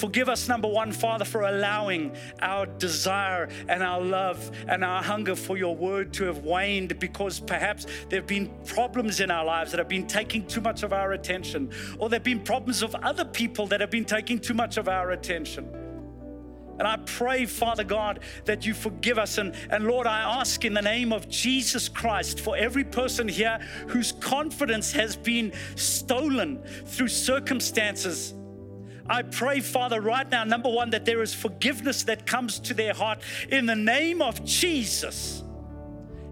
Forgive 0.02 0.30
us, 0.30 0.48
number 0.48 0.68
one, 0.68 0.92
Father, 0.92 1.24
for 1.24 1.44
allowing 1.44 2.16
our 2.42 2.66
desire 2.66 3.50
and 3.70 3.84
our 3.84 4.02
love 4.02 4.50
and 4.68 4.84
our 4.84 5.04
hunger 5.04 5.36
for 5.36 5.58
your 5.58 5.76
word 5.76 6.12
to 6.14 6.24
have 6.24 6.40
waned 6.40 6.98
because 6.98 7.40
perhaps 7.40 7.86
there 8.10 8.20
have 8.20 8.26
been 8.26 8.50
problems 8.66 9.20
in 9.20 9.30
our 9.30 9.46
lives 9.46 9.70
that 9.70 9.78
have 9.78 9.88
been 9.88 10.08
taking 10.08 10.48
too 10.48 10.60
much 10.60 10.82
of 10.82 10.92
our 10.92 11.12
attention, 11.12 11.70
or 12.00 12.10
there 12.10 12.18
have 12.18 12.24
been 12.24 12.40
problems 12.40 12.82
of 12.82 12.96
other 12.96 13.24
people 13.24 13.68
that 13.68 13.80
have 13.80 13.92
been 13.92 14.04
taking 14.04 14.40
too 14.40 14.56
much 14.56 14.78
of 14.78 14.90
our 14.90 15.12
attention. 15.12 15.70
And 16.80 16.88
I 16.88 16.98
pray, 17.06 17.46
Father 17.46 17.84
God, 17.84 18.22
that 18.46 18.66
you 18.66 18.74
forgive 18.74 19.20
us. 19.20 19.38
And, 19.38 19.54
and 19.70 19.86
Lord, 19.86 20.08
I 20.08 20.40
ask 20.40 20.66
in 20.66 20.74
the 20.74 20.82
name 20.82 21.14
of 21.14 21.30
Jesus 21.30 21.88
Christ 21.88 22.40
for 22.40 22.58
every 22.58 22.86
person 22.86 23.28
here 23.28 23.60
whose 23.88 24.14
confidence 24.14 24.92
has 24.94 25.16
been 25.16 25.54
stolen 25.76 26.64
through 26.88 27.10
circumstances. 27.10 28.34
I 29.08 29.24
pray, 29.24 29.60
Father, 29.60 30.02
right 30.02 30.30
now, 30.30 30.44
number 30.44 30.70
one, 30.70 30.92
that 30.92 31.06
there 31.06 31.22
is 31.22 31.34
forgiveness 31.34 32.04
that 32.04 32.26
comes 32.26 32.60
to 32.60 32.74
their 32.74 32.94
heart 32.94 33.20
in 33.50 33.66
the 33.66 33.76
name 33.76 34.22
of 34.22 34.44
Jesus. 34.46 35.44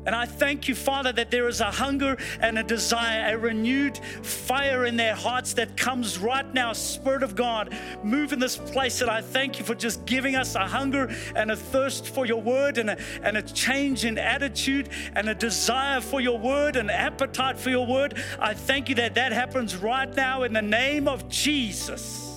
And 0.05 0.15
I 0.15 0.25
thank 0.25 0.67
you, 0.67 0.75
Father, 0.75 1.11
that 1.11 1.29
there 1.29 1.47
is 1.47 1.61
a 1.61 1.69
hunger 1.69 2.17
and 2.39 2.57
a 2.57 2.63
desire, 2.63 3.35
a 3.35 3.37
renewed 3.37 3.97
fire 4.23 4.85
in 4.85 4.95
their 4.95 5.13
hearts 5.13 5.53
that 5.53 5.75
comes 5.75 6.17
right 6.17 6.51
now. 6.53 6.73
Spirit 6.73 7.21
of 7.21 7.35
God, 7.35 7.77
move 8.01 8.31
in 8.31 8.39
this 8.39 8.57
place. 8.57 9.01
And 9.01 9.11
I 9.11 9.21
thank 9.21 9.59
you 9.59 9.65
for 9.65 9.75
just 9.75 10.05
giving 10.05 10.35
us 10.35 10.55
a 10.55 10.65
hunger 10.65 11.15
and 11.35 11.51
a 11.51 11.55
thirst 11.55 12.07
for 12.07 12.25
your 12.25 12.41
word 12.41 12.77
and 12.77 12.91
a, 12.91 12.97
and 13.21 13.37
a 13.37 13.41
change 13.41 14.05
in 14.05 14.17
attitude 14.17 14.89
and 15.15 15.29
a 15.29 15.35
desire 15.35 16.01
for 16.01 16.21
your 16.21 16.39
word 16.39 16.75
and 16.75 16.89
appetite 16.89 17.59
for 17.59 17.69
your 17.69 17.85
word. 17.85 18.17
I 18.39 18.53
thank 18.53 18.89
you 18.89 18.95
that 18.95 19.15
that 19.15 19.31
happens 19.33 19.75
right 19.75 20.11
now 20.15 20.43
in 20.43 20.53
the 20.53 20.61
name 20.61 21.07
of 21.07 21.27
Jesus. 21.29 22.28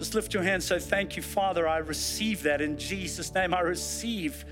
Just 0.00 0.14
lift 0.14 0.32
your 0.32 0.42
hand. 0.42 0.62
Say, 0.62 0.78
Thank 0.78 1.14
you, 1.14 1.22
Father. 1.22 1.68
I 1.68 1.76
receive 1.76 2.42
that 2.44 2.62
in 2.62 2.78
Jesus' 2.78 3.34
name. 3.34 3.52
I 3.52 3.60
receive. 3.60 4.46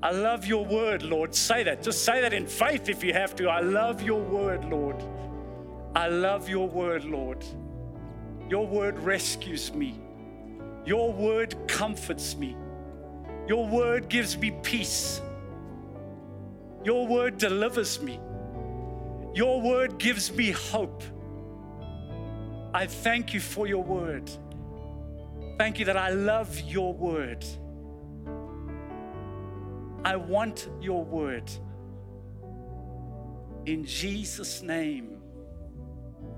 I 0.00 0.12
love 0.12 0.46
your 0.46 0.64
word, 0.64 1.02
Lord. 1.02 1.34
Say 1.34 1.64
that. 1.64 1.82
Just 1.82 2.04
say 2.04 2.20
that 2.20 2.32
in 2.32 2.46
faith 2.46 2.88
if 2.88 3.02
you 3.02 3.12
have 3.12 3.34
to. 3.36 3.48
I 3.48 3.62
love 3.62 4.00
your 4.00 4.22
word, 4.22 4.64
Lord. 4.64 5.02
I 5.96 6.06
love 6.06 6.48
your 6.48 6.68
word, 6.68 7.04
Lord. 7.04 7.44
Your 8.48 8.64
word 8.64 8.96
rescues 9.00 9.74
me. 9.74 9.98
Your 10.84 11.12
word 11.12 11.56
comforts 11.66 12.36
me. 12.36 12.56
Your 13.48 13.66
word 13.66 14.08
gives 14.08 14.38
me 14.38 14.52
peace. 14.62 15.20
Your 16.84 17.08
word 17.08 17.38
delivers 17.38 18.00
me. 18.00 18.20
Your 19.34 19.60
word 19.60 19.98
gives 19.98 20.30
me 20.30 20.52
hope. 20.52 21.02
I 22.72 22.86
thank 22.86 23.34
you 23.34 23.40
for 23.40 23.66
your 23.66 23.82
word. 23.82 24.30
Thank 25.58 25.78
you 25.78 25.86
that 25.86 25.96
I 25.96 26.10
love 26.10 26.60
your 26.60 26.92
word. 26.92 27.44
I 30.04 30.16
want 30.16 30.68
your 30.80 31.04
word. 31.04 31.50
In 33.64 33.84
Jesus' 33.84 34.62
name. 34.62 35.20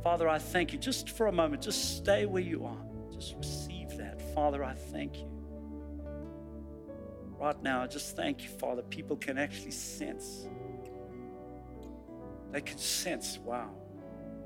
Father, 0.02 0.28
I 0.28 0.38
thank 0.38 0.72
you. 0.72 0.78
Just 0.78 1.10
for 1.10 1.26
a 1.26 1.32
moment, 1.32 1.62
just 1.62 1.96
stay 1.96 2.26
where 2.26 2.42
you 2.42 2.64
are. 2.64 2.78
Just 3.12 3.34
receive 3.36 3.96
that. 3.98 4.22
Father, 4.34 4.62
I 4.62 4.74
thank 4.74 5.18
you. 5.18 5.28
Right 7.38 7.60
now, 7.62 7.82
I 7.82 7.86
just 7.88 8.16
thank 8.16 8.42
you, 8.44 8.48
Father. 8.48 8.82
People 8.82 9.16
can 9.16 9.36
actually 9.36 9.72
sense. 9.72 10.46
They 12.52 12.60
can 12.60 12.78
sense, 12.78 13.38
wow, 13.44 13.70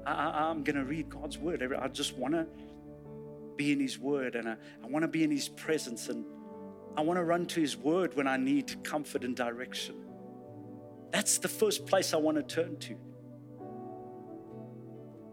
I, 0.04 0.50
am 0.50 0.64
going 0.64 0.76
to 0.76 0.84
read 0.84 1.08
God's 1.08 1.38
word. 1.38 1.62
I 1.80 1.88
just 1.88 2.16
want 2.16 2.34
to 2.34 2.46
be 3.56 3.72
in 3.72 3.80
His 3.80 3.98
Word 3.98 4.34
and 4.34 4.48
I, 4.48 4.56
I 4.82 4.86
want 4.86 5.02
to 5.02 5.08
be 5.08 5.24
in 5.24 5.30
His 5.30 5.48
presence 5.48 6.08
and 6.08 6.24
I 6.96 7.00
want 7.00 7.18
to 7.18 7.24
run 7.24 7.46
to 7.46 7.60
His 7.60 7.76
Word 7.76 8.14
when 8.16 8.26
I 8.26 8.36
need 8.36 8.82
comfort 8.84 9.24
and 9.24 9.34
direction. 9.34 9.96
That's 11.10 11.38
the 11.38 11.48
first 11.48 11.86
place 11.86 12.14
I 12.14 12.16
want 12.16 12.36
to 12.36 12.42
turn 12.42 12.76
to. 12.78 12.96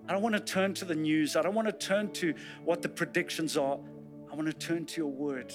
I 0.07 0.13
don't 0.13 0.23
want 0.23 0.33
to 0.33 0.41
turn 0.41 0.73
to 0.75 0.85
the 0.85 0.95
news. 0.95 1.35
I 1.35 1.43
don't 1.43 1.53
want 1.53 1.67
to 1.67 1.71
turn 1.71 2.11
to 2.13 2.33
what 2.65 2.81
the 2.81 2.89
predictions 2.89 3.55
are. 3.57 3.77
I 4.31 4.35
want 4.35 4.47
to 4.47 4.53
turn 4.53 4.85
to 4.87 5.01
your 5.01 5.11
word. 5.11 5.53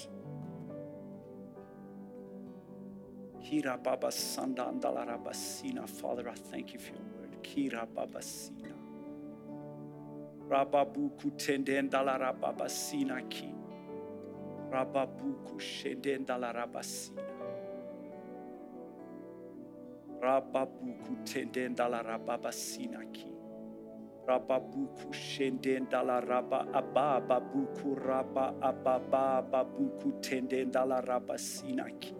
Father, 5.87 6.29
I 6.29 6.33
thank 6.33 6.73
you 6.73 6.79
for 6.79 6.93
your 6.93 7.03
word. 7.19 7.43
Kira 7.43 7.85
Baba 7.93 8.21
Sina. 8.21 8.74
Rababuku 10.45 11.33
tendendala 11.33 12.21
rababasina 12.21 13.17
ki. 13.25 13.49
Rababuku 14.69 15.57
shendendala 15.57 16.53
rabasina. 16.53 17.25
Rababuku 20.21 21.25
tendendala 21.25 22.05
rababasina 22.05 23.01
ki. 23.09 23.33
Rababuku 24.29 25.09
shendendala 25.09 26.21
raba 26.21 26.69
ababa 26.69 27.41
buku 27.41 27.97
raba 27.97 28.53
ababa 28.61 29.41
babuku 29.41 30.21
tendendala 30.21 31.01
rabasina 31.01 31.89
ki. 31.97 32.13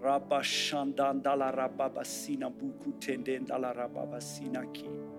Rabba 0.00 0.40
shandandala 0.40 1.52
rababasina 1.52 2.48
buku 2.48 2.96
tendendala 2.96 3.76
rababasina 3.76 4.64
ki. 4.72 5.11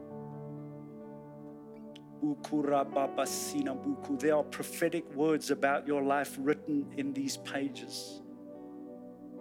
There 4.20 4.36
are 4.36 4.44
prophetic 4.44 5.14
words 5.14 5.52
about 5.52 5.86
your 5.86 6.02
life 6.02 6.38
written 6.40 6.94
in 6.96 7.14
these 7.14 7.36
pages. 7.38 8.22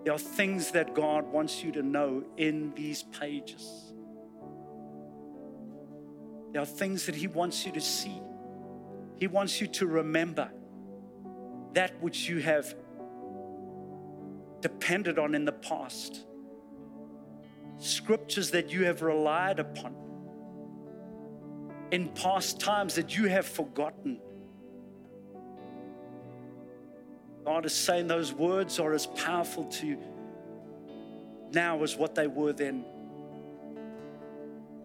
There 0.05 0.13
are 0.13 0.19
things 0.19 0.73
that 0.73 0.93
God 0.93 1.31
wants 1.33 1.63
you 1.63 1.71
to 1.73 1.83
know 1.83 2.25
in 2.37 2.73
these 2.75 3.05
pages. 3.05 3.93
There 6.53 6.61
are 6.61 6.67
things 6.67 7.07
that 7.07 7.15
He 7.15 7.29
wants 7.29 7.65
you 7.65 7.71
to 7.73 7.81
see. 7.81 8.21
He 9.19 9.29
wants 9.29 9.61
you 9.61 9.69
to 9.69 9.87
remember 9.87 10.51
that 11.75 12.03
which 12.03 12.29
you 12.29 12.41
have 12.41 12.75
depended 14.61 15.21
on 15.21 15.37
in 15.37 15.45
the 15.45 15.53
past, 15.53 16.27
scriptures 17.79 18.51
that 18.51 18.71
you 18.71 18.85
have 18.85 19.03
relied 19.03 19.61
upon 19.61 20.02
in 21.93 22.09
past 22.09 22.59
times 22.59 22.95
that 22.95 23.17
you 23.17 23.29
have 23.29 23.47
forgotten. 23.47 24.19
God 27.45 27.67
is 27.67 27.75
saying 27.75 28.09
those 28.09 28.33
words 28.33 28.79
are 28.79 28.95
as 28.95 29.07
powerful 29.07 29.67
to 29.67 29.87
you 29.87 29.99
now 31.53 31.83
as 31.83 31.97
what 31.97 32.15
they 32.15 32.27
were 32.27 32.55
then. 32.55 32.85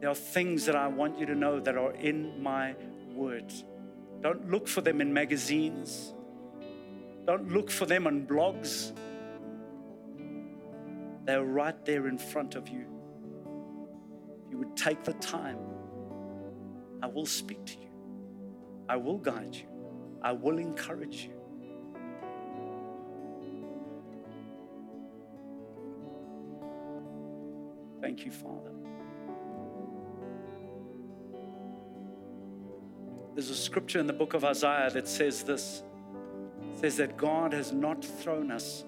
There 0.02 0.10
are 0.10 0.16
things 0.16 0.66
that 0.66 0.76
I 0.76 0.88
want 0.88 1.18
you 1.18 1.26
to 1.28 1.36
know 1.36 1.62
that 1.62 1.78
are 1.78 1.94
in 1.94 2.44
my 2.44 2.76
word. 3.14 3.54
Don't 4.22 4.52
look 4.52 4.68
for 4.68 4.82
them 4.82 5.00
in 5.00 5.14
magazines. 5.14 6.14
Don't 7.26 7.54
look 7.54 7.72
for 7.72 7.86
them 7.86 8.06
on 8.06 8.28
blogs. 8.28 8.92
They're 11.24 11.44
right 11.44 11.86
there 11.86 12.08
in 12.08 12.18
front 12.18 12.56
of 12.56 12.68
you. 12.68 12.86
You 14.52 14.58
would 14.58 14.76
take 14.76 15.04
the 15.06 15.14
time 15.14 15.77
I 17.02 17.08
will 17.08 17.26
speak 17.26 17.66
to 17.66 17.74
you. 17.74 17.90
I 18.90 18.96
will 18.98 19.18
guide 19.18 19.56
you. 19.56 19.68
I 20.22 20.32
will 20.32 20.58
encourage 20.58 21.26
you. 21.26 21.34
Thank 28.02 28.26
you, 28.26 28.32
Father. 28.32 28.72
There's 33.36 33.50
a 33.52 33.56
scripture 33.56 34.00
in 34.00 34.08
the 34.08 34.14
book 34.14 34.34
of 34.34 34.44
Isaiah 34.44 34.90
that 34.92 35.08
says 35.08 35.44
this. 35.44 35.84
It 36.74 36.80
says 36.80 36.98
that 36.98 37.18
God 37.18 37.54
has 37.54 37.72
not 37.72 38.04
thrown 38.04 38.52
us. 38.52 38.84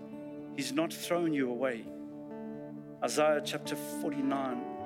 He's 0.56 0.72
not 0.72 0.92
thrown 0.92 1.34
you 1.34 1.50
away. 1.52 1.86
Isaiah 3.04 3.42
chapter 3.44 3.76
49 3.76 4.79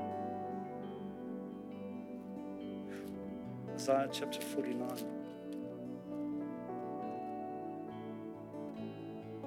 Isaiah 3.83 4.07
chapter 4.13 4.39
49. 4.39 4.91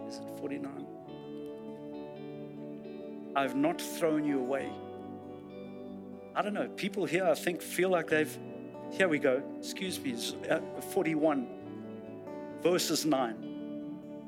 Is 0.07 0.19
it 0.19 0.25
49? 0.39 0.87
I've 3.35 3.57
not 3.57 3.81
thrown 3.81 4.27
you 4.27 4.39
away. 4.39 4.71
I 6.35 6.43
don't 6.43 6.53
know, 6.53 6.69
people 6.69 7.07
here, 7.07 7.25
I 7.25 7.35
think, 7.35 7.63
feel 7.63 7.89
like 7.89 8.09
they've, 8.09 8.39
here 8.91 9.09
we 9.09 9.19
go, 9.19 9.43
excuse 9.59 9.99
me, 9.99 10.15
uh, 10.51 10.61
41, 10.83 11.49
verses 12.63 13.07
9. 13.07 13.56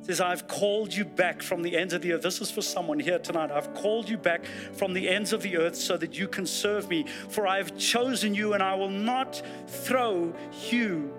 Says, 0.02 0.20
I've 0.20 0.48
called 0.48 0.94
you 0.94 1.04
back 1.04 1.42
from 1.42 1.62
the 1.62 1.76
ends 1.76 1.92
of 1.92 2.02
the 2.02 2.12
earth. 2.12 2.22
This 2.22 2.40
is 2.40 2.50
for 2.50 2.62
someone 2.62 2.98
here 2.98 3.18
tonight. 3.18 3.50
I've 3.50 3.74
called 3.74 4.08
you 4.08 4.16
back 4.16 4.44
from 4.72 4.94
the 4.94 5.08
ends 5.08 5.32
of 5.32 5.42
the 5.42 5.56
earth 5.58 5.76
so 5.76 5.96
that 5.96 6.18
you 6.18 6.28
can 6.28 6.46
serve 6.46 6.88
me. 6.88 7.04
For 7.28 7.46
I 7.46 7.58
have 7.58 7.76
chosen 7.76 8.34
you 8.34 8.54
and 8.54 8.62
I 8.62 8.74
will 8.74 8.88
not 8.88 9.42
throw 9.66 10.32
you 10.70 11.12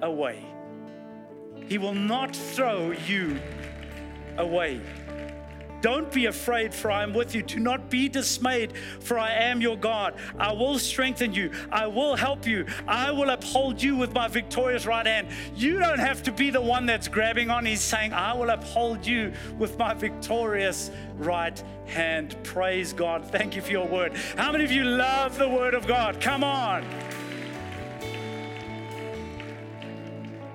away. 0.00 0.44
He 1.68 1.78
will 1.78 1.94
not 1.94 2.34
throw 2.34 2.92
you 2.92 3.38
away. 4.38 4.80
Don't 5.80 6.12
be 6.12 6.26
afraid, 6.26 6.74
for 6.74 6.90
I 6.90 7.02
am 7.02 7.12
with 7.14 7.34
you. 7.34 7.42
Do 7.42 7.58
not 7.58 7.88
be 7.90 8.08
dismayed, 8.08 8.72
for 9.00 9.18
I 9.18 9.32
am 9.32 9.60
your 9.60 9.76
God. 9.76 10.14
I 10.38 10.52
will 10.52 10.78
strengthen 10.78 11.32
you. 11.32 11.50
I 11.70 11.86
will 11.86 12.16
help 12.16 12.46
you. 12.46 12.66
I 12.86 13.10
will 13.10 13.30
uphold 13.30 13.82
you 13.82 13.96
with 13.96 14.12
my 14.12 14.28
victorious 14.28 14.86
right 14.86 15.06
hand. 15.06 15.28
You 15.54 15.78
don't 15.78 15.98
have 15.98 16.22
to 16.24 16.32
be 16.32 16.50
the 16.50 16.60
one 16.60 16.86
that's 16.86 17.08
grabbing 17.08 17.50
on. 17.50 17.64
He's 17.64 17.80
saying, 17.80 18.12
I 18.12 18.34
will 18.34 18.50
uphold 18.50 19.06
you 19.06 19.32
with 19.58 19.78
my 19.78 19.94
victorious 19.94 20.90
right 21.16 21.62
hand. 21.86 22.36
Praise 22.42 22.92
God. 22.92 23.26
Thank 23.26 23.56
you 23.56 23.62
for 23.62 23.70
your 23.70 23.86
word. 23.86 24.16
How 24.36 24.52
many 24.52 24.64
of 24.64 24.72
you 24.72 24.84
love 24.84 25.38
the 25.38 25.48
word 25.48 25.74
of 25.74 25.86
God? 25.86 26.20
Come 26.20 26.44
on. 26.44 26.84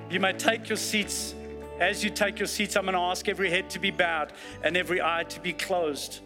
You 0.09 0.19
may 0.19 0.33
take 0.33 0.69
your 0.69 0.77
seats. 0.77 1.33
As 1.79 2.03
you 2.03 2.09
take 2.09 2.39
your 2.39 2.47
seats, 2.47 2.77
I'm 2.77 2.83
going 2.83 2.93
to 2.93 3.01
ask 3.01 3.27
every 3.27 3.49
head 3.49 3.69
to 3.71 3.79
be 3.79 3.91
bowed 3.91 4.31
and 4.63 4.77
every 4.77 5.01
eye 5.01 5.25
to 5.27 5.39
be 5.41 5.51
closed. 5.51 6.21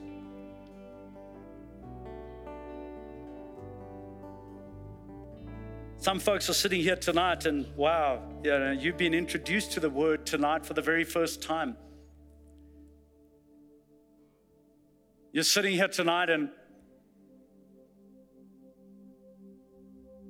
Some 5.97 6.19
folks 6.19 6.49
are 6.49 6.53
sitting 6.53 6.81
here 6.81 6.95
tonight, 6.95 7.45
and 7.45 7.65
wow, 7.75 8.21
you 8.43 8.51
know, 8.51 8.71
you've 8.71 8.95
been 8.95 9.13
introduced 9.13 9.73
to 9.73 9.79
the 9.79 9.89
word 9.89 10.25
tonight 10.25 10.65
for 10.65 10.73
the 10.73 10.81
very 10.81 11.03
first 11.03 11.41
time. 11.41 11.75
You're 15.33 15.43
sitting 15.43 15.73
here 15.73 15.89
tonight, 15.89 16.29
and 16.29 16.51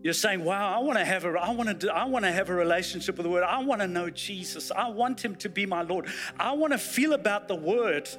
You're 0.02 0.14
saying, 0.14 0.44
"Wow, 0.44 0.74
I 0.74 0.80
want 0.80 0.98
to 0.98 1.06
have 1.06 1.26
a, 1.26 1.30
I 1.30 1.52
want 1.52 1.82
to, 1.82 1.94
I 1.94 2.06
want 2.06 2.24
to 2.26 2.32
have 2.32 2.50
a 2.50 2.54
relationship 2.54 3.18
with 3.18 3.26
the 3.26 3.30
Word. 3.30 3.44
I 3.44 3.62
want 3.64 3.82
to 3.82 3.88
know 3.88 4.10
Jesus. 4.10 4.72
I 4.72 4.90
want 4.90 5.24
Him 5.24 5.36
to 5.38 5.50
be 5.50 5.66
my 5.66 5.82
Lord. 5.82 6.08
I 6.40 6.54
want 6.54 6.72
to 6.74 6.80
feel 6.80 7.14
about 7.14 7.48
the 7.48 7.56
Word, 7.56 8.10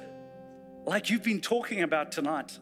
like 0.85 1.09
you've 1.09 1.23
been 1.23 1.41
talking 1.41 1.81
about 1.81 2.11
tonight." 2.11 2.59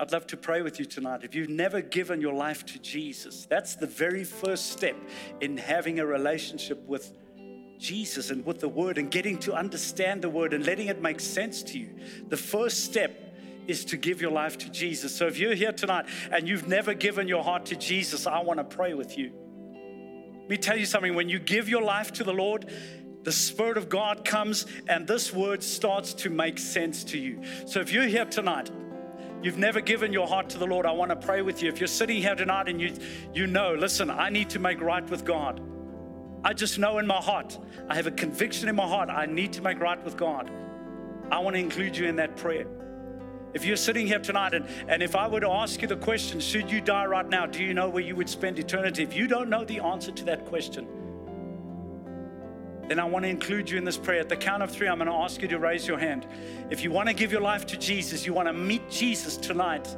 I'd 0.00 0.12
love 0.12 0.28
to 0.28 0.36
pray 0.36 0.62
with 0.62 0.78
you 0.78 0.84
tonight. 0.84 1.24
If 1.24 1.34
you've 1.34 1.48
never 1.48 1.80
given 1.80 2.20
your 2.20 2.34
life 2.34 2.64
to 2.66 2.78
Jesus, 2.78 3.46
that's 3.50 3.74
the 3.74 3.88
very 3.88 4.22
first 4.22 4.70
step 4.70 4.96
in 5.40 5.56
having 5.56 5.98
a 5.98 6.06
relationship 6.06 6.80
with 6.86 7.12
Jesus 7.78 8.30
and 8.30 8.46
with 8.46 8.60
the 8.60 8.68
Word 8.68 8.98
and 8.98 9.10
getting 9.10 9.38
to 9.38 9.54
understand 9.54 10.22
the 10.22 10.28
Word 10.28 10.52
and 10.52 10.64
letting 10.64 10.86
it 10.86 11.02
make 11.02 11.18
sense 11.18 11.64
to 11.64 11.78
you. 11.78 11.96
The 12.28 12.36
first 12.36 12.84
step 12.84 13.27
is 13.68 13.84
to 13.84 13.96
give 13.96 14.20
your 14.20 14.32
life 14.32 14.58
to 14.58 14.70
Jesus. 14.70 15.14
So 15.14 15.26
if 15.26 15.38
you're 15.38 15.54
here 15.54 15.72
tonight 15.72 16.06
and 16.32 16.48
you've 16.48 16.66
never 16.66 16.94
given 16.94 17.28
your 17.28 17.44
heart 17.44 17.66
to 17.66 17.76
Jesus, 17.76 18.26
I 18.26 18.40
want 18.40 18.58
to 18.58 18.64
pray 18.64 18.94
with 18.94 19.16
you. 19.16 19.30
Let 20.40 20.50
me 20.50 20.56
tell 20.56 20.78
you 20.78 20.86
something 20.86 21.14
when 21.14 21.28
you 21.28 21.38
give 21.38 21.68
your 21.68 21.82
life 21.82 22.12
to 22.14 22.24
the 22.24 22.32
Lord, 22.32 22.72
the 23.22 23.32
Spirit 23.32 23.76
of 23.76 23.90
God 23.90 24.24
comes 24.24 24.64
and 24.88 25.06
this 25.06 25.32
word 25.32 25.62
starts 25.62 26.14
to 26.14 26.30
make 26.30 26.58
sense 26.58 27.04
to 27.04 27.18
you. 27.18 27.42
So 27.66 27.80
if 27.80 27.92
you're 27.92 28.06
here 28.06 28.24
tonight, 28.24 28.70
you've 29.42 29.58
never 29.58 29.82
given 29.82 30.14
your 30.14 30.26
heart 30.26 30.48
to 30.50 30.58
the 30.58 30.66
Lord, 30.66 30.86
I 30.86 30.92
want 30.92 31.10
to 31.10 31.16
pray 31.16 31.42
with 31.42 31.62
you. 31.62 31.68
If 31.68 31.78
you're 31.78 31.88
sitting 31.88 32.22
here 32.22 32.34
tonight 32.34 32.68
and 32.68 32.80
you, 32.80 32.94
you 33.34 33.46
know, 33.46 33.74
listen, 33.74 34.10
I 34.10 34.30
need 34.30 34.48
to 34.50 34.58
make 34.58 34.80
right 34.80 35.08
with 35.10 35.26
God. 35.26 35.60
I 36.42 36.54
just 36.54 36.78
know 36.78 36.96
in 36.96 37.06
my 37.06 37.20
heart, 37.20 37.58
I 37.88 37.96
have 37.96 38.06
a 38.06 38.12
conviction 38.12 38.70
in 38.70 38.76
my 38.76 38.88
heart, 38.88 39.10
I 39.10 39.26
need 39.26 39.52
to 39.54 39.62
make 39.62 39.78
right 39.80 40.02
with 40.02 40.16
God. 40.16 40.50
I 41.30 41.40
want 41.40 41.54
to 41.56 41.60
include 41.60 41.98
you 41.98 42.06
in 42.06 42.16
that 42.16 42.36
prayer. 42.36 42.66
If 43.54 43.64
you're 43.64 43.76
sitting 43.76 44.06
here 44.06 44.18
tonight 44.18 44.52
and, 44.54 44.66
and 44.88 45.02
if 45.02 45.16
I 45.16 45.26
were 45.26 45.40
to 45.40 45.50
ask 45.50 45.80
you 45.80 45.88
the 45.88 45.96
question, 45.96 46.38
should 46.38 46.70
you 46.70 46.80
die 46.80 47.06
right 47.06 47.28
now, 47.28 47.46
do 47.46 47.64
you 47.64 47.72
know 47.72 47.88
where 47.88 48.02
you 48.02 48.14
would 48.16 48.28
spend 48.28 48.58
eternity? 48.58 49.02
If 49.02 49.14
you 49.14 49.26
don't 49.26 49.48
know 49.48 49.64
the 49.64 49.80
answer 49.80 50.12
to 50.12 50.24
that 50.26 50.44
question, 50.44 50.86
then 52.88 52.98
I 52.98 53.04
want 53.04 53.24
to 53.24 53.28
include 53.28 53.70
you 53.70 53.78
in 53.78 53.84
this 53.84 53.98
prayer. 53.98 54.20
At 54.20 54.28
the 54.28 54.36
count 54.36 54.62
of 54.62 54.70
three, 54.70 54.88
I'm 54.88 54.98
going 54.98 55.08
to 55.08 55.14
ask 55.14 55.42
you 55.42 55.48
to 55.48 55.58
raise 55.58 55.86
your 55.86 55.98
hand. 55.98 56.26
If 56.70 56.82
you 56.82 56.90
want 56.90 57.08
to 57.08 57.14
give 57.14 57.30
your 57.30 57.40
life 57.40 57.66
to 57.66 57.76
Jesus, 57.76 58.26
you 58.26 58.32
want 58.32 58.48
to 58.48 58.52
meet 58.52 58.88
Jesus 58.90 59.36
tonight, 59.36 59.94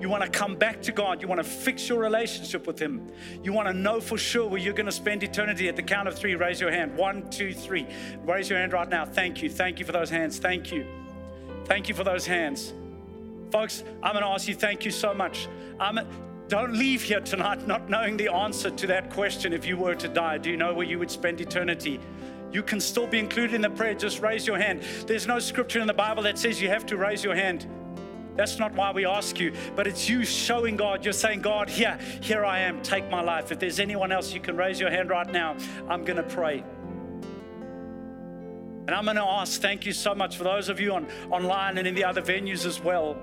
you 0.00 0.08
want 0.08 0.24
to 0.24 0.30
come 0.30 0.56
back 0.56 0.82
to 0.82 0.92
God, 0.92 1.22
you 1.22 1.28
want 1.28 1.38
to 1.38 1.48
fix 1.48 1.88
your 1.88 1.98
relationship 1.98 2.66
with 2.66 2.78
Him, 2.78 3.06
you 3.42 3.52
want 3.52 3.68
to 3.68 3.74
know 3.74 4.00
for 4.00 4.18
sure 4.18 4.48
where 4.48 4.60
you're 4.60 4.72
going 4.74 4.86
to 4.86 4.92
spend 4.92 5.22
eternity. 5.22 5.68
At 5.68 5.76
the 5.76 5.82
count 5.82 6.08
of 6.08 6.18
three, 6.18 6.34
raise 6.34 6.60
your 6.60 6.70
hand. 6.70 6.96
One, 6.96 7.28
two, 7.30 7.52
three. 7.52 7.86
Raise 8.24 8.50
your 8.50 8.58
hand 8.58 8.72
right 8.72 8.88
now. 8.88 9.04
Thank 9.04 9.42
you. 9.42 9.50
Thank 9.50 9.78
you 9.78 9.84
for 9.84 9.92
those 9.92 10.10
hands. 10.10 10.38
Thank 10.38 10.72
you. 10.72 10.86
Thank 11.66 11.88
you 11.88 11.94
for 11.94 12.04
those 12.04 12.26
hands. 12.26 12.72
Folks, 13.52 13.84
I'm 14.02 14.14
going 14.14 14.24
to 14.24 14.30
ask 14.30 14.48
you, 14.48 14.54
thank 14.54 14.82
you 14.86 14.90
so 14.90 15.12
much. 15.12 15.46
Um, 15.78 16.00
don't 16.48 16.72
leave 16.72 17.02
here 17.02 17.20
tonight 17.20 17.66
not 17.66 17.90
knowing 17.90 18.16
the 18.16 18.32
answer 18.32 18.70
to 18.70 18.86
that 18.86 19.10
question 19.10 19.52
if 19.52 19.66
you 19.66 19.76
were 19.76 19.94
to 19.94 20.08
die. 20.08 20.38
Do 20.38 20.50
you 20.50 20.56
know 20.56 20.72
where 20.72 20.86
you 20.86 20.98
would 20.98 21.10
spend 21.10 21.38
eternity? 21.38 22.00
You 22.50 22.62
can 22.62 22.80
still 22.80 23.06
be 23.06 23.18
included 23.18 23.54
in 23.54 23.60
the 23.60 23.68
prayer. 23.68 23.92
Just 23.92 24.22
raise 24.22 24.46
your 24.46 24.56
hand. 24.56 24.82
There's 25.06 25.26
no 25.26 25.38
scripture 25.38 25.80
in 25.80 25.86
the 25.86 25.92
Bible 25.92 26.22
that 26.22 26.38
says 26.38 26.62
you 26.62 26.68
have 26.68 26.86
to 26.86 26.96
raise 26.96 27.22
your 27.22 27.34
hand. 27.34 27.66
That's 28.36 28.58
not 28.58 28.72
why 28.72 28.90
we 28.90 29.04
ask 29.04 29.38
you, 29.38 29.52
but 29.76 29.86
it's 29.86 30.08
you 30.08 30.24
showing 30.24 30.76
God. 30.76 31.04
You're 31.04 31.12
saying, 31.12 31.42
God, 31.42 31.68
here, 31.68 31.98
here 32.22 32.46
I 32.46 32.60
am. 32.60 32.80
Take 32.80 33.10
my 33.10 33.20
life. 33.20 33.52
If 33.52 33.58
there's 33.58 33.80
anyone 33.80 34.12
else, 34.12 34.32
you 34.32 34.40
can 34.40 34.56
raise 34.56 34.80
your 34.80 34.90
hand 34.90 35.10
right 35.10 35.30
now. 35.30 35.58
I'm 35.90 36.06
going 36.06 36.16
to 36.16 36.22
pray. 36.22 36.64
And 38.86 38.90
I'm 38.90 39.04
going 39.04 39.16
to 39.16 39.22
ask, 39.22 39.60
thank 39.60 39.84
you 39.84 39.92
so 39.92 40.14
much 40.14 40.38
for 40.38 40.44
those 40.44 40.70
of 40.70 40.80
you 40.80 40.94
on, 40.94 41.06
online 41.30 41.76
and 41.76 41.86
in 41.86 41.94
the 41.94 42.04
other 42.04 42.22
venues 42.22 42.64
as 42.64 42.82
well. 42.82 43.18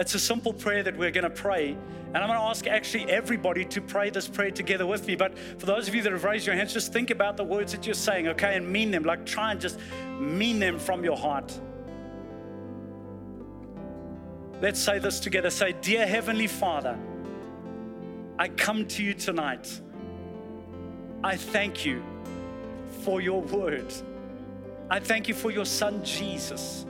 It's 0.00 0.14
a 0.14 0.18
simple 0.18 0.52
prayer 0.52 0.82
that 0.82 0.96
we're 0.96 1.10
going 1.10 1.24
to 1.24 1.30
pray. 1.30 1.76
And 2.14 2.16
I'm 2.18 2.28
going 2.28 2.38
to 2.38 2.44
ask 2.44 2.66
actually 2.66 3.10
everybody 3.10 3.64
to 3.66 3.80
pray 3.80 4.10
this 4.10 4.28
prayer 4.28 4.50
together 4.50 4.86
with 4.86 5.06
me. 5.06 5.16
But 5.16 5.38
for 5.58 5.66
those 5.66 5.88
of 5.88 5.94
you 5.94 6.02
that 6.02 6.12
have 6.12 6.24
raised 6.24 6.46
your 6.46 6.54
hands, 6.54 6.72
just 6.72 6.92
think 6.92 7.10
about 7.10 7.36
the 7.36 7.44
words 7.44 7.72
that 7.72 7.86
you're 7.86 7.94
saying, 7.94 8.28
okay, 8.28 8.56
and 8.56 8.68
mean 8.68 8.90
them. 8.90 9.02
Like 9.02 9.24
try 9.24 9.52
and 9.52 9.60
just 9.60 9.78
mean 10.18 10.58
them 10.58 10.78
from 10.78 11.04
your 11.04 11.16
heart. 11.16 11.58
Let's 14.60 14.78
say 14.78 14.98
this 14.98 15.20
together. 15.20 15.50
Say, 15.50 15.74
Dear 15.80 16.06
Heavenly 16.06 16.46
Father, 16.46 16.98
I 18.38 18.48
come 18.48 18.86
to 18.88 19.02
you 19.02 19.14
tonight. 19.14 19.80
I 21.24 21.36
thank 21.36 21.84
you 21.84 22.02
for 23.02 23.20
your 23.20 23.40
word. 23.42 23.92
I 24.90 25.00
thank 25.00 25.28
you 25.28 25.34
for 25.34 25.50
your 25.50 25.64
son, 25.64 26.04
Jesus. 26.04 26.84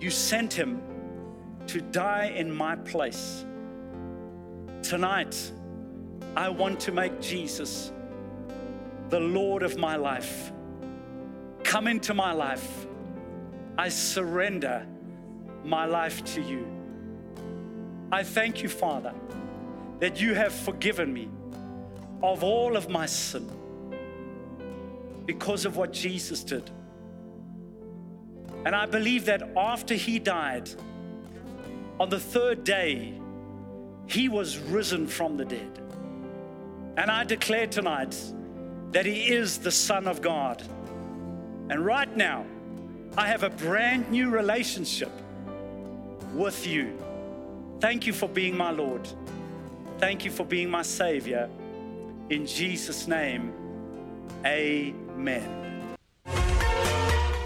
You 0.00 0.10
sent 0.10 0.52
him 0.52 0.82
to 1.68 1.80
die 1.80 2.32
in 2.34 2.50
my 2.50 2.76
place. 2.76 3.44
Tonight, 4.82 5.52
I 6.34 6.48
want 6.48 6.80
to 6.80 6.92
make 6.92 7.20
Jesus 7.20 7.92
the 9.10 9.20
Lord 9.20 9.62
of 9.62 9.76
my 9.76 9.96
life. 9.96 10.50
Come 11.64 11.86
into 11.86 12.14
my 12.14 12.32
life. 12.32 12.86
I 13.76 13.90
surrender 13.90 14.86
my 15.62 15.84
life 15.84 16.24
to 16.34 16.40
you. 16.40 16.66
I 18.10 18.22
thank 18.22 18.62
you, 18.62 18.68
Father, 18.70 19.12
that 20.00 20.20
you 20.20 20.34
have 20.34 20.54
forgiven 20.54 21.12
me 21.12 21.28
of 22.22 22.42
all 22.42 22.76
of 22.76 22.88
my 22.88 23.04
sin 23.04 23.46
because 25.26 25.66
of 25.66 25.76
what 25.76 25.92
Jesus 25.92 26.42
did. 26.42 26.70
And 28.64 28.74
I 28.74 28.86
believe 28.86 29.26
that 29.26 29.42
after 29.56 29.94
he 29.94 30.18
died, 30.18 30.70
on 32.00 32.08
the 32.08 32.20
third 32.20 32.64
day, 32.64 33.14
he 34.06 34.28
was 34.28 34.58
risen 34.58 35.06
from 35.06 35.36
the 35.36 35.44
dead. 35.44 35.80
And 36.96 37.10
I 37.10 37.24
declare 37.24 37.66
tonight 37.66 38.16
that 38.92 39.04
he 39.04 39.28
is 39.28 39.58
the 39.58 39.70
Son 39.70 40.06
of 40.06 40.22
God. 40.22 40.62
And 41.70 41.84
right 41.84 42.14
now, 42.16 42.46
I 43.16 43.26
have 43.28 43.42
a 43.42 43.50
brand 43.50 44.10
new 44.10 44.30
relationship 44.30 45.12
with 46.32 46.66
you. 46.66 46.96
Thank 47.80 48.06
you 48.06 48.12
for 48.12 48.28
being 48.28 48.56
my 48.56 48.70
Lord. 48.70 49.06
Thank 49.98 50.24
you 50.24 50.30
for 50.30 50.44
being 50.44 50.70
my 50.70 50.82
Savior. 50.82 51.50
In 52.30 52.46
Jesus' 52.46 53.06
name, 53.06 53.52
amen. 54.44 55.67